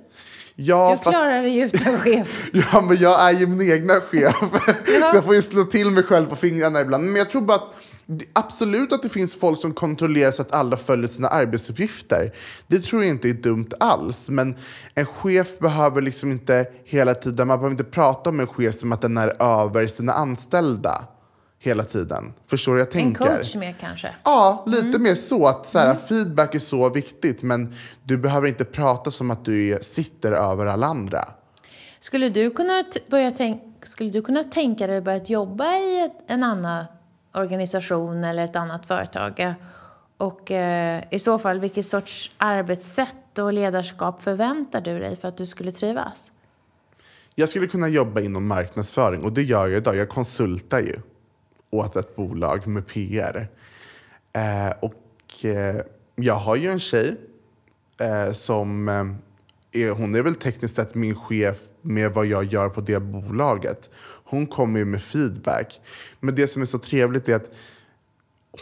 Ja, 0.57 0.91
Du 0.91 0.97
fast, 1.05 1.17
klarar 1.17 1.43
dig 1.43 1.59
utan 1.59 1.99
chef. 1.99 2.49
ja, 2.73 2.81
men 2.81 2.97
jag 2.97 3.21
är 3.29 3.33
ju 3.33 3.47
min 3.47 3.73
egna 3.73 3.95
chef. 3.95 4.37
så 5.11 5.17
jag 5.17 5.25
får 5.25 5.35
ju 5.35 5.43
slå 5.43 5.65
till 5.65 5.91
mig 5.91 6.03
själv 6.03 6.27
på 6.27 6.37
fingrarna 6.37 6.81
ibland. 6.81 7.05
Men 7.05 7.17
jag 7.17 7.31
tror 7.31 7.43
bara 7.43 7.57
att 7.57 7.73
det- 8.07 8.25
absolut 8.33 8.93
att 8.93 9.03
det 9.03 9.09
finns 9.09 9.35
folk 9.35 9.61
som 9.61 9.75
kontrollerar 9.75 10.33
så 10.33 10.43
att 10.43 10.53
alla 10.55 10.77
följer 10.77 11.09
sina 11.09 11.29
arbetsuppgifter. 11.29 12.33
Det 12.67 12.81
tror 12.81 13.03
jag 13.03 13.11
inte 13.11 13.29
är 13.29 13.33
dumt 13.33 13.69
alls. 13.81 14.29
Men 14.31 14.57
en 14.95 15.07
chef 15.07 15.59
behöver 15.59 16.03
liksom 16.03 16.31
inte 16.33 16.67
hela 16.85 17.15
tiden, 17.15 17.47
man 17.49 17.59
behöver 17.59 17.71
inte 17.71 17.85
prata 17.85 18.31
om 18.31 18.41
en 18.41 18.47
chef 18.47 18.75
som 18.75 18.93
att 18.93 19.01
den 19.01 19.17
är 19.17 19.43
över 19.43 19.87
sina 19.87 20.13
anställda 20.13 21.05
hela 21.67 21.85
tiden. 21.85 22.33
Förstår 22.47 22.73
du 22.73 22.79
vad 22.79 22.81
jag 22.81 22.97
En 22.97 23.15
tänker? 23.15 23.37
coach 23.37 23.55
mer 23.55 23.77
kanske. 23.81 24.15
Ja, 24.25 24.65
lite 24.67 24.99
mer 24.99 25.15
så. 25.15 25.47
att 25.47 25.67
så 25.67 25.79
här, 25.79 25.95
Feedback 25.95 26.55
är 26.55 26.59
så 26.59 26.91
viktigt, 26.91 27.43
men 27.43 27.75
du 28.03 28.19
behöver 28.19 28.49
inte 28.49 28.65
prata 28.65 29.11
som 29.11 29.31
att 29.31 29.45
du 29.45 29.79
sitter 29.83 30.33
över 30.33 30.67
alla 30.67 30.87
andra. 30.87 31.25
Skulle 32.01 32.29
du 32.29 32.51
kunna 32.51 32.85
börja 33.11 33.31
tänk, 33.31 33.63
skulle 33.83 34.11
du 34.11 34.23
kunna 34.23 34.45
tänka 34.45 34.87
dig 34.87 34.99
att 34.99 35.05
börja 35.05 35.23
jobba 35.25 35.77
i 35.77 36.01
ett, 36.01 36.19
en 36.27 36.43
annan 36.43 36.85
organisation 37.35 38.25
eller 38.25 38.45
ett 38.45 38.57
annat 38.57 38.87
företag? 38.87 39.55
Och 40.17 40.51
eh, 40.51 41.05
i 41.11 41.19
så 41.19 41.39
fall, 41.39 41.61
vilket 41.61 41.87
sorts 41.87 42.31
arbetssätt 42.37 43.39
och 43.39 43.53
ledarskap 43.53 44.23
förväntar 44.23 44.81
du 44.81 44.99
dig 44.99 45.17
för 45.17 45.29
att 45.29 45.37
du 45.37 45.47
skulle 45.47 45.73
trivas? 45.73 46.31
Jag 47.35 47.49
skulle 47.49 47.67
kunna 47.67 47.89
jobba 47.89 48.21
inom 48.21 48.47
marknadsföring 48.47 49.23
och 49.23 49.33
det 49.33 49.43
gör 49.43 49.67
jag 49.69 49.77
idag. 49.77 49.97
Jag 49.97 50.09
konsultar 50.09 50.79
ju 50.79 50.97
åt 51.75 51.97
ett 51.97 52.17
bolag 52.17 52.67
med 52.67 52.87
PR. 52.87 53.49
Eh, 54.33 54.73
och 54.81 55.45
eh, 55.45 55.77
jag 56.15 56.35
har 56.35 56.57
ju 56.57 56.69
en 56.69 56.81
tjej 56.81 57.17
eh, 58.01 58.33
som 58.33 58.89
eh, 58.89 59.05
är, 59.83 59.91
hon 59.91 60.15
är 60.15 60.23
väl 60.23 60.35
tekniskt 60.35 60.75
sett 60.75 60.95
min 60.95 61.15
chef 61.15 61.59
med 61.83 62.13
vad 62.13 62.27
jag 62.27 62.45
gör 62.45 62.69
på 62.69 62.81
det 62.81 63.01
bolaget. 63.01 63.91
Hon 64.25 64.47
kommer 64.47 64.79
ju 64.79 64.85
med 64.85 65.03
feedback. 65.03 65.81
Men 66.21 66.35
det 66.35 66.49
som 66.49 66.63
är 66.63 66.67
så 66.67 66.79
trevligt 66.79 67.29
är 67.29 67.37
att 67.37 67.51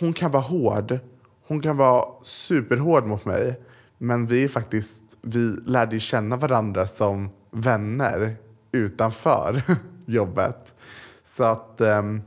hon 0.00 0.12
kan 0.12 0.30
vara 0.30 0.42
hård. 0.42 0.98
Hon 1.46 1.60
kan 1.60 1.76
vara 1.76 2.04
superhård 2.22 3.06
mot 3.06 3.24
mig. 3.24 3.60
Men 3.98 4.26
vi 4.26 4.44
är 4.44 4.48
faktiskt, 4.48 5.02
vi 5.22 5.56
lärde 5.66 5.94
ju 5.94 6.00
känna 6.00 6.36
varandra 6.36 6.86
som 6.86 7.30
vänner 7.50 8.36
utanför 8.72 9.62
jobbet. 10.06 10.74
Så 11.22 11.44
att 11.44 11.80
ehm, 11.80 12.22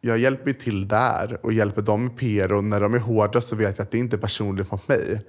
jag 0.00 0.18
hjälper 0.18 0.46
ju 0.46 0.54
till 0.54 0.88
där 0.88 1.40
och 1.42 1.52
hjälper 1.52 1.82
dem 1.82 2.04
med 2.04 2.16
PR 2.16 2.52
och 2.52 2.64
när 2.64 2.80
de 2.80 2.94
är 2.94 2.98
hårda 2.98 3.40
så 3.40 3.56
vet 3.56 3.78
jag 3.78 3.84
att 3.84 3.90
det 3.90 3.98
inte 3.98 4.16
är 4.16 4.20
personligt 4.20 4.70
mot 4.70 4.88
mig. 4.88 5.22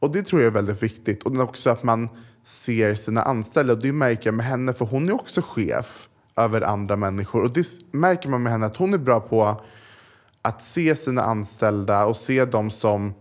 Och 0.00 0.12
det 0.12 0.22
tror 0.22 0.42
jag 0.42 0.46
är 0.46 0.54
väldigt 0.54 0.82
viktigt. 0.82 1.22
Och 1.22 1.40
också 1.40 1.70
att 1.70 1.82
man 1.82 2.08
ser 2.44 2.94
sina 2.94 3.22
anställda. 3.22 3.72
Och 3.72 3.82
det 3.82 3.92
märker 3.92 4.26
jag 4.26 4.34
med 4.34 4.46
henne, 4.46 4.72
för 4.72 4.84
hon 4.84 5.08
är 5.08 5.14
också 5.14 5.42
chef 5.42 6.08
över 6.36 6.60
andra 6.60 6.96
människor. 6.96 7.44
Och 7.44 7.52
det 7.52 7.66
märker 7.92 8.28
man 8.28 8.42
med 8.42 8.52
henne 8.52 8.66
att 8.66 8.76
hon 8.76 8.94
är 8.94 8.98
bra 8.98 9.20
på 9.20 9.62
att 10.42 10.62
se 10.62 10.96
sina 10.96 11.22
anställda 11.22 12.06
och 12.06 12.16
se 12.16 12.44
dem 12.44 12.70
som 12.70 13.14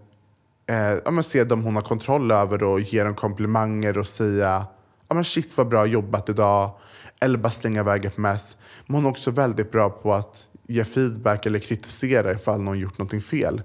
eh, 0.70 0.94
ja, 1.06 1.12
men 1.12 1.24
se 1.24 1.44
dem 1.44 1.64
hon 1.64 1.76
har 1.76 1.84
kontroll 1.84 2.32
över 2.32 2.64
och 2.64 2.80
ge 2.80 3.04
dem 3.04 3.16
komplimanger 3.16 3.98
och 3.98 4.08
säga 4.08 4.66
ja, 5.08 5.16
men 5.16 5.26
shit 5.26 5.58
vad 5.58 5.68
bra 5.68 5.86
jobbat 5.86 6.30
idag. 6.30 6.72
Eller 7.20 7.38
bara 7.38 7.52
slänga 7.52 7.80
iväg 7.80 8.06
ett 8.06 8.18
mess. 8.18 8.58
Men 8.86 8.96
hon 8.96 9.06
är 9.06 9.10
också 9.10 9.32
väldigt 9.32 9.72
bra 9.72 9.90
på 9.90 10.14
att 10.14 10.48
ge 10.68 10.84
feedback 10.86 11.46
eller 11.46 11.60
kritisera 11.60 12.32
ifall 12.32 12.62
någon 12.62 12.80
gjort 12.80 12.98
någonting 12.98 13.22
fel. 13.22 13.62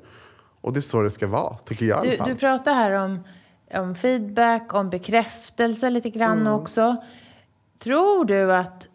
Och 0.61 0.73
det 0.73 0.79
är 0.79 0.81
så 0.81 1.03
det 1.03 1.11
ska 1.11 1.27
vara, 1.27 1.55
tycker 1.57 1.87
jag 1.87 1.97
i 1.97 2.09
alla 2.09 2.11
Du, 2.11 2.17
fall. 2.17 2.29
du 2.29 2.35
pratar 2.35 2.75
här 2.75 2.93
om, 2.93 3.25
om 3.75 3.95
feedback, 3.95 4.75
om 4.75 4.91
bekräftelse 4.91 5.91
lite 5.91 6.11
grann 6.11 6.41
Mm. 6.41 6.53
också. 6.53 6.97
Tror 7.79 8.25
du 8.25 8.55
att 8.55 8.89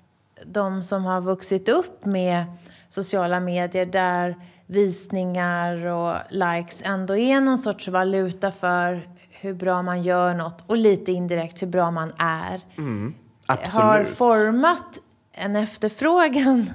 de 0.46 0.84
som 0.84 1.06
har 1.06 1.22
vuxit 1.22 1.70
upp 1.70 2.06
med 2.06 2.46
sociala 2.90 3.40
medier 3.40 3.86
där 3.86 4.36
visningar 4.66 5.86
och 5.86 6.16
likes 6.30 6.82
ändå 6.86 7.18
är 7.18 7.42
någon 7.42 7.58
sorts 7.58 7.88
valuta 7.88 8.52
för 8.52 9.10
hur 9.30 9.54
bra 9.54 9.82
man 9.82 10.02
gör 10.04 10.34
något 10.34 10.64
och 10.68 10.78
lite 10.78 11.12
indirekt 11.12 11.62
hur 11.62 11.68
bra 11.68 11.92
man 11.92 12.12
är 12.18 12.62
har 12.78 13.14
Absolut. 13.48 14.18
format 14.18 15.00
en 15.32 15.56
efterfrågan 15.56 16.70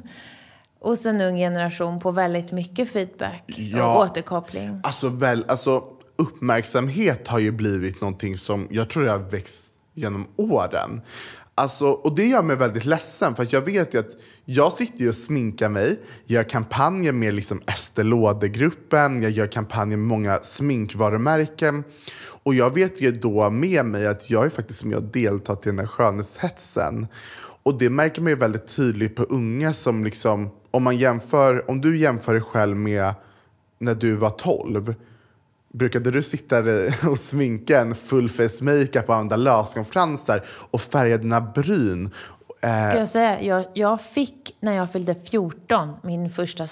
hos 0.83 1.07
en 1.07 1.20
ung 1.20 1.37
generation 1.37 2.01
på 2.01 2.11
väldigt 2.11 2.53
mycket 2.53 2.93
feedback 2.93 3.45
Ja. 3.47 3.97
och 3.97 4.03
återkoppling. 4.11 4.80
Alltså, 4.83 5.09
väl, 5.09 5.45
alltså, 5.49 5.85
uppmärksamhet 6.16 7.28
har 7.28 7.39
ju 7.39 7.51
blivit 7.51 8.01
någonting 8.01 8.39
som 8.39 8.66
jag 8.70 8.91
tror 8.91 9.05
jag 9.05 9.12
har 9.12 9.30
växt 9.30 9.74
genom 9.95 10.26
åren. 10.37 11.01
Alltså, 11.55 11.87
och 11.87 12.14
det 12.16 12.24
gör 12.24 12.43
mig 12.43 12.57
väldigt 12.57 12.85
ledsen 12.85 13.35
för 13.35 13.47
jag 13.51 13.61
vet 13.61 13.95
ju 13.95 13.99
att 13.99 14.11
jag 14.45 14.72
sitter 14.72 15.09
och 15.09 15.14
sminkar 15.16 15.68
mig, 15.68 16.01
gör 16.24 16.45
kampanjer 16.45 17.12
med 17.12 17.35
liksom 17.35 17.62
Estée 17.66 18.05
Lauder-gruppen, 18.05 19.22
jag 19.22 19.30
gör 19.30 19.47
kampanjer 19.47 19.97
med 19.97 20.07
många 20.07 20.37
sminkvarumärken. 20.37 21.85
Och 22.45 22.55
jag 22.55 22.74
vet 22.74 23.01
ju 23.01 23.12
då 23.12 23.51
med 23.51 23.85
mig 23.87 24.07
att 24.07 24.30
jag 24.30 24.45
är 24.45 24.49
faktiskt 24.51 24.85
med 24.85 24.97
och 24.97 25.03
deltagit 25.03 25.66
i 25.66 25.68
den 25.68 25.78
här 25.78 25.87
skönhetshetsen. 25.87 27.07
Och 27.62 27.78
det 27.78 27.90
märker 27.90 28.22
man 28.22 28.30
ju 28.30 28.36
väldigt 28.36 28.76
tydligt 28.76 29.16
på 29.16 29.22
unga 29.22 29.72
som 29.72 30.04
liksom, 30.04 30.50
om 30.70 30.82
man 30.82 30.96
jämför, 30.96 31.70
om 31.70 31.80
du 31.80 31.98
jämför 31.98 32.32
dig 32.32 32.42
själv 32.42 32.76
med 32.76 33.14
när 33.78 33.94
du 33.94 34.14
var 34.14 34.30
12, 34.30 34.94
brukade 35.72 36.10
du 36.10 36.22
sitta 36.22 36.62
och 37.10 37.18
sminka 37.18 37.80
en 37.80 37.94
full 37.94 38.28
face 38.28 38.64
makeup 38.64 39.08
och 39.08 39.14
använda 39.14 39.36
löskonfransar 39.36 40.44
och 40.48 40.80
färga 40.80 41.18
dina 41.18 41.40
bryn? 41.40 42.10
Eh, 42.60 42.88
Ska 42.88 42.98
jag 42.98 43.08
säga, 43.08 43.42
jag, 43.42 43.64
jag 43.74 44.00
fick 44.00 44.56
när 44.60 44.72
jag 44.76 44.92
fyllde 44.92 45.14
14 45.14 45.94
min 46.02 46.30
första 46.30 46.66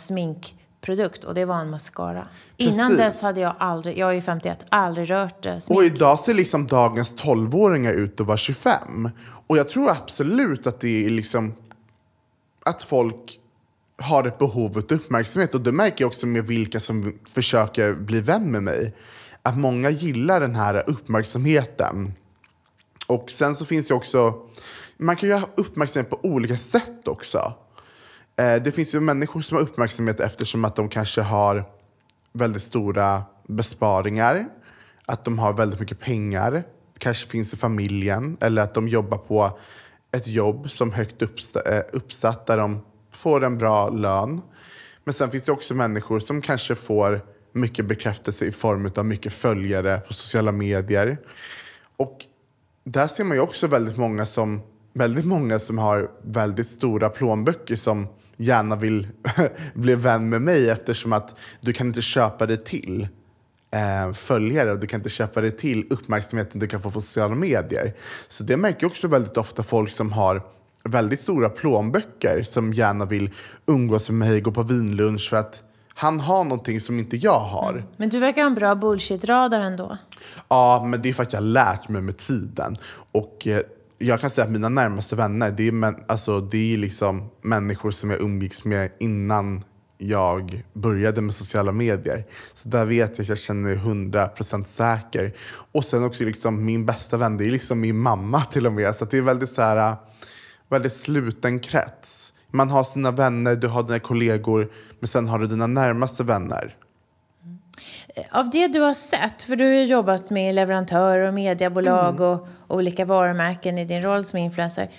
sminkprodukt 0.81 1.25
och 1.25 1.35
det 1.35 1.45
var 1.45 1.61
en 1.61 1.71
mascara. 1.71 2.29
Innan 2.57 2.89
Precis. 2.89 2.99
dess 2.99 3.23
hade 3.23 3.41
jag 3.41 3.55
aldrig, 3.59 3.99
jag 3.99 4.11
är 4.11 4.15
ju 4.15 4.21
51, 4.21 4.65
aldrig 4.69 5.11
rört 5.11 5.47
eh, 5.47 5.59
smink. 5.59 5.79
och 5.79 5.85
idag 5.85 6.19
ser 6.21 6.35
liksom 6.35 6.67
dagens 6.67 7.17
12-åringar 7.17 7.93
ut 7.93 8.21
att 8.21 8.27
vara 8.27 8.37
25. 8.37 9.11
Och 9.47 9.59
jag 9.59 9.69
tror 9.69 9.91
absolut 9.91 10.67
att 10.67 10.81
det 10.81 11.07
är 11.07 11.11
liksom 11.11 11.55
att 12.65 12.83
folk 12.83 13.39
har 14.03 14.27
ett 14.27 14.39
behov 14.39 14.79
av 14.79 14.85
uppmärksamhet. 14.89 15.55
Och 15.55 15.61
det 15.61 15.73
märker 15.73 16.05
jag 16.05 16.09
också 16.09 16.27
med 16.27 16.47
vilka 16.47 16.81
som 16.81 17.19
försöker 17.35 17.95
bli 17.95 18.21
vän 18.21 18.51
med 18.51 18.63
mig. 18.63 18.95
Att 19.43 19.59
många 19.59 19.91
gillar 19.91 20.41
den 20.41 20.55
här 20.55 20.83
uppmärksamheten. 20.87 22.15
Och 23.07 23.31
sen 23.31 23.55
så 23.55 23.65
finns 23.65 23.89
det 23.89 23.95
också, 23.95 24.35
man 24.97 25.17
kan 25.17 25.29
ju 25.29 25.35
ha 25.35 25.49
uppmärksamhet 25.57 26.11
på 26.11 26.21
olika 26.23 26.57
sätt 26.57 27.09
också. 27.09 27.55
Eh, 28.41 28.63
det 28.63 28.73
finns 28.73 28.95
ju 28.95 29.01
människor 29.01 29.41
som 29.41 29.57
har 29.57 29.63
uppmärksamhet 29.63 30.21
eftersom 30.21 30.65
att 30.65 30.77
de 30.77 30.89
kanske 30.89 31.21
har 31.21 31.65
väldigt 32.33 32.63
stora 32.63 33.23
besparingar. 33.49 34.49
Att 35.07 35.25
de 35.25 35.39
har 35.39 35.53
väldigt 35.53 35.81
mycket 35.81 36.01
pengar. 36.01 36.63
Kanske 36.99 37.29
finns 37.29 37.55
i 37.55 37.57
familjen. 37.57 38.37
Eller 38.41 38.63
att 38.63 38.75
de 38.75 38.89
jobbar 38.89 39.19
på 39.19 39.59
ett 40.13 40.27
jobb 40.27 40.71
som 40.71 40.93
högt 40.93 41.23
eh, 41.23 41.29
uppsatt 41.93 42.47
där 42.47 42.57
de 42.57 42.81
får 43.13 43.45
en 43.45 43.59
bra 43.59 43.89
lön. 43.89 44.41
Men 45.05 45.15
sen 45.15 45.31
finns 45.31 45.45
det 45.45 45.53
också 45.53 45.75
människor 45.75 46.21
som 46.21 46.43
kanske 46.43 46.75
får 46.75 47.21
mycket 47.53 47.87
bekräftelse 47.87 48.45
i 48.45 48.53
form 48.53 48.93
av 48.97 49.07
mycket 49.07 49.33
följare 49.33 50.01
på 50.01 50.13
sociala 50.15 50.53
medier. 50.53 51.19
Och 51.97 52.19
där 52.85 53.07
ser 53.07 53.25
man 53.25 53.37
ju 53.37 53.43
också 53.43 53.67
väldigt 53.67 53.97
många 53.97 54.27
som, 54.27 54.61
väldigt 54.93 55.25
många 55.25 55.59
som 55.59 55.79
har 55.79 56.11
väldigt 56.23 56.67
stora 56.67 57.09
plånböcker 57.09 57.77
som 57.77 58.07
gärna 58.41 58.77
vill 58.77 59.09
bli 59.75 59.95
vän 59.95 60.29
med 60.29 60.43
mig 60.43 60.71
eftersom 60.71 61.13
att 61.13 61.35
du 61.61 61.73
kan 61.73 61.87
inte 61.87 62.03
köpa 62.03 62.47
dig 62.47 62.57
till 62.57 63.09
eh, 63.75 64.13
följare 64.13 64.73
och 64.73 64.81
du 64.81 64.87
kan 64.87 65.01
inte 65.01 65.11
köpa 65.11 65.41
dig 65.41 65.51
till 65.51 65.87
uppmärksamheten 65.91 66.61
du 66.61 66.67
kan 66.67 66.83
få 66.83 66.91
på 66.91 67.01
sociala 67.01 67.35
medier. 67.35 67.95
Så 68.29 68.45
det 68.45 68.57
märker 68.57 68.79
jag 68.81 68.91
också 68.91 69.09
väldigt 69.09 69.37
ofta 69.37 69.63
folk 69.63 69.93
som 69.93 70.13
har 70.13 70.43
väldigt 70.85 71.21
stora 71.21 71.49
plånböcker 71.49 72.43
som 72.43 72.73
gärna 72.73 73.07
vill 73.07 73.31
umgås 73.67 74.11
med 74.11 74.29
mig, 74.29 74.41
gå 74.41 74.53
på 74.53 74.63
vinlunch 74.63 75.31
för 75.31 75.37
att 75.37 75.63
han 75.95 76.21
har 76.21 76.45
någonting 76.45 76.81
som 76.81 76.99
inte 76.99 77.17
jag 77.17 77.41
har. 77.41 77.85
Men 77.97 78.09
du 78.09 78.19
verkar 78.19 78.43
ha 78.43 78.47
en 78.47 78.55
bra 78.55 78.75
bullshit-radar 78.75 79.61
ändå. 79.61 79.99
Ja, 80.49 80.87
men 80.87 81.03
det 81.03 81.09
är 81.09 81.13
för 81.13 81.23
att 81.23 81.33
jag 81.33 81.41
har 81.41 81.47
lärt 81.47 81.89
mig 81.89 82.03
med 82.03 82.17
tiden. 82.17 82.77
Och 83.13 83.47
eh, 83.47 83.61
jag 84.03 84.21
kan 84.21 84.31
säga 84.31 84.45
att 84.45 84.51
mina 84.51 84.69
närmaste 84.69 85.17
vänner, 85.17 85.51
det 85.51 85.69
är, 85.69 85.73
men, 85.73 85.97
alltså, 86.09 86.41
det 86.41 86.75
är 86.75 86.79
liksom 86.79 87.31
människor 87.43 87.91
som 87.91 88.11
jag 88.11 88.21
umgicks 88.21 88.65
med 88.65 88.91
innan 88.99 89.65
jag 89.99 90.63
började 90.73 91.23
med 91.23 91.35
sociala 91.35 91.73
medier. 91.73 92.25
Så 92.53 92.69
där 92.69 92.85
vet 92.85 93.19
jag 93.19 93.25
att 93.25 93.29
jag 93.29 93.39
känner 93.39 93.63
mig 93.63 93.77
100% 93.77 94.65
säker. 94.65 95.35
Och 95.73 95.85
sen 95.85 96.05
också 96.05 96.25
liksom 96.25 96.65
min 96.65 96.87
bästa 96.87 97.17
vän, 97.17 97.37
det 97.37 97.45
är 97.45 97.51
liksom 97.51 97.81
min 97.81 97.99
mamma 97.99 98.45
till 98.51 98.67
och 98.67 98.73
med. 98.73 98.97
Så 98.97 99.05
det 99.05 99.19
är 99.19 99.23
väldigt 99.23 99.51
så 99.51 99.63
här, 99.63 99.97
väldigt 100.69 100.93
sluten 100.93 101.61
krets. 101.61 102.33
Man 102.53 102.71
har 102.71 102.85
sina 102.85 103.11
vänner, 103.11 103.57
du 103.57 103.67
har 103.67 103.83
dina 103.83 103.99
kollegor, 103.99 104.73
men 105.01 105.09
sen 105.09 105.29
har 105.29 105.39
du 105.39 105.47
dina 105.47 105.67
närmaste 105.67 106.25
vänner. 106.25 106.77
Av 108.31 108.51
det 108.51 108.69
du 108.69 108.81
har 108.81 108.95
sett, 108.95 109.43
för 109.43 109.57
du 109.57 109.65
har 109.65 109.83
jobbat 109.83 110.31
med 110.31 110.55
leverantörer 110.55 111.29
och 111.29 111.35
mediebolag 111.35 112.21
och 112.21 112.49
olika 112.69 113.05
varumärken 113.05 113.79
i 113.79 113.85
din 113.85 114.03
roll 114.03 114.25
som 114.25 114.39
influencer. 114.39 114.91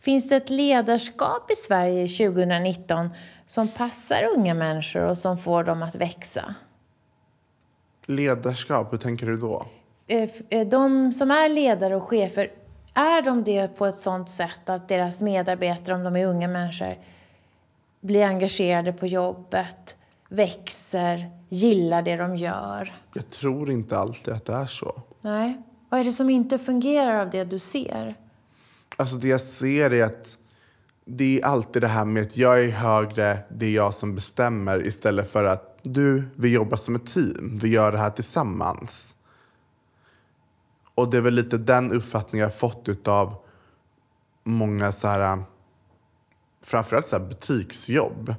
Finns 0.00 0.28
det 0.28 0.36
ett 0.36 0.50
ledarskap 0.50 1.50
i 1.50 1.56
Sverige 1.56 2.08
2019 2.08 3.10
som 3.46 3.68
passar 3.68 4.28
unga 4.36 4.54
människor 4.54 5.02
och 5.02 5.18
som 5.18 5.38
får 5.38 5.64
dem 5.64 5.82
att 5.82 5.94
växa? 5.94 6.54
Ledarskap, 8.06 8.92
hur 8.92 8.98
tänker 8.98 9.26
du 9.26 9.36
då? 9.36 9.66
Eh, 10.06 10.30
eh, 10.50 10.66
De 10.66 11.12
som 11.12 11.30
är 11.30 11.48
ledare 11.48 11.96
och 11.96 12.02
chefer, 12.02 12.50
är 12.94 13.22
de 13.22 13.44
det 13.44 13.76
på 13.76 13.86
ett 13.86 13.98
sånt 13.98 14.30
sätt 14.30 14.68
att 14.68 14.88
deras 14.88 15.22
medarbetare, 15.22 15.94
om 15.94 16.04
de 16.04 16.16
är 16.16 16.26
unga 16.26 16.48
människor, 16.48 16.94
blir 18.00 18.24
engagerade 18.24 18.92
på 18.92 19.06
jobbet, 19.06 19.96
växer, 20.28 21.37
gillar 21.48 22.02
det 22.02 22.16
de 22.16 22.36
gör? 22.36 22.94
Jag 23.14 23.30
tror 23.30 23.70
inte 23.70 23.98
alltid 23.98 24.34
att 24.34 24.44
det 24.44 24.52
är 24.52 24.66
så. 24.66 25.02
Nej. 25.20 25.62
Vad 25.88 26.00
är 26.00 26.04
det 26.04 26.12
som 26.12 26.30
inte 26.30 26.58
fungerar 26.58 27.20
av 27.20 27.30
det 27.30 27.44
du 27.44 27.58
ser? 27.58 28.14
Alltså 28.96 29.16
det 29.16 29.28
jag 29.28 29.40
ser 29.40 29.92
är 29.92 30.04
att 30.04 30.38
det 31.04 31.40
är 31.40 31.44
alltid 31.44 31.82
det 31.82 31.88
här 31.88 32.04
med 32.04 32.22
att 32.22 32.36
jag 32.36 32.64
är 32.64 32.70
högre, 32.70 33.38
det 33.50 33.66
är 33.66 33.70
jag 33.70 33.94
som 33.94 34.14
bestämmer 34.14 34.86
istället 34.86 35.30
för 35.30 35.44
att 35.44 35.78
du, 35.82 36.28
vi 36.36 36.48
jobbar 36.48 36.76
som 36.76 36.94
ett 36.94 37.06
team, 37.06 37.58
vi 37.62 37.68
gör 37.68 37.92
det 37.92 37.98
här 37.98 38.10
tillsammans. 38.10 39.16
Och 40.94 41.10
det 41.10 41.16
är 41.16 41.20
väl 41.20 41.34
lite 41.34 41.58
den 41.58 41.92
uppfattningen 41.92 42.42
jag 42.42 42.48
har 42.48 42.70
fått 42.70 43.08
av 43.08 43.34
många 44.44 44.92
så 44.92 45.08
här, 45.08 45.38
framförallt 46.62 47.06
så 47.06 47.18
här 47.18 47.26
butiksjobb. 47.26 48.34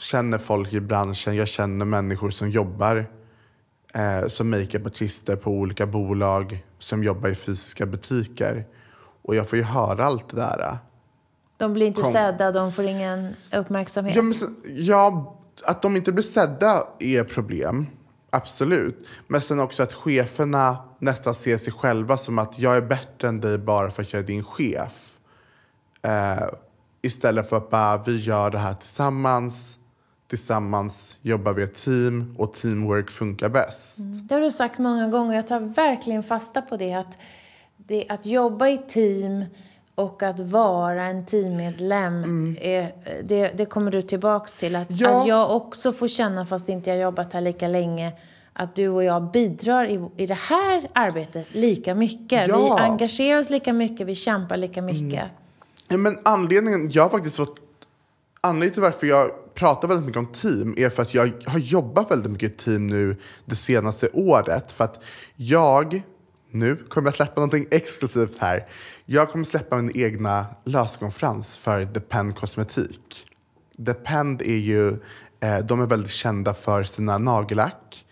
Känner 0.00 0.38
folk 0.38 0.72
i 0.72 0.80
branschen, 0.80 1.36
jag 1.36 1.48
känner 1.48 1.84
människor 1.84 2.30
som 2.30 2.50
jobbar 2.50 3.06
eh, 3.94 4.28
som 4.28 4.50
makeupartister 4.50 5.36
på 5.36 5.50
olika 5.50 5.86
bolag 5.86 6.64
som 6.78 7.04
jobbar 7.04 7.28
i 7.28 7.34
fysiska 7.34 7.86
butiker. 7.86 8.66
Och 9.22 9.36
jag 9.36 9.48
får 9.48 9.58
ju 9.58 9.64
höra 9.64 10.04
allt 10.04 10.28
det 10.28 10.36
där. 10.36 10.78
De 11.56 11.72
blir 11.72 11.86
inte 11.86 12.02
Kom. 12.02 12.12
sedda, 12.12 12.52
de 12.52 12.72
får 12.72 12.84
ingen 12.84 13.34
uppmärksamhet. 13.52 14.16
Ja, 14.16 14.22
men, 14.22 14.34
ja, 14.64 15.36
att 15.64 15.82
de 15.82 15.96
inte 15.96 16.12
blir 16.12 16.22
sedda 16.22 16.82
är 16.98 17.20
ett 17.20 17.30
problem. 17.30 17.86
Absolut. 18.30 19.06
Men 19.28 19.40
sen 19.40 19.60
också 19.60 19.82
att 19.82 19.92
cheferna 19.92 20.78
nästan 20.98 21.34
ser 21.34 21.56
sig 21.56 21.72
själva 21.72 22.16
som 22.16 22.38
att 22.38 22.58
jag 22.58 22.76
är 22.76 22.82
bättre 22.82 23.28
än 23.28 23.40
dig 23.40 23.58
bara 23.58 23.90
för 23.90 24.02
att 24.02 24.12
jag 24.12 24.22
är 24.22 24.26
din 24.26 24.44
chef. 24.44 25.18
Eh, 26.02 26.46
istället 27.02 27.48
för 27.48 27.56
att 27.56 27.70
bara 27.70 27.96
vi 27.96 28.16
gör 28.16 28.50
det 28.50 28.58
här 28.58 28.74
tillsammans. 28.74 29.76
Tillsammans 30.30 31.18
jobbar 31.22 31.52
vi 31.52 31.62
ett 31.62 31.74
team 31.74 32.34
och 32.38 32.52
teamwork 32.52 33.10
funkar 33.10 33.48
bäst. 33.48 33.96
Det 33.98 34.34
har 34.34 34.40
du 34.40 34.50
sagt 34.50 34.78
många 34.78 35.08
gånger. 35.08 35.36
Jag 35.36 35.46
tar 35.46 35.60
verkligen 35.60 36.22
fasta 36.22 36.62
på 36.62 36.76
det. 36.76 36.94
Att, 36.94 37.18
det, 37.76 38.06
att 38.08 38.26
jobba 38.26 38.68
i 38.68 38.78
team 38.78 39.44
och 39.94 40.22
att 40.22 40.40
vara 40.40 41.04
en 41.04 41.26
teammedlem, 41.26 42.56
är, 42.60 42.94
det, 43.22 43.48
det 43.48 43.64
kommer 43.66 43.90
du 43.90 44.02
tillbaks 44.02 44.54
till. 44.54 44.76
Att, 44.76 44.86
Ja. 44.90 45.20
att 45.20 45.26
jag 45.26 45.56
också 45.56 45.92
får 45.92 46.08
känna, 46.08 46.46
fast 46.46 46.68
inte 46.68 46.90
jag 46.90 46.98
jobbat 46.98 47.32
här 47.32 47.40
lika 47.40 47.68
länge, 47.68 48.12
att 48.52 48.74
du 48.74 48.88
och 48.88 49.04
jag 49.04 49.30
bidrar 49.30 49.84
i, 49.84 50.08
i 50.16 50.26
det 50.26 50.38
här 50.38 50.88
arbetet 50.92 51.54
lika 51.54 51.94
mycket. 51.94 52.48
Ja. 52.48 52.76
Vi 52.76 52.82
engagerar 52.82 53.38
oss 53.38 53.50
lika 53.50 53.72
mycket, 53.72 54.06
vi 54.06 54.14
kämpar 54.14 54.56
lika 54.56 54.82
mycket. 54.82 55.30
Ja, 55.88 55.96
men 55.96 56.18
anledningen, 56.22 56.90
jag 56.90 57.02
har 57.02 57.10
faktiskt 57.10 57.36
fått, 57.36 57.56
anledningen 58.40 58.72
till 58.72 58.82
varför 58.82 59.06
jag 59.06 59.30
pratar 59.54 59.88
väldigt 59.88 60.06
mycket 60.06 60.18
om 60.18 60.26
team 60.26 60.74
är 60.76 60.90
för 60.90 61.02
att 61.02 61.14
jag 61.14 61.32
har 61.46 61.58
jobbat 61.58 62.10
väldigt 62.10 62.32
mycket 62.32 62.52
i 62.52 62.54
team 62.54 62.86
nu 62.86 63.16
det 63.44 63.56
senaste 63.56 64.08
året. 64.12 64.72
För 64.72 64.84
att 64.84 65.02
jag, 65.36 66.02
nu 66.50 66.76
kommer 66.76 67.08
jag 67.08 67.14
släppa 67.14 67.34
någonting 67.34 67.66
exklusivt 67.70 68.38
här. 68.40 68.66
Jag 69.06 69.30
kommer 69.30 69.44
släppa 69.44 69.76
min 69.76 69.92
egna 69.94 70.46
löskonferens 70.64 71.56
för 71.56 71.84
Depend 71.84 72.36
Kosmetik. 72.36 73.24
Depend 73.78 74.42
är 74.42 74.56
ju, 74.56 74.88
eh, 75.40 75.58
de 75.58 75.80
är 75.80 75.86
väldigt 75.86 76.10
kända 76.10 76.54
för 76.54 76.84
sina 76.84 77.18
nagellack. 77.18 78.04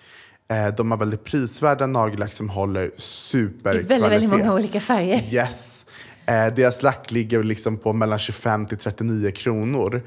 Eh, 0.50 0.74
de 0.74 0.90
har 0.90 0.98
väldigt 0.98 1.24
prisvärda 1.24 1.86
nagellack 1.86 2.32
som 2.32 2.50
håller 2.50 2.90
superkvalitet. 2.96 3.90
väldigt, 3.90 4.10
väldigt 4.10 4.30
många 4.30 4.54
olika 4.54 4.80
färger. 4.80 5.34
Yes. 5.34 5.86
Eh, 6.28 6.54
deras 6.54 6.82
lack 6.82 7.10
ligger 7.10 7.42
liksom 7.42 7.76
på 7.76 7.92
mellan 7.92 8.18
25 8.18 8.66
till 8.66 8.78
39 8.78 9.30
kronor. 9.30 10.02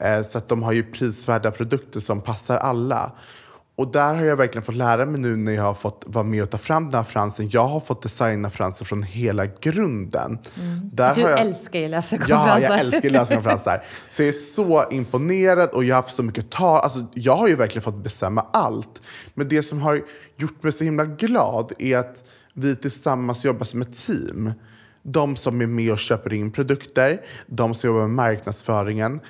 Eh, 0.00 0.22
så 0.22 0.38
att 0.38 0.48
de 0.48 0.62
har 0.62 0.72
ju 0.72 0.82
prisvärda 0.82 1.50
produkter 1.50 2.00
som 2.00 2.20
passar 2.20 2.56
alla. 2.56 3.12
Och 3.76 3.92
där 3.92 4.14
har 4.14 4.24
jag 4.24 4.36
verkligen 4.36 4.62
fått 4.62 4.76
lära 4.76 5.06
mig 5.06 5.20
nu 5.20 5.36
när 5.36 5.52
jag 5.52 5.62
har 5.62 5.74
fått 5.74 6.04
vara 6.06 6.24
med 6.24 6.42
och 6.42 6.50
ta 6.50 6.58
fram 6.58 6.84
den 6.84 6.94
här 6.94 7.02
fransen. 7.02 7.48
Jag 7.50 7.68
har 7.68 7.80
fått 7.80 8.02
designa 8.02 8.50
fransen 8.50 8.84
från 8.84 9.02
hela 9.02 9.46
grunden. 9.46 10.38
Där 10.92 11.14
Du 11.14 11.20
jag... 11.20 11.40
älskar 11.40 11.78
ju 11.78 11.88
läsa 11.88 12.16
Ja, 12.28 12.60
jag 12.60 12.80
älskar 12.80 13.10
läskonferenser. 13.10 13.82
Så 14.08 14.22
jag 14.22 14.28
är 14.28 14.32
så 14.32 14.90
imponerad 14.90 15.70
och 15.70 15.84
jag 15.84 15.94
har 15.94 16.02
haft 16.02 16.16
så 16.16 16.22
mycket 16.22 16.50
ta. 16.50 16.78
Alltså, 16.78 17.06
jag 17.14 17.36
har 17.36 17.48
ju 17.48 17.56
verkligen 17.56 17.82
fått 17.82 18.04
bestämma 18.04 18.46
allt. 18.52 19.00
Men 19.34 19.48
det 19.48 19.62
som 19.62 19.82
har 19.82 20.00
gjort 20.36 20.62
mig 20.62 20.72
så 20.72 20.84
himla 20.84 21.04
glad 21.04 21.72
är 21.78 21.98
att 21.98 22.24
vi 22.54 22.76
tillsammans 22.76 23.44
jobbar 23.44 23.64
som 23.64 23.82
ett 23.82 24.06
team. 24.06 24.52
De 25.02 25.36
som 25.36 25.60
är 25.60 25.66
med 25.66 25.92
och 25.92 25.98
köper 25.98 26.32
in 26.32 26.52
produkter, 26.52 27.20
de 27.46 27.74
som 27.74 27.88
jobbar 27.88 28.00
med 28.00 28.10
marknadsföringen. 28.10 29.20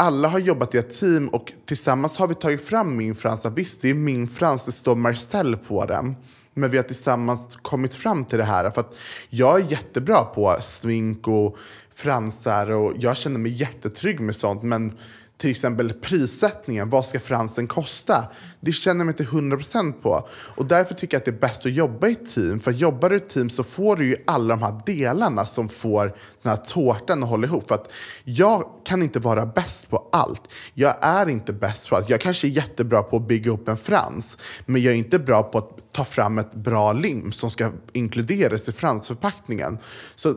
Alla 0.00 0.28
har 0.28 0.38
jobbat 0.38 0.74
i 0.74 0.78
ett 0.78 1.00
team 1.00 1.28
och 1.28 1.52
tillsammans 1.66 2.16
har 2.16 2.26
vi 2.26 2.34
tagit 2.34 2.66
fram 2.66 2.96
min 2.96 3.14
frans. 3.14 3.46
Visst, 3.54 3.82
det 3.82 3.90
är 3.90 3.94
min 3.94 4.28
frans, 4.28 4.64
det 4.64 4.72
står 4.72 4.96
Marcel 4.96 5.56
på 5.56 5.86
den. 5.86 6.16
Men 6.54 6.70
vi 6.70 6.76
har 6.76 6.84
tillsammans 6.84 7.58
kommit 7.62 7.94
fram 7.94 8.24
till 8.24 8.38
det 8.38 8.44
här. 8.44 8.70
För 8.70 8.80
att 8.80 8.96
jag 9.30 9.60
är 9.60 9.70
jättebra 9.70 10.24
på 10.24 10.56
smink 10.60 11.28
och 11.28 11.56
fransar 11.90 12.70
och 12.70 12.92
jag 12.98 13.16
känner 13.16 13.38
mig 13.38 13.52
jättetrygg 13.52 14.20
med 14.20 14.36
sånt. 14.36 14.62
Men 14.62 14.92
till 15.38 15.50
exempel 15.50 15.92
prissättningen, 15.92 16.90
vad 16.90 17.06
ska 17.06 17.20
fransen 17.20 17.66
kosta? 17.66 18.24
Det 18.60 18.72
känner 18.72 19.00
jag 19.00 19.06
mig 19.06 19.14
inte 19.18 19.56
100% 19.56 19.92
på. 19.92 20.28
Och 20.32 20.66
därför 20.66 20.94
tycker 20.94 21.14
jag 21.14 21.20
att 21.20 21.24
det 21.24 21.30
är 21.30 21.48
bäst 21.48 21.66
att 21.66 21.72
jobba 21.72 22.08
i 22.08 22.12
ett 22.12 22.34
team. 22.34 22.60
För 22.60 22.72
jobbar 22.72 23.10
du 23.10 23.16
i 23.16 23.18
ett 23.18 23.28
team 23.28 23.50
så 23.50 23.64
får 23.64 23.96
du 23.96 24.06
ju 24.06 24.16
alla 24.26 24.56
de 24.56 24.62
här 24.62 24.80
delarna 24.86 25.46
som 25.46 25.68
får 25.68 26.16
den 26.42 26.50
här 26.50 26.56
tårtan 26.56 27.22
att 27.22 27.28
hålla 27.28 27.46
ihop. 27.46 27.68
För 27.68 27.74
att 27.74 27.92
jag 28.24 28.64
kan 28.84 29.02
inte 29.02 29.20
vara 29.20 29.46
bäst 29.46 29.90
på 29.90 30.08
allt. 30.12 30.42
Jag 30.74 30.94
är 31.00 31.28
inte 31.28 31.52
bäst 31.52 31.88
på 31.88 31.96
allt. 31.96 32.08
Jag 32.08 32.20
kanske 32.20 32.46
är 32.46 32.50
jättebra 32.50 33.02
på 33.02 33.16
att 33.16 33.28
bygga 33.28 33.52
upp 33.52 33.68
en 33.68 33.76
frans. 33.76 34.38
Men 34.66 34.82
jag 34.82 34.94
är 34.94 34.98
inte 34.98 35.18
bra 35.18 35.42
på 35.42 35.58
att 35.58 35.92
ta 35.92 36.04
fram 36.04 36.38
ett 36.38 36.54
bra 36.54 36.92
lim 36.92 37.32
som 37.32 37.50
ska 37.50 37.70
inkluderas 37.92 38.68
i 38.68 38.72
fransförpackningen. 38.72 39.78
Så 40.16 40.34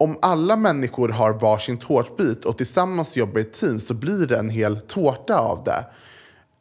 om 0.00 0.18
alla 0.22 0.56
människor 0.56 1.08
har 1.08 1.32
varsin 1.32 1.78
tårtbit 1.78 2.44
och 2.44 2.56
tillsammans 2.56 3.16
jobbar 3.16 3.38
i 3.38 3.40
ett 3.40 3.52
team 3.52 3.80
så 3.80 3.94
blir 3.94 4.26
det 4.26 4.38
en 4.38 4.50
hel 4.50 4.80
tårta 4.80 5.38
av 5.38 5.64
det. 5.64 5.84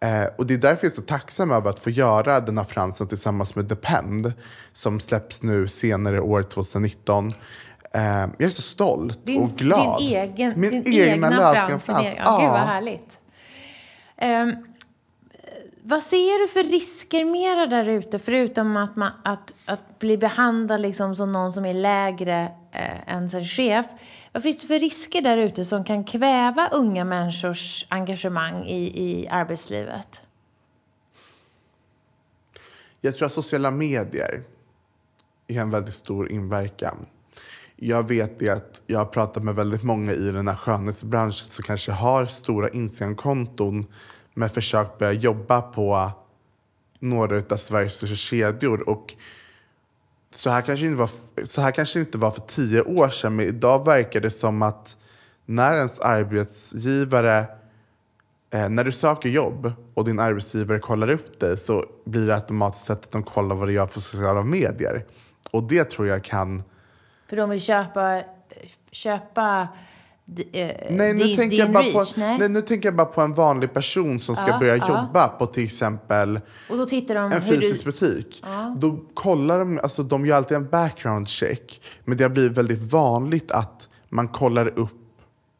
Eh, 0.08 0.28
och 0.38 0.46
det 0.46 0.54
är 0.54 0.58
därför 0.58 0.86
jag 0.86 0.92
är 0.92 0.96
så 0.96 1.02
tacksam 1.02 1.52
över 1.52 1.70
att 1.70 1.80
få 1.80 1.90
göra 1.90 2.40
den 2.40 2.58
här 2.58 2.66
fransen 2.66 3.08
tillsammans 3.08 3.56
med 3.56 3.66
Depend 3.66 4.34
som 4.74 5.00
släpps 5.00 5.44
nu 5.44 5.68
senare 5.68 6.22
år 6.22 6.44
2019. 6.44 7.34
Eh, 7.94 8.02
jag 8.12 8.42
är 8.42 8.50
så 8.50 8.62
stolt 8.62 9.26
Din, 9.26 9.42
och 9.42 9.50
glad. 9.50 10.00
Din, 10.00 10.18
egen, 10.18 10.54
Min 10.60 10.84
din 10.84 10.94
egna 10.94 11.28
egna 11.28 11.80
frans. 11.80 11.86
Din 11.86 11.96
egen, 11.96 12.14
ja. 12.26 12.40
Gud 12.40 12.50
vad 12.50 12.60
härligt. 12.60 13.20
Ehm, 14.18 14.56
vad 15.90 16.04
ser 16.04 16.42
du 16.42 16.48
för 16.48 16.64
risker 16.64 17.26
mera 17.26 17.68
där 17.68 17.86
ute, 17.86 18.20
förutom 18.20 18.78
att, 18.78 18.96
man, 18.96 19.12
att, 19.24 19.54
att 19.66 20.00
bli 20.00 20.18
behandlad 20.18 20.82
liksom 20.82 21.16
som 21.16 21.32
någon 21.32 21.52
som 21.52 21.66
är 21.66 21.74
lägre 21.74 22.52
eh, 22.72 23.16
än 23.16 23.30
sin 23.30 23.46
chef? 23.46 23.86
Vad 24.32 24.44
finns 24.44 24.60
det 24.60 24.68
för 24.68 24.80
risker 24.80 25.22
där 25.22 25.38
ute 25.38 25.66
som 25.66 25.84
kan 25.84 26.04
kväva 26.04 26.70
unga 26.72 27.06
människors 27.06 27.86
engagemang 27.90 28.66
i, 28.66 29.04
i 29.04 29.28
arbetslivet? 29.28 30.22
Jag 33.02 33.16
tror 33.16 33.26
att 33.26 33.34
sociala 33.34 33.72
medier 33.72 34.44
är 35.48 35.62
en 35.62 35.72
väldigt 35.72 35.94
stor 35.94 36.32
inverkan. 36.32 37.06
Jag 37.76 38.08
vet 38.08 38.40
det 38.40 38.50
att 38.50 38.82
jag 38.88 39.00
har 39.00 39.06
pratat 39.06 39.44
med 39.44 39.56
väldigt 39.56 39.84
många 39.84 40.12
i 40.12 40.32
den 40.32 40.48
här 40.48 40.56
skönhetsbranschen 40.56 41.48
som 41.48 41.64
kanske 41.64 41.92
har 41.92 42.26
stora 42.26 42.70
Instagramkonton 42.70 43.86
men 44.40 44.50
försökt 44.50 44.98
börja 44.98 45.14
jobba 45.14 45.62
på 45.62 46.12
några 47.00 47.38
av 47.38 47.58
Sveriges 47.58 47.94
största 47.94 48.16
kedjor. 48.16 48.90
Och 48.90 49.16
så, 50.32 50.50
här 50.50 50.62
kanske 50.62 50.86
inte 50.86 51.00
var, 51.00 51.10
så 51.44 51.62
här 51.62 51.72
kanske 51.72 52.00
det 52.00 52.04
inte 52.04 52.18
var 52.18 52.32
för 52.32 52.42
tio 52.42 52.82
år 52.82 53.10
sedan 53.10 53.36
men 53.36 53.46
idag 53.46 53.86
verkar 53.86 54.20
det 54.20 54.32
som 54.32 54.62
att 54.62 54.98
när 55.46 55.76
ens 55.76 56.00
arbetsgivare 56.00 57.48
Eh, 58.52 58.70
när 58.70 58.84
du 58.84 58.92
söker 58.92 59.30
jobb 59.30 59.72
och 59.94 60.06
din 60.06 60.20
arbetsgivare 60.20 60.80
kollar 60.80 61.10
upp 61.10 61.40
dig 61.40 61.58
så 61.58 61.86
blir 62.06 62.28
det 62.28 62.36
automatiskt 62.36 62.86
sett 62.86 63.06
att 63.06 63.12
de 63.12 63.24
kollar 63.24 63.56
vad 63.56 63.68
du 63.68 63.74
gör 63.74 63.86
på 63.86 64.02
sociala 64.02 64.44
medier. 64.44 65.06
Och 65.52 65.64
det 65.64 65.84
tror 65.84 66.08
jag 66.08 66.24
kan... 66.24 66.64
För 67.30 67.38
de 67.38 67.50
vill 67.50 67.62
köpa, 67.62 68.24
köpa 68.92 69.68
Nej, 70.89 71.13
nu 71.13 71.23
din, 71.23 71.36
tänker, 71.36 71.57
jag 71.57 71.71
bara 71.73 71.84
reach, 71.84 72.13
på, 72.13 72.19
nej. 72.19 72.38
nej, 72.39 72.49
nu 72.49 72.61
tänker 72.61 72.88
jag 72.88 72.95
bara 72.95 73.05
på 73.05 73.21
en 73.21 73.34
vanlig 73.34 73.73
person 73.73 74.19
som 74.19 74.36
ska 74.36 74.47
Ja, 74.49 74.59
börja 74.59 74.77
ja. 74.77 74.88
jobba 74.88 75.27
på 75.27 75.45
till 75.45 75.63
exempel 75.63 76.39
en 76.69 77.41
fysisk 77.41 77.84
du... 77.86 77.91
butik. 77.91 78.43
Då 78.77 78.99
kollar 79.13 79.59
de, 79.59 79.80
alltså 79.84 80.03
de 80.03 80.25
gör 80.25 80.38
alltid 80.38 80.57
en 80.57 80.69
background 80.69 81.30
check. 81.30 81.82
Men 82.05 82.17
det 82.17 82.23
har 82.23 82.30
blivit 82.30 82.57
väldigt 82.57 82.91
vanligt 82.91 83.51
att 83.51 83.89
man 84.09 84.27
kollar 84.27 84.80
upp 84.80 84.91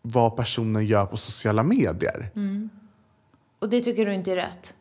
vad 0.02 0.36
personen 0.36 0.86
gör 0.86 1.06
på 1.06 1.18
sociala 1.18 1.64
medier. 1.64 2.32
Och 3.60 3.70
det 3.70 3.82
tycker 3.82 4.06
du 4.06 4.14
inte 4.14 4.32
är 4.32 4.36
rätt? 4.36 4.74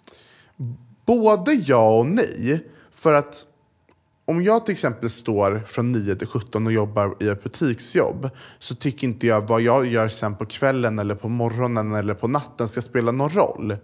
Både 1.07 1.53
ja 1.53 1.99
och 1.99 2.07
nej. 2.07 2.67
För 2.91 3.15
att 3.15 3.47
om 4.29 4.43
jag 4.45 4.67
till 4.67 4.73
exempel 4.73 5.11
står 5.11 5.63
från 5.67 5.93
9 5.93 6.15
till 6.15 6.27
17 6.29 6.67
och 6.67 6.73
jobbar 6.73 7.17
i 7.21 7.29
ett 7.29 7.43
butiksjobb 7.45 8.31
så 8.59 8.75
tycker 8.75 9.07
inte 9.07 9.27
jag 9.27 9.49
vad 9.49 9.61
jag 9.61 9.87
gör 9.87 10.09
sen 10.09 10.37
på 10.37 10.47
kvällen 10.47 10.99
eller 10.99 11.15
på 11.15 11.29
morgonen 11.29 11.95
eller 11.95 12.15
på 12.15 12.29
natten 12.29 12.69
ska 12.69 12.81
spela 12.83 13.13
någon 13.13 13.31
roll. 13.31 13.77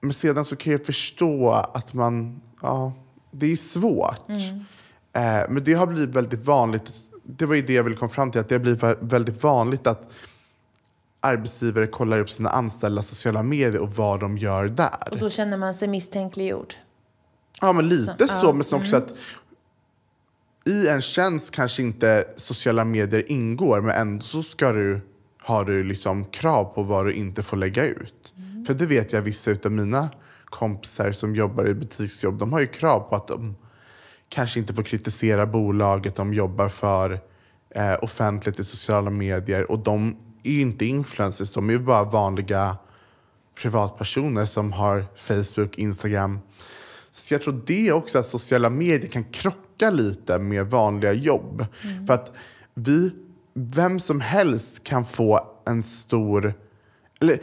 Men 0.00 0.12
sedan 0.12 0.44
så 0.44 0.56
kan 0.56 0.72
jag 0.72 0.86
förstå 0.86 1.50
att 1.52 1.94
man, 1.94 2.40
ja, 2.62 2.92
det 3.30 3.52
är 3.52 3.56
svårt. 3.56 4.28
Eh, 5.16 5.50
men 5.50 5.64
det 5.64 5.72
har 5.74 5.86
blivit 5.86 6.14
väldigt 6.14 6.46
vanligt, 6.46 6.90
det 7.24 7.46
var 7.46 7.54
ju 7.54 7.62
det 7.62 7.72
jag 7.72 7.82
ville 7.84 7.96
komma 7.96 8.08
fram 8.10 8.30
till, 8.30 8.40
att 8.40 8.48
det 8.48 8.54
har 8.54 8.60
blivit 8.60 8.82
vä- 8.82 8.96
väldigt 9.00 9.42
vanligt 9.42 9.86
att 9.86 10.08
arbetsgivare 11.20 11.86
kollar 11.86 12.18
upp 12.18 12.30
sina 12.30 12.48
anställda 12.50 13.02
sociala 13.02 13.42
medier 13.42 13.82
och 13.82 13.92
vad 13.92 14.20
de 14.20 14.38
gör 14.38 14.68
där. 14.68 14.90
Och 15.10 15.18
då 15.18 15.30
känner 15.30 15.56
man 15.56 15.74
sig 15.74 15.88
misstänkliggjord? 15.88 16.74
Ja, 17.60 17.72
men 17.72 17.88
lite 17.88 18.28
Så- 18.28 18.40
så. 18.40 18.52
men 18.52 18.64
sen 18.64 18.80
också 18.80 18.96
att 18.96 19.14
i 20.66 20.88
en 20.88 21.02
tjänst 21.02 21.54
kanske 21.54 21.82
inte 21.82 22.24
sociala 22.36 22.84
medier 22.84 23.32
ingår, 23.32 23.80
men 23.80 23.96
ändå 23.96 24.22
så 24.22 24.42
ska 24.42 24.72
du, 24.72 25.00
har 25.40 25.64
du 25.64 25.84
liksom 25.84 26.24
krav 26.24 26.64
på 26.64 26.82
vad 26.82 27.06
du 27.06 27.12
inte 27.12 27.42
får 27.42 27.56
lägga 27.56 27.86
ut. 27.86 28.32
För 28.66 28.74
det 28.74 28.86
vet 28.86 29.12
jag 29.12 29.22
vissa 29.22 29.50
av 29.64 29.72
mina 29.72 30.08
kompisar 30.44 31.12
som 31.12 31.34
jobbar 31.36 31.66
i 31.68 31.74
butiksjobb, 31.74 32.38
de 32.38 32.52
har 32.52 32.60
ju 32.60 32.66
krav 32.66 33.00
på 33.00 33.16
att 33.16 33.28
de 33.28 33.56
kanske 34.28 34.60
inte 34.60 34.74
får 34.74 34.82
kritisera 34.82 35.46
bolaget 35.46 36.14
de 36.16 36.34
jobbar 36.34 36.68
för 36.68 37.20
eh, 37.70 37.94
offentligt 38.02 38.58
i 38.58 38.64
sociala 38.64 39.10
medier. 39.10 39.70
Och 39.70 39.78
de 39.78 40.16
är 40.42 40.60
inte 40.60 40.84
influencers, 40.86 41.52
de 41.52 41.68
är 41.68 41.72
ju 41.72 41.78
bara 41.78 42.04
vanliga 42.04 42.76
privatpersoner 43.62 44.46
som 44.46 44.72
har 44.72 45.06
Facebook, 45.16 45.78
Instagram. 45.78 46.38
Så 47.20 47.34
jag 47.34 47.42
tror 47.42 47.62
det 47.66 47.92
också 47.92 48.18
att 48.18 48.26
sociala 48.26 48.70
medier 48.70 49.10
kan 49.10 49.24
krocka 49.24 49.90
lite 49.90 50.38
med 50.38 50.70
vanliga 50.70 51.12
jobb. 51.12 51.66
För 52.06 52.14
att 52.14 52.32
vi, 52.74 53.10
vem 53.54 54.00
som 54.00 54.20
helst 54.20 54.84
kan 54.84 55.04
få 55.04 55.40
en 55.66 55.82
stor... 55.82 56.54
Eller, 57.20 57.40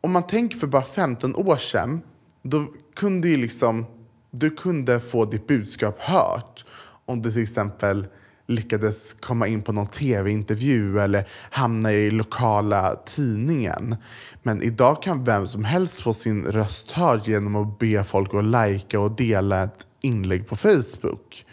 om 0.00 0.12
man 0.12 0.26
tänker 0.26 0.56
för 0.56 0.66
bara 0.66 0.82
15 0.82 1.34
år 1.36 1.56
sedan, 1.56 2.00
då 2.42 2.66
kunde 2.94 3.28
ju 3.28 3.36
liksom, 3.36 3.86
du 4.30 4.50
kunde 4.50 5.00
få 5.00 5.24
ditt 5.24 5.46
budskap 5.46 5.98
hört 5.98 6.64
om 7.04 7.22
du 7.22 7.32
till 7.32 7.42
exempel 7.42 8.06
lyckades 8.46 9.12
komma 9.12 9.46
in 9.46 9.62
på 9.62 9.72
någon 9.72 9.86
tv-intervju 9.86 11.00
eller 11.00 11.28
hamna 11.50 11.92
i 11.92 12.10
lokala 12.10 12.96
tidningen. 13.04 13.96
Men 14.42 14.62
idag 14.62 15.02
kan 15.02 15.24
vem 15.24 15.48
som 15.48 15.64
helst 15.64 16.00
få 16.00 16.14
sin 16.14 16.44
röst 16.44 16.90
hörd 16.90 17.20
genom 17.24 17.56
att 17.56 17.78
be 17.78 18.04
folk 18.04 18.34
att 18.34 18.44
lajka 18.44 19.00
och 19.00 19.16
dela 19.16 19.62
ett 19.62 19.86
inlägg 20.00 20.48
på 20.48 20.56
Facebook. 20.56 21.46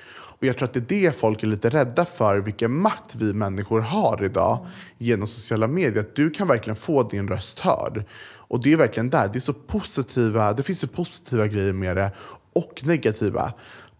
Och 0.44 0.48
jag 0.48 0.58
tror 0.58 0.68
att 0.68 0.74
det 0.74 0.80
är 0.80 1.02
det 1.02 1.16
folk 1.20 1.44
är 1.44 1.48
lite 1.48 1.70
rädda 1.70 2.06
för, 2.06 2.40
vilken 2.40 2.74
makt 2.74 3.16
vi 3.16 3.34
människor 3.34 3.82
har 3.82 4.24
idag 4.24 4.66
genom 4.98 5.28
sociala 5.28 5.68
medier. 5.68 6.04
Att 6.04 6.16
du 6.16 6.30
kan 6.30 6.48
verkligen 6.48 6.76
få 6.76 7.04
din 7.04 7.28
röst 7.28 7.60
hörd. 7.60 8.06
Och 8.54 8.64
det 8.64 8.74
är 8.74 8.78
verkligen 8.78 9.10
där. 9.10 9.30
Det, 9.34 9.38
är 9.38 9.42
så 9.42 9.54
positiva, 9.54 10.54
det 10.54 10.64
finns 10.64 10.80
så 10.80 10.88
positiva 10.88 11.48
grejer 11.48 11.74
med 11.74 11.98
det 11.98 12.12
och 12.54 12.82
negativa. 12.84 13.54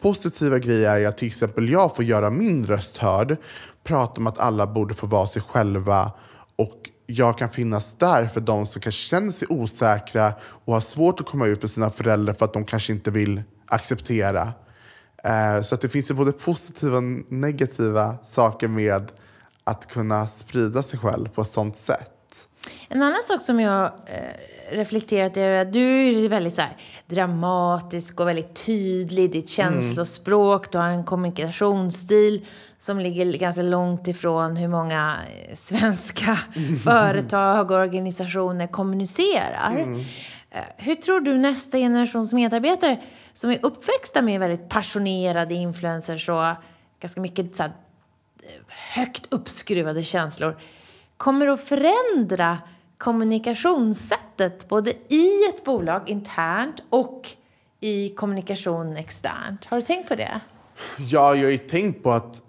Positiva 0.04 0.60
grejer 0.60 1.00
är 1.00 1.08
att 1.08 1.18
till 1.18 1.28
exempel 1.28 1.70
jag 1.70 1.96
får 1.96 2.06
göra 2.06 2.30
min 2.30 2.66
röst 2.66 2.98
hörd, 2.98 3.38
prata 3.84 4.22
om 4.22 4.28
att 4.28 4.40
alla 4.40 4.68
borde 4.68 4.94
få 4.94 5.08
vara 5.08 5.28
sig 5.28 5.42
själva 5.42 6.12
och 6.56 6.90
jag 7.06 7.38
kan 7.38 7.50
finnas 7.50 7.96
där 7.96 8.28
för 8.28 8.42
de 8.42 8.66
som 8.66 8.82
kanske 8.82 9.02
känner 9.02 9.32
sig 9.32 9.48
osäkra 9.52 10.34
och 10.42 10.74
har 10.74 10.82
svårt 10.82 11.20
att 11.20 11.26
komma 11.26 11.46
ut 11.48 11.62
för 11.62 11.68
sina 11.68 11.90
föräldrar 11.90 12.34
för 12.34 12.46
att 12.46 12.54
de 12.54 12.66
kanske 12.66 12.94
inte 12.94 13.12
vill 13.12 13.44
acceptera. 13.66 14.54
Eh, 15.24 15.62
så 15.62 15.76
att 15.76 15.82
det 15.82 15.90
finns 15.90 16.12
ju 16.12 16.16
både 16.16 16.32
positiva 16.32 16.98
och 16.98 17.04
negativa 17.32 18.16
saker 18.24 18.68
med 18.68 19.12
att 19.64 19.88
kunna 19.88 20.28
sprida 20.28 20.84
sig 20.84 21.00
själv 21.00 21.30
på 21.30 21.42
ett 21.42 21.48
sånt 21.48 21.76
sätt. 21.76 22.48
En 22.90 23.02
annan 23.02 23.24
sak 23.24 23.42
som 23.42 23.60
jag 23.60 23.86
eh, 23.86 24.53
reflekterat 24.74 25.38
över 25.38 25.58
att 25.58 25.74
du 25.74 26.10
är 26.26 26.30
väldigt 26.30 26.54
så 26.54 26.62
här, 26.62 26.78
dramatisk 27.08 28.20
och 28.20 28.28
väldigt 28.28 28.66
tydlig 28.66 29.24
i 29.24 29.28
ditt 29.28 29.50
känslospråk. 29.50 30.72
Du 30.72 30.78
har 30.78 30.88
en 30.88 31.04
kommunikationsstil 31.04 32.46
som 32.80 33.00
ligger 33.00 33.38
ganska 33.38 33.62
långt 33.62 34.08
ifrån 34.08 34.56
hur 34.56 34.68
många 34.68 35.16
eh, 35.50 35.56
svenska 35.56 36.40
företag 36.84 37.72
och 37.72 37.78
organisationer 37.78 38.68
kommunicerar. 38.68 39.98
Eh, 40.52 40.62
Hur 40.78 40.96
tror 40.96 41.20
du 41.20 41.38
nästa 41.38 41.78
generations 41.78 42.34
medarbetare 42.34 43.02
som 43.34 43.52
är 43.52 43.60
uppväxta 43.62 44.22
med 44.22 44.40
väldigt 44.40 44.70
passionerade 44.70 45.54
influencers 45.54 46.30
och 46.30 46.44
ganska 47.00 47.22
mycket 47.22 47.56
så 47.56 47.64
här, 47.64 47.72
högt 48.96 49.28
uppskruvade 49.30 50.04
känslor 50.04 50.58
kommer 51.18 51.48
att 51.48 51.62
förändra 51.62 52.58
kommunikationssättet 53.04 54.68
både 54.68 54.92
i 54.92 55.46
ett 55.50 55.64
bolag 55.64 56.10
internt 56.10 56.76
och 56.90 57.30
i 57.80 58.10
kommunikation 58.10 58.98
externt. 58.98 59.66
Har 59.66 59.78
du 59.78 59.84
tänkt 59.84 60.10
på 60.10 60.16
det? 60.16 60.40
Ja, 60.98 61.36
jag 61.36 61.44
har 61.44 61.52
ju 61.52 61.58
tänkt 61.58 62.04
på 62.04 62.12
att... 62.12 62.42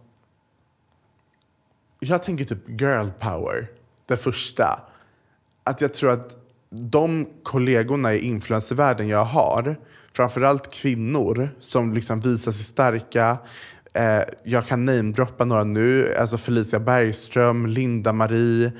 Jag 2.00 2.22
tänker 2.22 2.44
typ 2.44 2.80
girl 2.80 3.08
power, 3.20 3.66
det 4.06 4.16
första. 4.16 4.80
Att 5.64 5.80
jag 5.80 5.94
tror 5.94 6.10
att 6.10 6.36
de 6.70 7.26
kollegorna 7.42 8.14
i 8.14 8.18
influencervärlden 8.18 9.08
jag 9.08 9.24
har, 9.24 9.76
framförallt 10.12 10.72
kvinnor 10.72 11.48
som 11.60 11.92
liksom 11.92 12.20
visar 12.20 12.52
sig 12.52 12.64
starka. 12.64 13.38
Eh, 13.94 14.22
jag 14.44 14.66
kan 14.66 14.84
namedroppa 14.84 15.44
några 15.44 15.64
nu, 15.64 16.14
alltså 16.14 16.38
Felicia 16.38 16.80
Bergström, 16.80 17.66
Linda-Marie, 17.66 18.72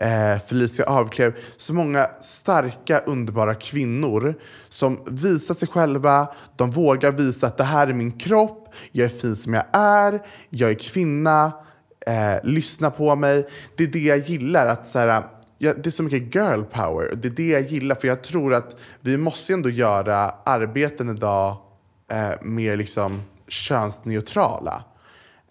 eh, 0.00 0.38
Felicia 0.38 0.84
Avklev. 0.84 1.34
Så 1.56 1.74
många 1.74 2.06
starka, 2.20 2.98
underbara 2.98 3.54
kvinnor 3.54 4.34
som 4.68 5.00
visar 5.06 5.54
sig 5.54 5.68
själva. 5.68 6.28
De 6.56 6.70
vågar 6.70 7.12
visa 7.12 7.46
att 7.46 7.56
det 7.56 7.64
här 7.64 7.86
är 7.86 7.92
min 7.92 8.12
kropp, 8.12 8.74
jag 8.92 9.04
är 9.04 9.08
fin 9.08 9.36
som 9.36 9.54
jag 9.54 9.64
är, 9.72 10.22
jag 10.50 10.70
är 10.70 10.74
kvinna, 10.74 11.52
eh, 12.06 12.44
lyssna 12.44 12.90
på 12.90 13.16
mig. 13.16 13.48
Det 13.76 13.84
är 13.84 13.88
det 13.88 13.98
jag 13.98 14.18
gillar. 14.18 14.66
att 14.66 14.86
så 14.86 14.98
här, 14.98 15.22
ja, 15.58 15.74
Det 15.74 15.86
är 15.86 15.90
så 15.90 16.02
mycket 16.02 16.34
girl 16.34 16.62
power. 16.62 17.14
Det 17.16 17.28
är 17.28 17.32
det 17.32 17.48
jag 17.48 17.62
gillar. 17.62 17.94
För 17.94 18.08
jag 18.08 18.22
tror 18.22 18.54
att 18.54 18.76
vi 19.00 19.16
måste 19.16 19.52
ändå 19.52 19.70
göra 19.70 20.30
arbeten 20.44 21.08
idag 21.08 21.56
eh, 22.12 22.30
mer 22.42 22.76
liksom 22.76 23.22
könsneutrala. 23.48 24.84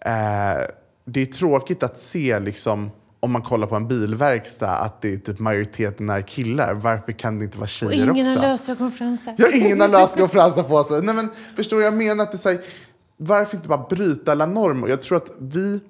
Eh, 0.04 0.62
det 1.04 1.22
är 1.22 1.26
tråkigt 1.26 1.82
att 1.82 1.98
se, 1.98 2.40
liksom, 2.40 2.90
om 3.22 3.32
man 3.32 3.42
kollar 3.42 3.66
på 3.66 3.76
en 3.76 3.88
bilverkstad, 3.88 4.70
att 4.70 5.02
det 5.02 5.12
är 5.12 5.16
typ 5.16 5.38
majoriteten 5.38 6.10
är 6.10 6.22
killar. 6.22 6.74
Varför 6.74 7.12
kan 7.12 7.38
det 7.38 7.44
inte 7.44 7.58
vara 7.58 7.64
Och 7.64 7.68
tjejer 7.68 7.92
ingen 7.92 8.10
också? 8.10 8.40
har 8.40 8.48
lösögonfransar. 8.48 9.34
Ja, 9.38 9.50
ingen 9.52 9.80
har 9.80 9.88
lösögonfransar 9.88 10.62
på 10.62 10.84
sig. 10.84 11.02
Nej, 11.02 11.14
men, 11.14 11.28
förstår 11.56 11.76
du? 11.76 11.84
Jag 11.84 11.94
menar 11.94 12.24
att 12.24 12.32
det 12.32 12.46
är 12.46 12.52
här, 12.52 12.64
varför 13.16 13.56
inte 13.56 13.68
bara 13.68 13.86
bryta 13.90 14.32
alla 14.32 14.46
normer? 14.46 14.88
Jag 14.88 15.02
tror 15.02 15.16
att 15.16 15.30
vi, 15.38 15.80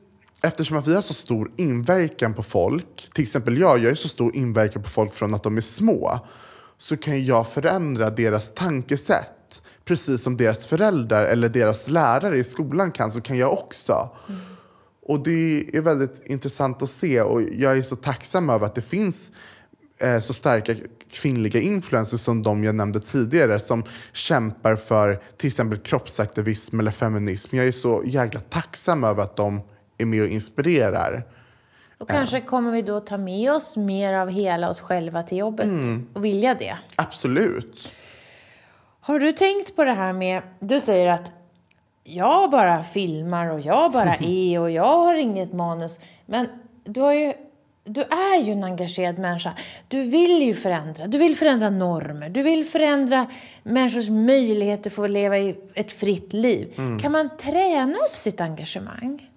eftersom 0.42 0.76
att 0.76 0.86
vi 0.86 0.94
har 0.94 1.02
så 1.02 1.14
stor 1.14 1.50
inverkan 1.56 2.34
på 2.34 2.42
folk, 2.42 3.08
till 3.14 3.22
exempel 3.22 3.58
jag, 3.58 3.78
jag 3.78 3.90
har 3.90 3.94
så 3.94 4.08
stor 4.08 4.36
inverkan 4.36 4.82
på 4.82 4.88
folk 4.88 5.12
från 5.12 5.34
att 5.34 5.42
de 5.42 5.56
är 5.56 5.60
små, 5.60 6.20
så 6.78 6.96
kan 6.96 7.24
jag 7.24 7.48
förändra 7.48 8.10
deras 8.10 8.54
tankesätt. 8.54 9.62
Precis 9.84 10.22
som 10.22 10.36
deras 10.36 10.66
föräldrar 10.66 11.24
eller 11.24 11.48
deras 11.48 11.88
lärare 11.88 12.38
i 12.38 12.44
skolan 12.44 12.92
kan, 12.92 13.10
så 13.10 13.20
kan 13.20 13.38
jag 13.38 13.52
också. 13.52 14.10
Och 15.12 15.20
det 15.20 15.64
är 15.72 15.80
väldigt 15.80 16.22
intressant 16.26 16.82
att 16.82 16.90
se 16.90 17.22
och 17.22 17.42
jag 17.42 17.78
är 17.78 17.82
så 17.82 17.96
tacksam 17.96 18.50
över 18.50 18.66
att 18.66 18.74
det 18.74 18.82
finns 18.82 19.32
eh, 19.98 20.20
så 20.20 20.32
starka 20.32 20.74
kvinnliga 21.10 21.60
influencers 21.60 22.20
som 22.20 22.42
de 22.42 22.64
jag 22.64 22.74
nämnde 22.74 23.00
tidigare 23.00 23.60
som 23.60 23.84
kämpar 24.12 24.76
för 24.76 25.20
till 25.36 25.46
exempel 25.46 25.78
kroppsaktivism 25.78 26.80
eller 26.80 26.90
feminism. 26.90 27.56
Jag 27.56 27.66
är 27.66 27.72
så 27.72 28.02
jäkla 28.06 28.40
tacksam 28.40 29.04
över 29.04 29.22
att 29.22 29.36
de 29.36 29.60
är 29.98 30.04
med 30.04 30.22
och 30.22 30.28
inspirerar. 30.28 31.24
Och 31.98 32.08
kanske 32.08 32.40
kommer 32.40 32.72
vi 32.72 32.82
då 32.82 33.00
ta 33.00 33.18
med 33.18 33.52
oss 33.52 33.76
mer 33.76 34.12
av 34.12 34.28
hela 34.28 34.70
oss 34.70 34.80
själva 34.80 35.22
till 35.22 35.38
jobbet 35.38 35.68
och 36.12 36.24
vilja 36.24 36.54
det. 36.54 36.78
Absolut. 36.96 37.88
Har 39.00 39.18
du 39.18 39.32
tänkt 39.32 39.76
på 39.76 39.84
det 39.84 39.92
här 39.92 40.12
med, 40.12 40.42
du 40.60 40.80
säger 40.80 41.08
att 41.08 41.32
jag 42.04 42.50
bara 42.50 42.84
filmar 42.84 43.46
och 43.46 43.60
jag 43.60 43.92
bara 43.92 44.14
är 44.20 44.60
och 44.60 44.70
jag 44.70 44.96
har 44.96 45.14
inget 45.14 45.52
manus. 45.52 46.00
Men 46.26 46.48
du, 46.84 47.00
har 47.00 47.12
ju, 47.12 47.32
du 47.84 48.00
är 48.00 48.42
ju 48.42 48.52
en 48.52 48.64
engagerad 48.64 49.18
människa. 49.18 49.54
Du 49.88 50.02
vill 50.02 50.42
ju 50.42 50.54
förändra. 50.54 51.06
Du 51.06 51.18
vill 51.18 51.36
förändra 51.36 51.70
normer. 51.70 52.28
Du 52.28 52.42
vill 52.42 52.66
förändra 52.66 53.30
människors 53.62 54.08
möjligheter 54.08 54.90
att 54.90 54.96
få 54.96 55.06
leva 55.06 55.38
i 55.38 55.56
ett 55.74 55.92
fritt 55.92 56.32
liv. 56.32 56.74
Kan 57.00 57.12
man 57.12 57.36
träna 57.36 57.98
upp 57.98 58.16
sitt 58.16 58.40
engagemang? 58.40 59.28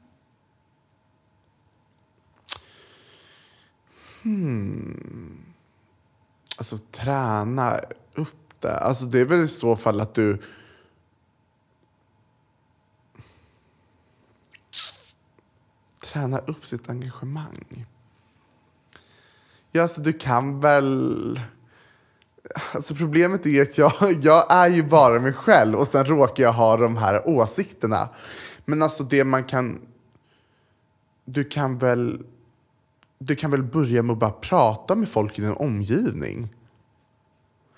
Alltså 6.58 6.78
träna 6.78 7.72
upp 8.16 8.62
det. 8.62 8.78
Alltså 8.78 9.06
det 9.06 9.20
är 9.20 9.26
väl 9.26 9.42
i 9.42 9.48
så 9.48 9.76
fall 9.76 10.02
att 10.02 10.14
du... 10.14 10.42
Träna 16.16 16.40
upp 16.40 16.66
sitt 16.66 16.90
engagemang. 16.90 17.86
Ja, 19.72 19.82
alltså 19.82 20.02
du 20.02 20.14
kan 20.14 20.60
väl... 20.60 21.40
Alltså 22.74 22.96
problemet 22.96 23.46
är 23.46 23.62
att 23.62 23.78
jag, 23.78 23.94
jag 24.22 24.52
är 24.52 24.70
ju 24.70 24.84
bara 24.84 25.20
mig 25.20 25.34
själv 25.34 25.76
och 25.76 25.88
sen 25.88 26.06
råkar 26.06 26.44
jag 26.44 26.54
ha 26.54 26.78
de 26.78 26.98
här 26.98 27.28
åsikterna. 27.28 28.10
Men 28.66 28.82
alltså 28.82 29.04
det 29.04 29.24
man 29.24 29.44
kan... 29.44 29.82
Du 31.26 31.44
kan 31.44 31.78
väl... 31.78 32.26
Du 33.20 33.36
kan 33.36 33.52
väl 33.52 33.64
börja 33.64 34.04
med 34.04 34.14
att 34.14 34.20
bara 34.20 34.32
prata 34.32 34.96
med 34.96 35.10
folk 35.10 35.40
i 35.40 35.42
din 35.42 35.54
omgivning. 35.54 36.56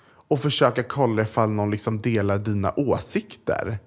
Och 0.06 0.40
försöka 0.40 0.82
kolla 0.82 1.22
ifall 1.22 1.50
någon 1.50 1.70
liksom 1.70 2.00
delar 2.00 2.38
dina 2.38 2.72
åsikter. 2.76 3.78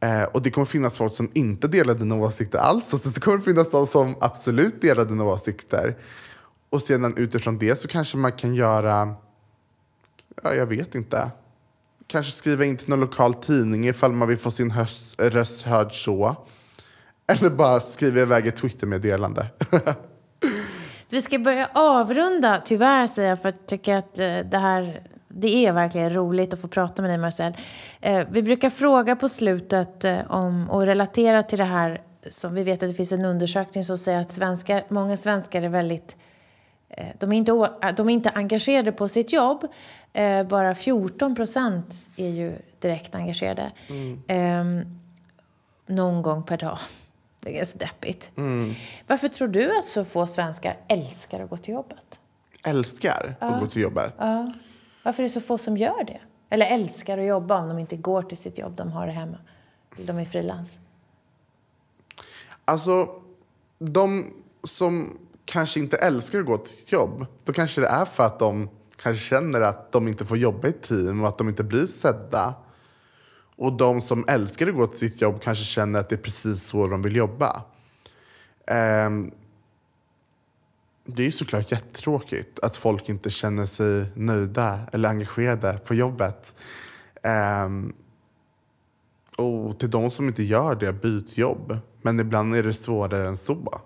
Eh, 0.00 0.22
och 0.22 0.42
det 0.42 0.50
kommer 0.50 0.64
finnas 0.64 0.98
folk 0.98 1.12
som 1.12 1.30
inte 1.34 1.68
delar 1.68 1.94
dina 1.94 2.14
åsikter 2.14 2.58
alls. 2.58 2.92
Och 2.92 2.98
sen 2.98 3.12
så 3.12 3.20
kommer 3.20 3.38
det 3.38 3.44
finnas 3.44 3.70
de 3.70 3.86
som 3.86 4.16
absolut 4.20 4.80
delar 4.80 5.04
dina 5.04 5.24
åsikter. 5.24 5.96
Och 6.70 6.82
sedan 6.82 7.16
utifrån 7.16 7.58
det 7.58 7.76
så 7.76 7.88
kanske 7.88 8.16
man 8.16 8.32
kan 8.32 8.54
göra, 8.54 9.14
ja 10.42 10.54
jag 10.54 10.66
vet 10.66 10.94
inte. 10.94 11.30
Kanske 12.06 12.32
skriva 12.32 12.64
in 12.64 12.76
till 12.76 12.88
någon 12.88 13.00
lokal 13.00 13.34
tidning 13.34 13.88
ifall 13.88 14.12
man 14.12 14.28
vill 14.28 14.38
få 14.38 14.50
sin 14.50 14.70
höst, 14.70 15.14
röst 15.20 15.62
hörd 15.62 16.04
så. 16.04 16.36
Eller 17.26 17.50
bara 17.50 17.80
skriva 17.80 18.20
iväg 18.20 18.46
ett 18.46 18.56
Twittermeddelande. 18.56 19.46
Vi 21.10 21.22
ska 21.22 21.38
börja 21.38 21.70
avrunda, 21.74 22.62
tyvärr 22.64 23.06
säger 23.06 23.28
jag, 23.28 23.42
för 23.42 23.48
jag 23.48 23.66
tycker 23.66 23.96
att 23.96 24.18
eh, 24.18 24.38
det 24.38 24.58
här 24.58 25.02
det 25.28 25.66
är 25.66 25.72
verkligen 25.72 26.14
roligt 26.14 26.52
att 26.52 26.60
få 26.60 26.68
prata 26.68 27.02
med 27.02 27.10
dig 27.10 27.18
Marcel. 27.18 27.56
Eh, 28.00 28.26
vi 28.30 28.42
brukar 28.42 28.70
fråga 28.70 29.16
på 29.16 29.28
slutet 29.28 30.04
eh, 30.04 30.30
om, 30.30 30.70
och 30.70 30.86
relatera 30.86 31.42
till 31.42 31.58
det 31.58 31.64
här 31.64 32.00
som 32.30 32.54
vi 32.54 32.62
vet 32.62 32.82
att 32.82 32.88
det 32.88 32.94
finns 32.94 33.12
en 33.12 33.24
undersökning 33.24 33.84
som 33.84 33.98
säger 33.98 34.20
att 34.20 34.32
svenskar, 34.32 34.84
många 34.88 35.16
svenskar 35.16 35.62
är 35.62 35.68
väldigt 35.68 36.16
eh, 36.88 37.06
de 37.18 37.32
är, 37.32 37.36
inte, 37.36 37.52
de 37.96 38.08
är 38.08 38.12
inte 38.12 38.30
engagerade 38.30 38.92
på 38.92 39.08
sitt 39.08 39.32
jobb. 39.32 39.66
Bara 40.48 40.74
14 40.74 41.34
procent 41.34 41.94
är 42.16 42.28
ju 42.28 42.58
direkt 42.80 43.14
engagerade. 43.14 43.72
Eh, 44.26 44.64
någon 45.86 46.22
gång 46.22 46.42
per 46.42 46.56
dag. 46.56 46.78
Det 47.40 47.50
är 47.50 47.56
ganska 47.56 47.78
deppigt. 47.78 48.30
Varför 49.06 49.28
tror 49.28 49.48
du 49.48 49.78
att 49.78 49.84
så 49.84 50.04
få 50.04 50.26
svenskar 50.26 50.76
älskar 50.88 51.40
att 51.40 51.50
gå 51.50 51.56
till 51.56 51.74
jobbet? 51.74 52.20
Älskar 52.64 53.34
att 53.38 53.60
gå 53.60 53.66
till 53.66 53.82
jobbet. 53.82 54.14
Ja. 54.18 54.52
Varför 55.02 55.22
är 55.22 55.28
det 55.28 55.32
så 55.32 55.40
få 55.40 55.58
som 55.58 55.76
gör 55.76 56.04
det? 56.04 56.20
Eller 56.50 56.66
älskar 56.66 57.18
att 57.18 57.26
jobba 57.26 57.62
om 57.62 57.68
de 57.68 57.78
inte 57.78 57.96
går 57.96 58.22
till 58.22 58.36
sitt 58.36 58.58
jobb, 58.58 58.76
de 58.76 58.92
har 58.92 59.06
det 59.06 59.12
hemma. 59.12 59.38
De 59.96 60.18
är 60.18 60.24
frilans. 60.24 60.78
Alltså, 62.64 63.08
de 63.78 64.26
som 64.64 65.18
kanske 65.44 65.80
inte 65.80 65.96
älskar 65.96 66.40
att 66.40 66.46
gå 66.46 66.58
till 66.58 66.76
sitt 66.76 66.92
jobb, 66.92 67.26
då 67.44 67.52
kanske 67.52 67.80
det 67.80 67.86
är 67.86 68.04
för 68.04 68.24
att 68.24 68.38
de 68.38 68.68
kanske 69.02 69.24
känner 69.24 69.60
att 69.60 69.92
de 69.92 70.08
inte 70.08 70.24
får 70.24 70.36
jobba 70.36 70.68
i 70.68 70.72
team 70.72 71.22
och 71.22 71.28
att 71.28 71.38
de 71.38 71.48
inte 71.48 71.64
blir 71.64 71.86
sedda. 71.86 72.54
Och 73.56 73.72
de 73.72 74.00
som 74.00 74.24
älskar 74.28 74.66
att 74.66 74.74
gå 74.74 74.86
till 74.86 74.98
sitt 74.98 75.20
jobb 75.20 75.40
kanske 75.42 75.64
känner 75.64 76.00
att 76.00 76.08
det 76.08 76.14
är 76.14 76.22
precis 76.22 76.62
så 76.62 76.86
de 76.86 77.02
vill 77.02 77.16
jobba. 77.16 77.62
Um, 79.06 79.30
det 81.16 81.26
är 81.26 81.30
såklart 81.30 81.72
jättetråkigt 81.72 82.58
att 82.62 82.76
folk 82.76 83.08
inte 83.08 83.30
känner 83.30 83.66
sig 83.66 84.06
nöjda 84.14 84.78
eller 84.92 85.08
engagerade 85.08 85.78
på 85.78 85.94
jobbet. 85.94 86.54
Ehm, 87.22 87.92
och 89.36 89.78
till 89.78 89.90
de 89.90 90.10
som 90.10 90.28
inte 90.28 90.42
gör 90.42 90.74
det, 90.74 90.92
byt 90.92 91.38
jobb. 91.38 91.78
Men 92.02 92.20
ibland 92.20 92.54
är 92.54 92.62
det 92.62 92.74
svårare 92.74 93.28
än 93.28 93.36
så. 93.36 93.80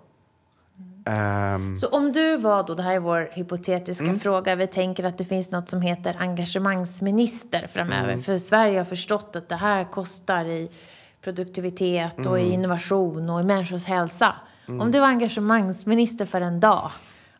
Ehm, 1.05 1.75
Så 1.77 1.87
om 1.87 2.11
du 2.11 2.37
var 2.37 2.63
då, 2.63 2.73
det 2.73 2.83
här 2.83 2.95
är 2.95 2.99
vår 2.99 3.29
hypotetiska 3.31 4.13
fråga, 4.19 4.55
vi 4.55 4.67
tänker 4.67 5.03
att 5.03 5.17
det 5.17 5.25
finns 5.25 5.51
något 5.51 5.69
som 5.69 5.81
heter 5.81 6.15
engagemangsminister 6.19 7.67
framöver. 7.67 8.17
För 8.17 8.37
Sverige 8.37 8.77
har 8.77 8.85
förstått 8.85 9.35
att 9.35 9.49
det 9.49 9.55
här 9.55 9.91
kostar 9.91 10.45
i 10.45 10.69
produktivitet 11.21 12.25
och 12.25 12.39
i 12.39 12.51
innovation 12.53 13.29
och 13.29 13.39
i 13.39 13.43
människors 13.43 13.85
hälsa. 13.85 14.35
Om 14.67 14.91
du 14.91 14.99
var 14.99 15.07
engagemangsminister 15.07 16.25
för 16.25 16.41
en 16.41 16.59
dag, 16.59 16.91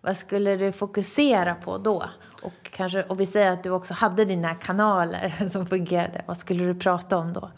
vad 0.04 0.18
skulle 0.18 0.56
du 0.56 0.72
fokusera 0.72 1.56
på 1.56 1.78
då? 1.78 2.04
Och, 2.42 2.54
kanske, 2.72 3.04
och 3.04 3.20
vi 3.20 3.26
säger 3.26 3.52
att 3.52 3.64
du 3.64 3.70
också 3.70 3.94
hade 3.94 4.26
dina 4.26 4.56
kanaler 4.56 5.48
som 5.52 5.66
fungerade. 5.66 6.24
Vad 6.28 6.38
skulle 6.38 6.64
du 6.64 6.76
prata 6.76 7.18
om 7.18 7.34
då? 7.34 7.52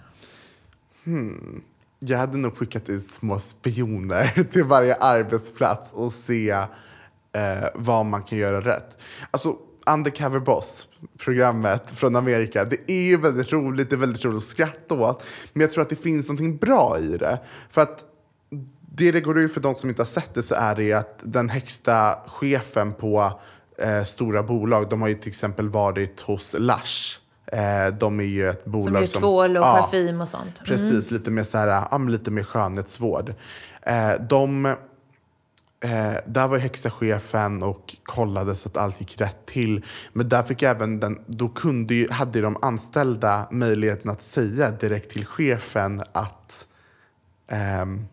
Hmm. 1.04 1.64
Jag 2.00 2.18
hade 2.18 2.38
nog 2.38 2.58
skickat 2.58 2.90
ut 2.90 3.04
små 3.04 3.40
spioner 3.40 4.44
till 4.52 4.64
varje 4.64 4.96
arbetsplats 4.96 5.94
och 5.94 6.12
se 6.12 6.50
eh, 6.50 6.68
vad 7.76 8.06
man 8.06 8.24
kan 8.24 8.38
göra 8.38 8.62
rätt. 8.62 8.98
Alltså, 9.32 9.56
Undercover 9.88 10.40
Boss, 10.40 10.88
programmet 11.18 11.92
från 11.92 12.16
Amerika, 12.16 12.66
det 12.66 12.92
är 12.92 13.04
ju 13.04 13.18
väldigt 13.18 13.52
roligt, 13.52 13.90
det 13.90 13.96
är 13.96 13.98
väldigt 13.98 14.26
roligt 14.26 14.38
att 14.38 14.44
skratta 14.44 14.96
åt. 14.96 15.24
Men 15.54 15.62
jag 15.62 15.72
tror 15.72 15.82
att 15.82 15.90
det 15.90 15.96
finns 15.96 16.28
någonting 16.28 16.58
bra 16.58 17.00
i 17.00 17.18
det. 17.18 17.40
För 17.70 17.82
att 17.82 18.06
det 18.98 19.12
det 19.12 19.22
går 19.22 19.40
ut 19.40 19.54
för 19.54 19.62
de 19.62 19.76
som 19.76 19.90
inte 19.90 20.02
har 20.02 20.08
sett 20.08 20.34
det 20.34 20.44
så 20.44 20.56
är 20.56 20.76
det 20.76 20.94
att 20.94 21.20
den 21.24 21.50
högsta 21.50 22.16
chefen 22.28 22.94
på 22.94 23.40
eh, 23.78 24.04
stora 24.04 24.44
bolag, 24.44 24.90
de 24.90 25.02
har 25.02 25.08
ju 25.08 25.16
till 25.16 25.30
exempel 25.30 25.70
varit 25.70 26.22
hos 26.22 26.56
Lush. 26.60 27.20
Eh, 27.52 27.94
de 28.00 28.20
är 28.20 28.24
ju 28.24 28.50
ett 28.50 28.66
bolag 28.66 29.10
Som 29.10 29.22
som... 29.22 29.22
gör 29.22 29.28
tvål 29.48 29.58
och 29.58 29.64
Ja. 29.64 29.82
parfym 29.82 30.22
och 30.22 30.28
sånt. 30.28 30.62
Precis, 30.66 31.12
lite 31.12 31.32
mer 31.32 31.44
så 31.44 31.58
här, 31.58 31.68
ja, 31.92 31.98
lite 31.98 32.32
mer 32.32 32.44
skönhetsvård. 32.44 33.34
Eh, 33.82 34.12
de, 34.30 34.66
eh, 34.66 34.74
där 36.26 36.48
var 36.48 36.58
högsta 36.58 36.92
chefen 36.92 37.64
och 37.64 37.96
kollade 38.04 38.56
så 38.56 38.70
att 38.70 38.78
allt 38.78 39.00
gick 39.00 39.22
rätt 39.22 39.46
till. 39.46 39.86
Men 40.14 40.30
där 40.30 40.44
fick 40.44 40.64
även 40.64 41.00
den, 41.00 41.20
då 41.28 41.50
kunde 41.50 41.96
ju, 41.96 42.12
hade 42.12 42.42
de 42.42 42.58
anställda 42.62 43.48
möjligheten 43.52 44.12
att 44.12 44.22
säga 44.22 44.72
direkt 44.72 45.12
till 45.12 45.26
chefen 45.26 46.02
att 46.12 46.68
ehm, 47.48 48.06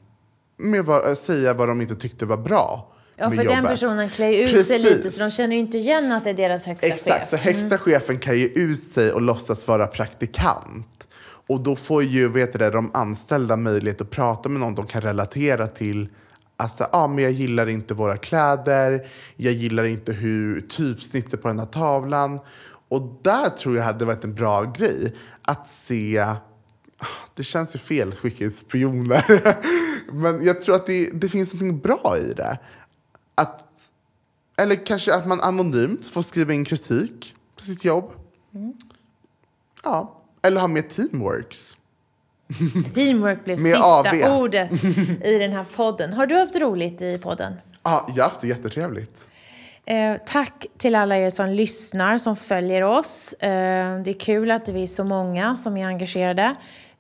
med 0.63 0.85
vad, 0.85 1.19
säga 1.19 1.55
vad 1.55 1.69
de 1.69 1.81
inte 1.81 1.95
tyckte 1.95 2.27
var 2.27 2.37
bra 2.37 2.89
Ja, 3.17 3.31
för 3.31 3.37
den 3.37 3.47
jobbet. 3.57 3.71
personen 3.71 4.09
klär 4.09 4.29
ju 4.29 4.43
ut 4.43 4.49
sig 4.67 4.79
Precis. 4.79 4.85
lite 4.85 5.11
så 5.11 5.25
de 5.25 5.31
känner 5.31 5.57
ju 5.57 5.61
inte 5.61 5.79
igen 5.79 6.13
att 6.13 6.25
det 6.25 6.31
är 6.31 6.35
deras 6.35 6.67
högsta 6.67 6.87
Exakt, 6.87 7.19
chef. 7.19 7.29
så 7.29 7.37
högsta 7.37 7.79
chefen 7.79 8.19
kan 8.19 8.39
ge 8.39 8.47
ut 8.47 8.83
sig 8.83 9.13
och 9.13 9.23
låtsas 9.23 9.69
vara 9.69 9.87
praktikant. 9.87 11.09
Och 11.49 11.61
då 11.61 11.77
får 11.77 12.03
ju 12.03 12.29
vet 12.29 12.53
du 12.53 12.59
det, 12.59 12.71
de 12.71 12.91
anställda 12.95 13.57
möjlighet 13.57 14.01
att 14.01 14.11
prata 14.11 14.49
med 14.49 14.61
någon 14.61 14.75
de 14.75 14.87
kan 14.87 15.01
relatera 15.01 15.67
till. 15.67 16.09
Alltså, 16.57 16.87
ah, 16.93 17.07
men 17.09 17.25
jag 17.25 17.33
gillar 17.33 17.69
inte 17.69 17.95
våra 17.95 18.17
kläder, 18.17 19.07
jag 19.37 19.53
gillar 19.53 19.85
inte 19.85 20.13
hur 20.13 20.61
typsnittet 20.61 21.43
på 21.43 21.49
den 21.49 21.59
här 21.59 21.67
tavlan. 21.67 22.41
Och 22.89 23.21
där 23.23 23.51
tror 23.51 23.77
jag 23.77 23.85
hade 23.85 24.05
varit 24.05 24.25
en 24.25 24.35
bra 24.35 24.63
grej. 24.63 25.15
Att 25.43 25.67
se 25.67 26.19
ah, 26.19 26.37
det 27.35 27.43
känns 27.43 27.75
ju 27.75 27.79
fel 27.79 28.09
att 28.09 28.19
skicka 28.19 28.45
ut 28.45 28.55
spioner. 28.55 29.57
Men 30.13 30.45
jag 30.45 30.63
tror 30.63 30.75
att 30.75 30.87
det, 30.87 31.11
det 31.13 31.29
finns 31.29 31.55
något 31.55 31.83
bra 31.83 32.17
i 32.19 32.33
det. 32.33 32.59
Att, 33.35 33.91
eller 34.57 34.87
kanske 34.87 35.15
att 35.15 35.27
man 35.27 35.41
anonymt 35.41 36.07
får 36.09 36.23
skriva 36.23 36.53
in 36.53 36.65
kritik 36.65 37.35
på 37.57 37.65
sitt 37.65 37.85
jobb. 37.85 38.13
Ja. 39.85 40.23
Eller 40.43 40.61
ha 40.61 40.69
mer 40.69 40.83
teamworks. 40.83 41.77
Teamwork 42.95 43.45
blev 43.45 43.61
Med 43.61 43.73
sista 43.75 43.87
AV. 43.87 44.41
ordet 44.43 44.85
i 45.25 45.39
den 45.39 45.53
här 45.53 45.65
podden. 45.77 46.13
Har 46.13 46.27
du 46.27 46.39
haft 46.39 46.57
roligt 46.57 47.03
i 47.03 47.19
podden? 47.19 47.55
Ja, 47.83 48.07
jag 48.09 48.25
har 48.25 48.31
haft 48.31 48.41
det 48.41 48.47
jättetrevligt. 48.49 49.29
Eh, 49.85 50.17
tack 50.27 50.67
till 50.79 50.95
alla 50.95 51.17
er 51.17 51.31
som 51.31 51.49
lyssnar, 51.49 52.19
som 52.19 52.37
följer 52.37 52.83
oss. 52.83 53.33
Eh, 53.33 54.03
det 54.03 54.11
är 54.11 54.21
kul 54.21 54.51
att 54.51 54.69
vi 54.69 54.83
är 54.83 54.87
så 54.87 55.05
många 55.05 55.57
som 55.57 55.77
är 55.77 55.87
engagerade. 55.87 56.55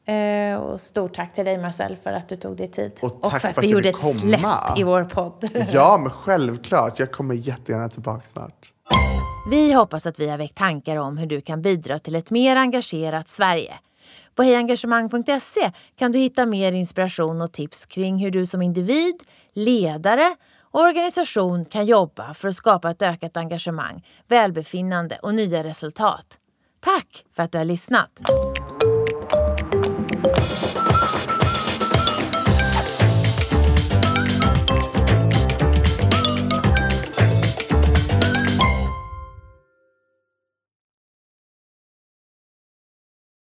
Eh, 0.06 0.56
och 0.56 0.80
stort 0.80 1.14
tack 1.14 1.34
till 1.34 1.44
dig 1.44 1.58
Marcel 1.58 1.96
för 1.96 2.12
att 2.12 2.28
du 2.28 2.36
tog 2.36 2.56
dig 2.56 2.68
tid. 2.68 2.92
Och 3.02 3.22
tack 3.22 3.40
för 3.40 3.48
att 3.48 3.54
för 3.54 3.62
vi 3.62 3.66
att 3.66 3.70
jag 3.70 3.78
gjorde 3.78 3.88
ett 3.88 3.96
komma. 3.96 4.12
släpp 4.14 4.78
i 4.78 4.82
vår 4.82 5.04
podd. 5.04 5.48
Ja, 5.72 5.98
men 6.02 6.10
självklart. 6.10 6.98
Jag 6.98 7.12
kommer 7.12 7.34
jättegärna 7.34 7.88
tillbaka 7.88 8.24
snart. 8.24 8.72
Vi 9.50 9.72
hoppas 9.72 10.06
att 10.06 10.18
vi 10.18 10.28
har 10.28 10.38
väckt 10.38 10.56
tankar 10.56 10.96
om 10.96 11.16
hur 11.18 11.26
du 11.26 11.40
kan 11.40 11.62
bidra 11.62 11.98
till 11.98 12.14
ett 12.14 12.30
mer 12.30 12.56
engagerat 12.56 13.28
Sverige. 13.28 13.74
På 14.34 14.42
hejengagemang.se 14.42 15.72
kan 15.98 16.12
du 16.12 16.18
hitta 16.18 16.46
mer 16.46 16.72
inspiration 16.72 17.40
och 17.42 17.52
tips 17.52 17.86
kring 17.86 18.18
hur 18.18 18.30
du 18.30 18.46
som 18.46 18.62
individ, 18.62 19.14
ledare 19.54 20.34
och 20.60 20.80
organisation 20.80 21.64
kan 21.64 21.86
jobba 21.86 22.34
för 22.34 22.48
att 22.48 22.54
skapa 22.54 22.90
ett 22.90 23.02
ökat 23.02 23.36
engagemang, 23.36 24.04
välbefinnande 24.28 25.18
och 25.22 25.34
nya 25.34 25.64
resultat. 25.64 26.26
Tack 26.80 27.24
för 27.36 27.42
att 27.42 27.52
du 27.52 27.58
har 27.58 27.64
lyssnat! 27.64 28.10